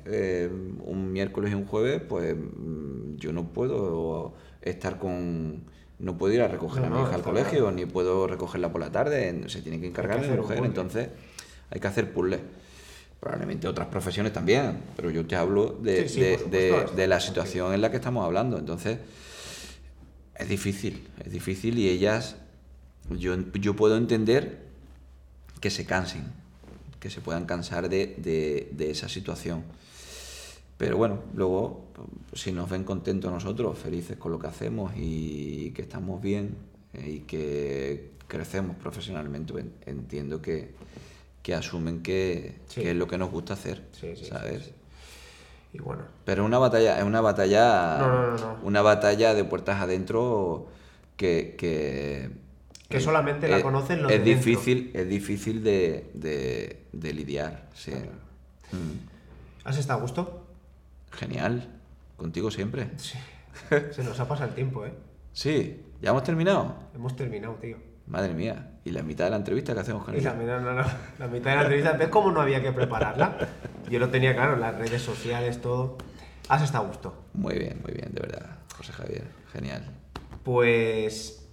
un 0.85 1.11
miércoles 1.11 1.51
y 1.51 1.55
un 1.55 1.65
jueves, 1.65 2.01
pues 2.01 2.35
mm, 2.35 3.17
yo 3.17 3.33
no 3.33 3.49
puedo 3.53 4.33
estar 4.61 4.97
con... 4.97 5.76
No 5.99 6.17
puedo 6.17 6.33
ir 6.33 6.41
a 6.41 6.47
recoger 6.47 6.81
No, 6.81 6.87
a 6.87 6.89
mi 6.91 6.95
no, 6.97 7.03
hija 7.07 7.15
al 7.15 7.23
colegio, 7.23 7.59
claro. 7.61 7.71
ni 7.71 7.85
puedo 7.85 8.27
recogerla 8.27 8.71
por 8.71 8.81
la 8.81 8.91
tarde, 8.91 9.43
se 9.47 9.61
tiene 9.61 9.79
que 9.79 9.87
encargar 9.87 10.21
mi 10.21 10.27
mujer, 10.37 10.63
entonces 10.63 11.09
hay 11.71 11.79
que 11.79 11.87
hacer 11.87 12.11
puzzles. 12.13 12.39
Probablemente 13.19 13.67
otras 13.67 13.87
profesiones 13.87 14.31
también, 14.31 14.77
pero 14.95 15.09
yo 15.09 15.25
te 15.25 15.35
hablo 15.35 15.69
de, 15.81 16.07
Sí, 16.07 16.15
sí, 16.15 16.21
de- 16.21 16.85
de- 16.95 17.07
la 17.07 17.19
situación 17.19 17.73
en 17.73 17.81
la 17.81 17.89
que 17.89 17.97
estamos 17.97 18.23
hablando. 18.23 18.59
Entonces, 18.59 18.99
es 20.35 20.47
difícil, 20.49 21.07
es 21.25 21.31
difícil 21.31 21.79
y 21.79 21.89
ellas, 21.89 22.35
yo, 23.09 23.35
yo 23.53 23.75
puedo 23.75 23.97
entender 23.97 24.67
que 25.59 25.71
se 25.71 25.83
cansen, 25.87 26.25
que 26.99 27.09
se 27.09 27.21
puedan 27.21 27.45
cansar 27.47 27.89
de, 27.89 28.13
de- 28.17 28.69
de 28.71 28.91
esa 28.91 29.09
situación. 29.09 29.63
Pero 30.77 30.97
bueno, 30.97 31.19
luego, 31.33 31.87
si 32.33 32.51
nos 32.51 32.69
ven 32.69 32.83
contentos 32.83 33.31
nosotros, 33.31 33.77
felices 33.77 34.17
con 34.17 34.31
lo 34.31 34.39
que 34.39 34.47
hacemos 34.47 34.91
y 34.95 35.71
que 35.71 35.81
estamos 35.81 36.21
bien 36.21 36.55
eh, 36.93 37.09
y 37.09 37.19
que 37.21 38.11
crecemos 38.27 38.75
profesionalmente, 38.75 39.53
pues, 39.53 39.65
entiendo 39.85 40.41
que, 40.41 40.75
que 41.41 41.55
asumen 41.55 42.03
que, 42.03 42.59
Sí. 42.67 42.81
que 42.81 42.91
es 42.91 42.95
lo 42.97 43.07
que 43.07 43.17
nos 43.17 43.31
gusta 43.31 43.53
hacer, 43.53 43.85
Sí, 43.91 44.09
sí, 44.15 44.25
sí, 44.25 44.25
¿sabes? 44.25 44.71
Y 45.73 45.79
bueno, 45.79 46.03
Pero 46.25 46.45
una 46.45 46.59
batalla, 46.59 46.97
es 46.99 47.03
una 47.03 47.21
batalla, 47.21 47.97
No, 47.99 48.07
no, 48.07 48.27
no, 48.31 48.37
no. 48.37 48.57
una 48.63 48.81
batalla 48.81 49.33
de 49.33 49.43
puertas 49.43 49.81
adentro 49.81 50.67
que, 51.17 51.55
que, 51.57 52.29
Que 52.89 52.99
solamente 52.99 53.47
la 53.47 53.57
es- 53.57 53.63
conocen 53.63 54.03
los 54.03 54.11
es 54.11 54.19
de 54.19 54.35
difícil, 54.35 54.91
es 54.93 55.07
difícil 55.09 55.63
de, 55.63 56.09
de- 56.13 56.83
de 56.93 57.13
lidiar, 57.13 57.67
sí. 57.73 57.91
Mm. 57.91 59.65
¿has 59.65 59.77
estado 59.77 59.99
a 59.99 60.01
gusto? 60.01 60.43
Genial, 61.11 61.67
contigo 62.15 62.51
siempre. 62.51 62.89
Sí. 62.97 63.17
Se 63.91 64.03
nos 64.03 64.19
ha 64.19 64.27
pasado 64.27 64.49
el 64.49 64.55
tiempo, 64.55 64.85
¿eh? 64.85 64.93
Sí, 65.33 65.83
ya 66.01 66.11
hemos 66.11 66.23
terminado. 66.23 66.75
Hemos 66.95 67.15
terminado, 67.15 67.55
tío. 67.55 67.77
Madre 68.07 68.33
mía, 68.33 68.71
y 68.85 68.91
la 68.91 69.03
mitad 69.03 69.25
de 69.25 69.31
la 69.31 69.37
entrevista 69.37 69.73
que 69.73 69.81
hacemos 69.81 70.05
con 70.05 70.15
Y 70.15 70.21
la, 70.21 70.33
mitad- 70.33 70.61
no, 70.61 70.73
no, 70.73 70.83
la 71.19 71.27
mitad 71.27 71.49
de 71.51 71.55
la 71.57 71.61
entrevista, 71.63 71.91
¿ves 71.93 72.07
cómo 72.07 72.31
no 72.31 72.39
había 72.41 72.61
que 72.61 72.71
prepararla? 72.71 73.37
Yo 73.89 73.99
lo 73.99 74.09
tenía 74.09 74.33
claro, 74.33 74.55
las 74.55 74.75
redes 74.77 75.01
sociales, 75.01 75.61
todo. 75.61 75.97
¿Has 76.47 76.61
estado 76.61 76.85
a 76.85 76.87
gusto? 76.87 77.25
Muy 77.33 77.57
bien, 77.57 77.81
muy 77.83 77.93
bien, 77.93 78.13
de 78.13 78.21
verdad, 78.21 78.59
José 78.77 78.93
Javier, 78.93 79.25
genial. 79.51 79.83
Pues 80.45 81.45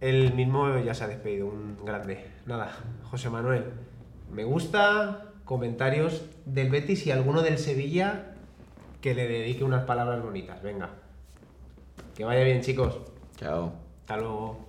él 0.00 0.34
mismo 0.34 0.76
ya 0.80 0.94
se 0.94 1.04
ha 1.04 1.08
despedido, 1.08 1.46
un 1.46 1.78
grande. 1.84 2.26
Nada, 2.46 2.72
José 3.04 3.30
Manuel, 3.30 3.64
me 4.32 4.42
gusta 4.42 5.26
comentarios 5.44 6.24
del 6.46 6.70
Betis 6.70 7.06
y 7.06 7.12
alguno 7.12 7.42
del 7.42 7.58
Sevilla 7.58 8.33
que 9.04 9.12
le 9.12 9.28
dedique 9.28 9.62
unas 9.62 9.84
palabras 9.84 10.22
bonitas. 10.22 10.62
Venga. 10.62 10.88
Que 12.16 12.24
vaya 12.24 12.42
bien, 12.42 12.62
chicos. 12.62 13.02
Chao. 13.36 13.70
Hasta 14.00 14.16
luego. 14.16 14.64